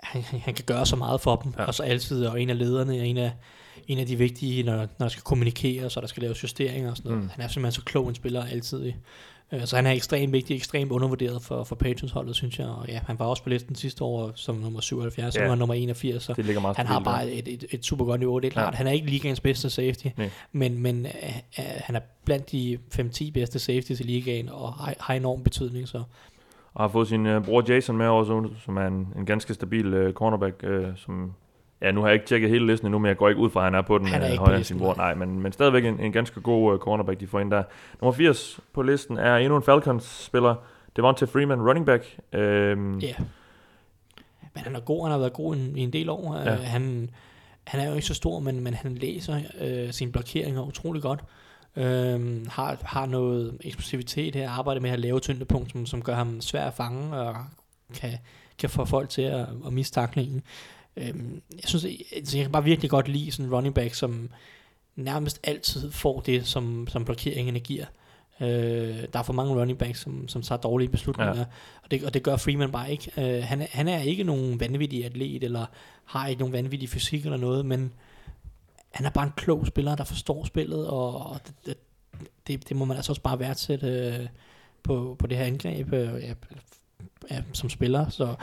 [0.02, 1.64] han, han kan gøre så meget for dem, ja.
[1.64, 3.32] og så altid, og en af lederne, og en af,
[3.88, 6.96] en af de vigtige, når, når der skal kommunikere, så der skal laves justeringer og
[6.96, 7.24] sådan noget.
[7.24, 7.30] Mm.
[7.30, 8.92] Han er simpelthen så klog en spiller altid.
[9.52, 12.66] Uh, så han er ekstremt vigtig, ekstremt undervurderet for, for Patriots holdet, synes jeg.
[12.66, 15.40] Og ja, han var også på listen sidste år som nummer 77, ja.
[15.40, 16.44] nu er han nummer 81, så det
[16.76, 18.38] han har bare et, et, et, super godt niveau.
[18.38, 18.76] Det er klart, ja.
[18.76, 20.30] han er ikke ligaens bedste safety, Nej.
[20.52, 24.94] men, men uh, uh, han er blandt de 5-10 bedste safeties i ligaen, og har,
[25.00, 26.02] har enorm betydning, så
[26.74, 30.06] og har fået sin uh, bror Jason med også, som er en, en ganske stabil
[30.06, 31.32] uh, cornerback, uh, som
[31.82, 33.60] Ja, nu har jeg ikke tjekket hele listen endnu, men jeg går ikke ud fra,
[33.60, 34.94] at han er på den han er højere end sin bror.
[34.94, 37.62] Nej, men, men stadigvæk en, en ganske god uh, cornerback, de får ind der.
[38.00, 40.54] Nummer 80 på listen er endnu en Falcons-spiller.
[40.96, 42.16] Det var til Freeman, running back.
[42.32, 43.14] Øhm, ja.
[44.54, 46.36] Men han er god, han har været god i, i en del år.
[46.36, 46.54] Ja.
[46.54, 47.10] Uh, han,
[47.64, 51.20] han er jo ikke så stor, men, men han læser uh, sine blokeringer utrolig godt.
[51.76, 56.40] Øhm, har, har noget eksplosivitet her, arbejder med at lave tyndepunkt, som, som gør ham
[56.40, 57.36] svær at fange, og
[57.94, 58.18] kan,
[58.58, 60.42] kan få folk til at, at miste taklingen.
[60.96, 63.94] Øhm, jeg synes, jeg, altså, jeg kan bare virkelig godt lide sådan en running back,
[63.94, 64.30] som
[64.96, 67.84] nærmest altid får det, som, som blokeringerne giver.
[68.40, 71.44] Øh, der er for mange running backs, som, som tager dårlige beslutninger, ja.
[71.82, 73.12] og, det, og det gør Freeman bare ikke.
[73.18, 75.66] Øh, han, er, han er ikke nogen vanvittig atlet, eller
[76.04, 77.92] har ikke nogen vanvittig fysik eller noget, men
[78.90, 81.74] han er bare en klog spiller, der forstår spillet, og, og det,
[82.46, 84.26] det, det må man altså også bare værdsætte øh,
[84.82, 86.34] på, på det her angreb øh, ja,
[87.30, 88.08] ja, som spiller.
[88.08, 88.34] Så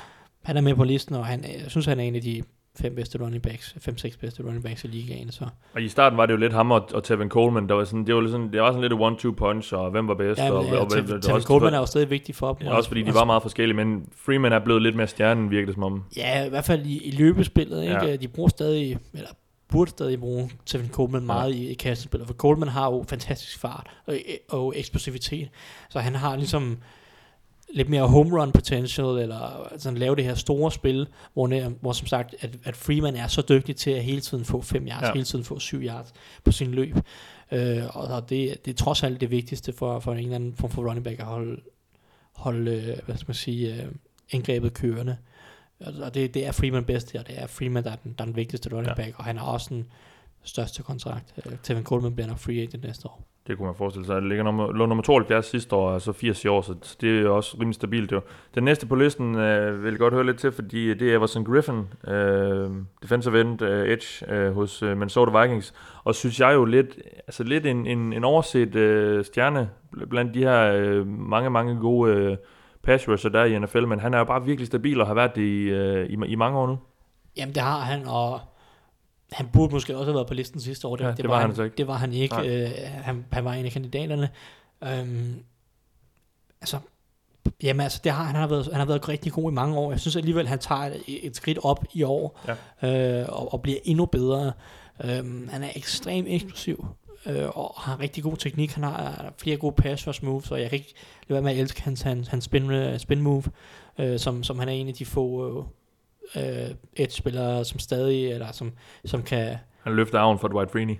[0.43, 2.43] han er med på listen, og han, jeg synes, han er en af de
[2.81, 5.31] fem bedste running backs, fem-seks bedste running backs i ligaen.
[5.31, 5.45] Så.
[5.73, 8.07] Og i starten var det jo lidt ham og, og Tevin Coleman, der var sådan,
[8.07, 10.41] det var sådan, det var sådan lidt et one-two punch, og hvem var bedst.
[10.41, 12.67] Ja, og, ja, og, Tevin, Tevin Coleman er jo stadig vigtig for dem.
[12.67, 15.67] Ja, også fordi de var meget forskellige, men Freeman er blevet lidt mere stjernen, virkede
[15.67, 16.03] det som om.
[16.17, 18.05] Ja, i hvert fald i, i løbespillet, ikke?
[18.05, 18.15] Ja.
[18.15, 19.29] De bruger stadig, eller
[19.69, 21.59] burde stadig bruge Tevin Coleman meget ja.
[21.59, 24.17] i, i kastespillet, for Coleman har jo fantastisk fart og,
[24.49, 25.49] og eksplosivitet,
[25.89, 26.77] så han har ligesom
[27.69, 32.07] lidt mere home run potential, eller sådan lave det her store spil, hvor, hvor som
[32.07, 35.13] sagt, at, at Freeman er så dygtig til at hele tiden få 5 yards, ja.
[35.13, 36.13] hele tiden få 7 yards
[36.43, 36.95] på sin løb.
[37.51, 40.71] Øh, og, det, det er trods alt det vigtigste for, for en eller anden form
[40.71, 41.61] for running back at holde,
[42.33, 43.91] holde øh, hvad skal man sige, øh,
[44.31, 45.17] angrebet kørende.
[45.79, 48.25] Og det, det er Freeman bedst, og det er Freeman, der er den, der er
[48.25, 49.85] den vigtigste running back, og han har også den
[50.43, 51.33] største kontrakt.
[51.45, 53.23] Øh, Tevin Coleman bliver nok free agent næste år.
[53.47, 54.15] Det kunne man forestille sig.
[54.15, 57.57] Det ligger nummer, lå nummer 72 sidste år, altså 80 år, så det er også
[57.59, 58.11] rimelig stabilt.
[58.11, 58.21] Jo.
[58.55, 61.43] Den næste på listen øh, vil jeg godt høre lidt til, fordi det er Everson
[61.43, 62.69] Griffin, øh,
[63.01, 65.73] defensive end øh, edge øh, hos øh, Minnesota Vikings,
[66.03, 69.69] og synes jeg jo lidt, altså lidt en, en, en overset øh, stjerne
[70.09, 72.37] blandt de her øh, mange, mange gode øh,
[72.87, 75.35] pass rusher der i NFL, men han er jo bare virkelig stabil og har været
[75.35, 76.77] det i, øh, i, i mange år nu.
[77.37, 78.39] Jamen det har han, og
[79.31, 80.95] han burde måske også have været på listen sidste år.
[80.95, 81.77] Det, ja, det, det var, var han, han ikke.
[81.77, 82.35] Det var han ikke.
[82.35, 82.69] Øh,
[83.03, 84.29] han, han var en af kandidaterne.
[84.83, 85.43] Øhm,
[86.61, 86.79] altså,
[87.63, 89.91] jamen altså, det har, han, har været, han har været rigtig god i mange år.
[89.91, 92.39] Jeg synes alligevel, han tager et, et skridt op i år,
[92.81, 93.21] ja.
[93.21, 94.51] øh, og, og bliver endnu bedre.
[95.03, 96.85] Øhm, han er ekstremt eksplosiv,
[97.25, 98.71] øh, og har rigtig god teknik.
[98.71, 100.93] Han har flere gode pass rush moves, og jeg kan ikke
[101.27, 103.43] lade være med at elske hans, hans, hans spin, spin move,
[103.99, 105.57] øh, som, som han er en af de få...
[105.59, 105.65] Øh,
[106.35, 108.71] øh, edge-spillere, som stadig, eller som,
[109.05, 109.55] som kan...
[109.83, 110.95] Han løfter arven for Dwight Freeney.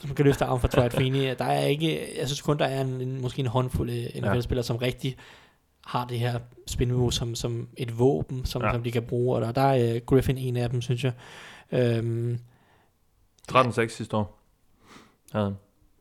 [0.00, 1.34] Som kan løfte arven for Dwight Freeney.
[1.38, 4.62] Der er ikke, jeg synes kun, der er en, en, måske en håndfuld NFL-spillere, ja.
[4.62, 5.16] som rigtig
[5.86, 8.72] har det her spin som, som et våben, som, ja.
[8.72, 11.12] som de kan bruge, og der, der er Griffin en af dem, synes jeg.
[11.72, 12.38] Øhm,
[13.52, 14.39] 13-6 sidste år.
[15.34, 15.48] Ja.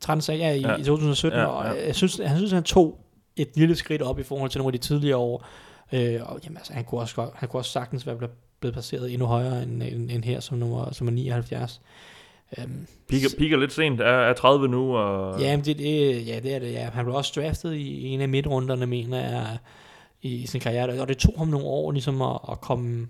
[0.06, 0.76] 13-6, ja, i, ja.
[0.76, 1.50] i 2017, ja, ja.
[1.50, 3.00] og jeg synes, han synes, han tog
[3.36, 5.46] et lille skridt op i forhold til nogle af de tidligere år.
[5.94, 8.18] Øh, og jamen, altså, han, kunne også, han kunne også sagtens være
[8.60, 11.82] blevet placeret endnu højere end, end, end her, som, nummer, som er 79.
[12.58, 14.98] Um, piker, piker lidt sent, er, er 30 nu.
[14.98, 15.42] Og...
[15.42, 16.72] Ja, det, det, ja, det er det.
[16.72, 16.90] Ja.
[16.94, 19.58] Han blev også draftet i, i en af midtrunderne, mener jeg,
[20.22, 21.02] i sin karriere.
[21.02, 23.08] Og det tog ham nogle år ligesom at, at komme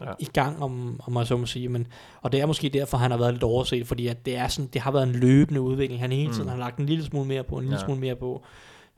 [0.00, 0.12] ja.
[0.18, 1.68] i gang, om, om man så må sige.
[1.68, 1.86] Men,
[2.22, 4.70] og det er måske derfor, han har været lidt overset, fordi at det, er sådan,
[4.72, 6.00] det har været en løbende udvikling.
[6.00, 6.50] Han hele tiden mm.
[6.50, 7.84] har lagt en lille smule mere på, en lille ja.
[7.84, 8.44] smule mere på.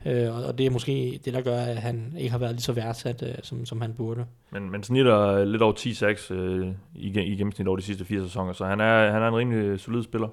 [0.05, 2.61] Øh, og, og det er måske det, der gør, at han ikke har været lige
[2.61, 4.25] så værdsat, øh, som, som han burde.
[4.51, 5.73] Men, men snitter lidt over
[6.29, 9.27] 10-6 øh, i, i gennemsnit over de sidste fire sæsoner, så han er, han er
[9.27, 10.27] en rimelig solid spiller.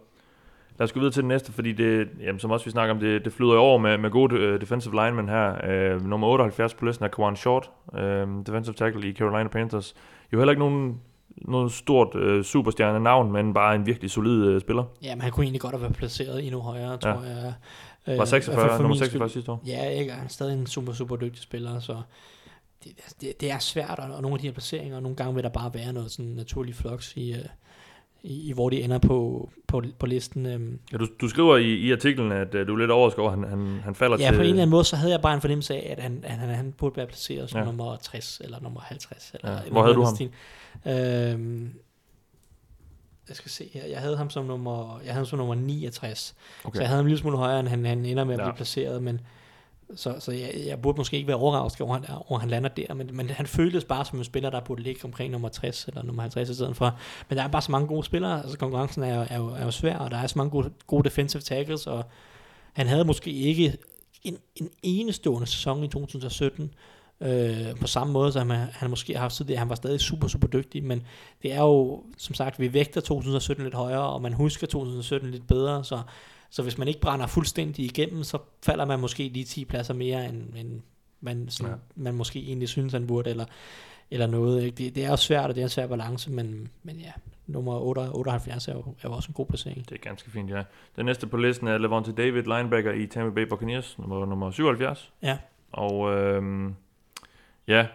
[0.79, 3.01] Lad os gå videre til det næste, fordi det, jamen, som også vi snakker om,
[3.01, 5.95] det, det flyder over med, med gode uh, defensive linemen her.
[5.97, 8.01] Uh, nummer 78 på listen er Kawan Short, uh,
[8.47, 9.95] defensive tackle i Carolina Panthers.
[10.33, 11.01] Jo heller ikke nogen,
[11.37, 14.85] nogen stort uh, superstjerne navn, men bare en virkelig solid uh, spiller.
[15.03, 17.20] Ja, men han kunne egentlig godt have været placeret endnu højere, tror Ja.
[17.20, 17.55] jeg.
[18.07, 19.41] Var Øh, 46, i hvert fald for nummer min 46 skyld.
[19.41, 19.62] sidste år.
[19.66, 20.12] Ja, ikke?
[20.12, 21.93] Han er stadig en super, super dygtig spiller, så
[22.85, 25.16] det, altså, det, det er svært, og, og nogle af de her placeringer, og nogle
[25.16, 27.39] gange vil der bare være noget sådan naturlig flux i, øh,
[28.23, 30.47] i, i hvor de ender på, på, på listen.
[30.47, 30.79] øhm.
[30.93, 33.39] Ja, du, du skriver i, i artiklen, at uh, du er lidt overrasket over, at
[33.39, 34.37] han, han, han falder Ja, til...
[34.37, 36.39] på en eller anden måde, så havde jeg bare en fornemmelse af, at han, han,
[36.39, 37.62] han, han burde være placeret som Ja.
[37.62, 37.66] ja.
[37.66, 39.33] nummer 60, eller nummer 50.
[39.35, 39.59] Eller Ja.
[39.71, 40.31] Hvor havde du den stil.
[40.87, 41.71] Øhm,
[43.29, 43.87] jeg skal se her.
[43.87, 46.35] Jeg havde ham som nummer, jeg havde ham som nummer 69.
[46.64, 46.77] Okay.
[46.77, 48.45] Så jeg havde ham en lille smule højere, end han, han ender med at Ja.
[48.45, 49.21] blive placeret, men
[49.95, 52.95] så, så jeg, jeg burde måske ikke være overrasket over, han, over, han lander der,
[52.95, 56.03] men, men han føltes bare som en spiller, der burde ligge omkring nummer 60 eller
[56.03, 56.99] nummer 50 i stedet for.
[57.28, 59.64] Men der er bare så mange gode spillere, altså konkurrencen er, jo- er, jo, er
[59.64, 62.05] jo svær, og der er så mange gode, gode defensive tackles, og
[62.72, 63.76] han havde måske ikke
[64.22, 66.74] en, en enestående sæson i 2017,
[67.20, 69.59] øh, på samme måde, som han, han måske har haft tidligere.
[69.59, 71.03] Han var stadig super, super dygtig, men
[71.43, 75.47] det er jo, som sagt, vi vægter 2017 lidt højere, og man husker 2017 lidt
[75.47, 76.01] bedre, så,
[76.51, 80.28] så hvis man ikke brænder fuldstændig igennem, så falder man måske lige 10 pladser mere,
[80.28, 80.80] end, end
[81.20, 81.78] man, sådan, Ja.
[81.96, 83.44] man måske egentlig synes, han burde, eller,
[84.11, 84.62] eller noget.
[84.64, 84.76] Ikke?
[84.76, 87.12] Det, det er jo svært, og det er en svær balance, men, men ja,
[87.46, 89.88] nummer 8, 78 er jo, er jo også en god placering.
[89.88, 90.62] Det er ganske fint, ja.
[90.96, 95.12] Den næste på listen er Levante David, linebacker i Tampa Bay Buccaneers, nummer, nummer 77.
[95.22, 95.38] Ja.
[95.72, 96.74] Og øhm,
[97.69, 97.87] ja,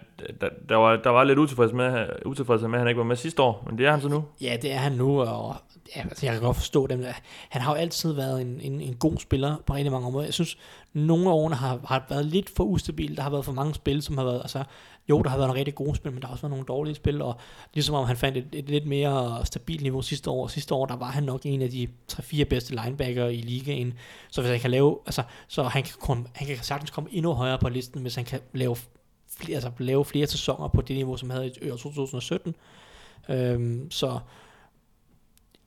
[0.42, 3.16] der, der, var, der var lidt utilfreds med, utilfreds med, at han ikke var med
[3.16, 4.24] sidste år, men det er han så nu.
[4.42, 5.56] Ja, det er han nu, og
[5.96, 7.06] ja, altså, jeg kan godt forstå dem.
[7.50, 10.26] Han har jo altid været en, en, en god spiller på rigtig mange områder.
[10.26, 10.58] Jeg synes,
[10.94, 13.18] nogle af årene har, har været lidt for ustabil.
[13.18, 14.64] Der har været for mange spil, som har været, altså,
[15.10, 16.96] jo, der har været nogle rigtig gode spil, men der har også været nogle dårlige
[16.96, 17.36] spil, og
[17.74, 20.48] ligesom om han fandt et, et lidt mere stabilt niveau sidste år.
[20.48, 23.94] Sidste år, der var han nok en af de 3-4 bedste linebacker i ligaen.
[24.32, 27.34] Så hvis han kan lave, altså, så han kan, komme, han kan sagtens komme endnu
[27.34, 28.76] højere på listen, hvis han kan lave
[29.38, 32.56] flere, altså, lave flere sæsoner på det niveau, som han havde i år 2017.
[33.30, 34.20] Øhm, så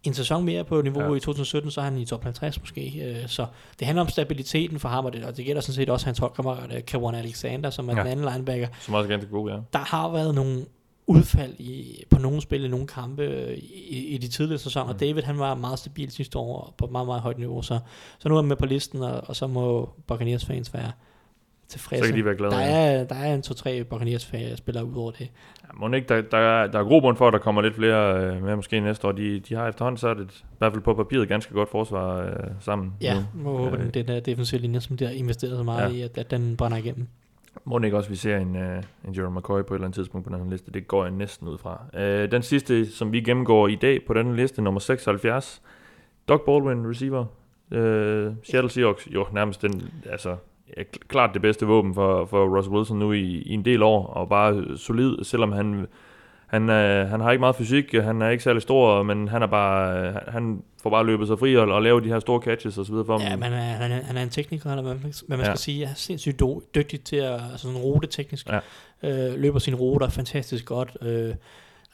[0.02, 1.14] en sæson mere på niveau Ja.
[1.14, 3.02] i 2017, så er han i top 50 måske.
[3.04, 3.46] Øh, så
[3.78, 6.18] det handler om stabiliteten for ham, og det, og det gælder sådan set også hans
[6.18, 8.00] holdkammerat øh, Kawan Alexander, som er Ja.
[8.02, 8.68] den anden linebacker.
[8.80, 9.56] Som også er ganske god, ja.
[9.72, 10.64] Der har været nogle
[11.06, 14.92] udfald i, på nogle spil i nogle kampe øh, i, i de tidligere sæsoner.
[14.92, 14.98] Mm.
[14.98, 17.78] David han var meget stabil sidste år på et meget, meget højt niveau, så,
[18.18, 20.92] så nu er han med på listen, og, og så må Buccaneers fans være
[21.68, 22.04] tilfredse.
[22.04, 22.52] Så kan de være glade.
[22.52, 25.20] der, er, der er en to-tre Buccaneers spillere ud over det.
[25.62, 28.24] Ja, må ikke, der, der, er, der er grobund for, at der kommer lidt flere
[28.26, 29.12] øh, med måske næste år.
[29.12, 31.68] De, de har efterhånden så er det et, i hvert fald på papiret ganske godt
[31.70, 32.92] forsvar øh, sammen.
[33.00, 33.42] Ja, nu.
[33.42, 33.94] må håbe, Øh.
[33.94, 35.96] den, der defensive linje, som de har investeret så meget Ja.
[35.96, 37.06] i, at, at den brænder igennem.
[37.64, 40.26] Må ikke også, vi ser en, uh, en Jerome McCoy på et eller andet tidspunkt
[40.26, 40.70] på den her liste.
[40.72, 41.80] Det går jeg næsten ud fra.
[41.94, 45.62] Uh, den sidste, som vi gennemgår i dag på den liste, nummer 76.
[46.28, 47.20] Doug Baldwin, receiver.
[47.70, 50.36] Uh, Seattle Seahawks, jo nærmest den, altså,
[50.78, 54.06] kl- klart det bedste våben for, for Russell Wilson nu i, i en del år,
[54.06, 55.86] og bare solid, selvom han,
[56.46, 59.46] han, uh, han har ikke meget fysik, han er ikke særlig stor, men han er
[59.46, 62.78] bare, uh, han får bare løbet sig fri og, og lave de her store catches
[62.78, 63.38] og så videre for Ja, ham.
[63.38, 65.50] men han er, han er, han er en tekniker, eller hvad man, hvad man Ja.
[65.50, 65.54] ja.
[65.56, 65.86] skal sige.
[65.86, 66.42] Han er sindssygt
[66.74, 68.48] dygtig til at, altså sådan rute teknisk.
[69.02, 69.28] Ja.
[69.32, 70.96] Øh, løber sine ruter fantastisk godt.
[71.02, 71.34] Øh,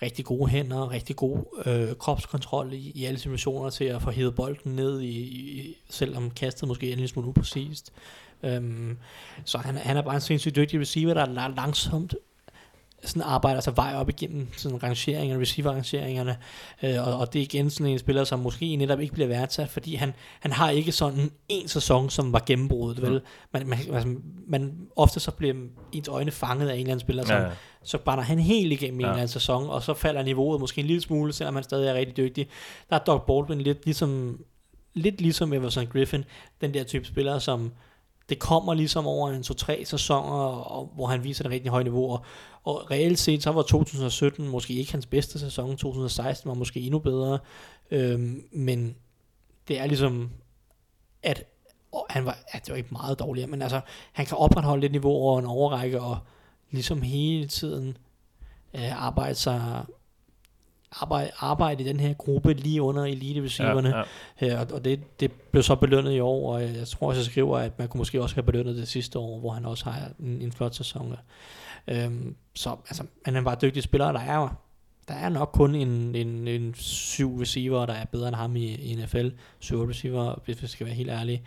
[0.03, 4.35] rigtig gode hænder, rigtig god øh, kropskontrol i, i alle situationer til at få hævet
[4.35, 7.93] bolden ned, i, i, selvom kastet måske er en lille smule upræcist.
[8.43, 8.99] Øhm,
[9.45, 12.15] så han, han er bare en sindssygt dygtig receiver, der er langsomt
[13.05, 16.37] sådan arbejder sig vej op igennem sådan rangeringerne, receiver-rangeringerne,
[16.83, 19.69] øh, og, og det er igen sådan en spiller, som måske netop ikke bliver værdsat,
[19.69, 23.21] fordi han, han har ikke sådan en sæson, som var gennembruddet, vel?
[23.53, 24.15] Man, man, altså,
[24.47, 25.55] man, ofte så bliver
[25.93, 27.51] ens øjne fanget af en eller anden spiller, som, Ja, ja.
[27.83, 29.07] så brænder han helt igennem ja.
[29.07, 31.89] en eller anden sæson, og så falder niveauet måske en lille smule, selvom han stadig
[31.89, 32.49] er rigtig dygtig.
[32.91, 34.41] Der er Doug Baldwin lidt ligesom,
[34.95, 36.25] lidt ligesom Everson Griffin,
[36.61, 37.73] den der type spiller, som
[38.33, 42.13] det kommer ligesom over en 2-3 sæsoner, og, hvor han viser det rigtig høje niveau,
[42.13, 42.25] og,
[42.65, 46.99] og reelt set, så var 2017 måske ikke hans bedste sæson, 2016 var måske endnu
[46.99, 47.39] bedre,
[47.91, 48.97] øhm, men
[49.69, 50.31] det er ligesom,
[51.23, 51.45] at
[51.93, 53.81] og han var, ja, det var ikke meget dårligere, men altså,
[54.13, 56.19] han kan opretholde et niveau over en overrække, og
[56.71, 57.97] ligesom hele tiden
[58.75, 59.85] øh, arbejde sig
[61.01, 63.89] arbejde, arbejde i den her gruppe lige under elite receiverne.
[63.89, 64.03] Ja,
[64.41, 64.47] ja.
[64.47, 67.27] Ja, og, og det, det blev så belønnet i år, og jeg tror også, jeg
[67.27, 70.09] skriver, at man kunne måske også have belønnet det sidste år, hvor han også har
[70.21, 71.15] en, en flot sæson.
[71.89, 74.49] Øhm, så altså, han er bare dygtig spiller, der er jo
[75.09, 78.65] der er nok kun en, en, en syv receiver, der er bedre end ham i,
[78.75, 79.29] i NFL.
[79.59, 81.43] Syv receiver, hvis vi skal være helt ærlige.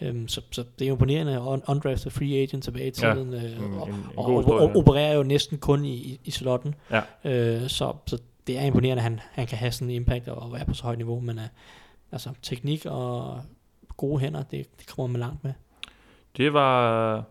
[0.00, 1.40] Øhm, så, så det er imponerende.
[1.48, 3.34] On, undrafted free agent tilbage i Ja, tiden.
[3.34, 4.76] øh, en- og, en- en og, og, ja.
[4.78, 6.74] opererer jo næsten kun i, i, i slotten.
[6.90, 7.00] Ja.
[7.24, 8.18] Øh, så, så
[8.50, 10.84] det er imponerende, at han, han kan have sådan en impact og være på så
[10.84, 11.44] højt niveau, men, uh,
[12.12, 13.40] altså teknik og
[13.96, 15.52] gode hænder, det, det kommer man langt med.
[16.36, 17.22] Det var øh,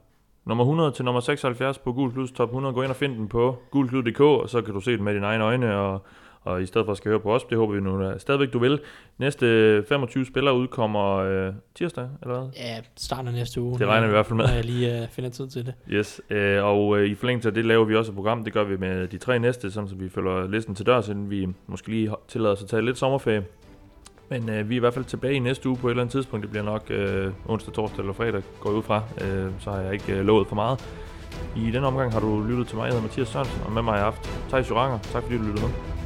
[0.46, 2.74] nummer 100 til nummer 76 på Gul Plus Top 100.
[2.74, 5.26] Gå ind og find den på gulklud.dk, og så kan du se den med dine
[5.26, 6.06] egne øjne, og,
[6.50, 8.60] og i stedet for at skal høre på os, det håber vi nu stadigvæk du
[8.60, 8.80] vil.
[9.18, 12.50] Næste 25 spillere udkommer øh, tirsdag, eller hvad?
[12.58, 13.80] Ja, starten af næste uge.
[13.80, 14.46] Det regner vi i hvert fald med.
[14.46, 15.74] Når jeg lige øh, finder tid til det.
[15.90, 18.44] Yes, øh, og øh, i forlængelse af det laver vi også et program.
[18.44, 21.30] Det gør vi med de tre næste, sådan så vi følger listen til dørs, inden
[21.30, 23.46] vi måske lige tillader os at tage lidt sommerferie.
[24.30, 26.12] Men øh, vi er i hvert fald tilbage i næste uge på et eller andet
[26.12, 26.44] tidspunkt.
[26.44, 29.04] Det bliver nok øh, onsdag, torsdag eller fredag, går jeg ud fra.
[29.22, 30.80] Øh, så har jeg ikke øh, lovet for meget.
[31.56, 32.84] I den omgang har du lyttet til mig.
[32.84, 35.00] Jeg hedder Mathias Sørensen, og med mig i aften, Thijs Joranger.
[35.00, 35.99] Tak fordi du lyttede med.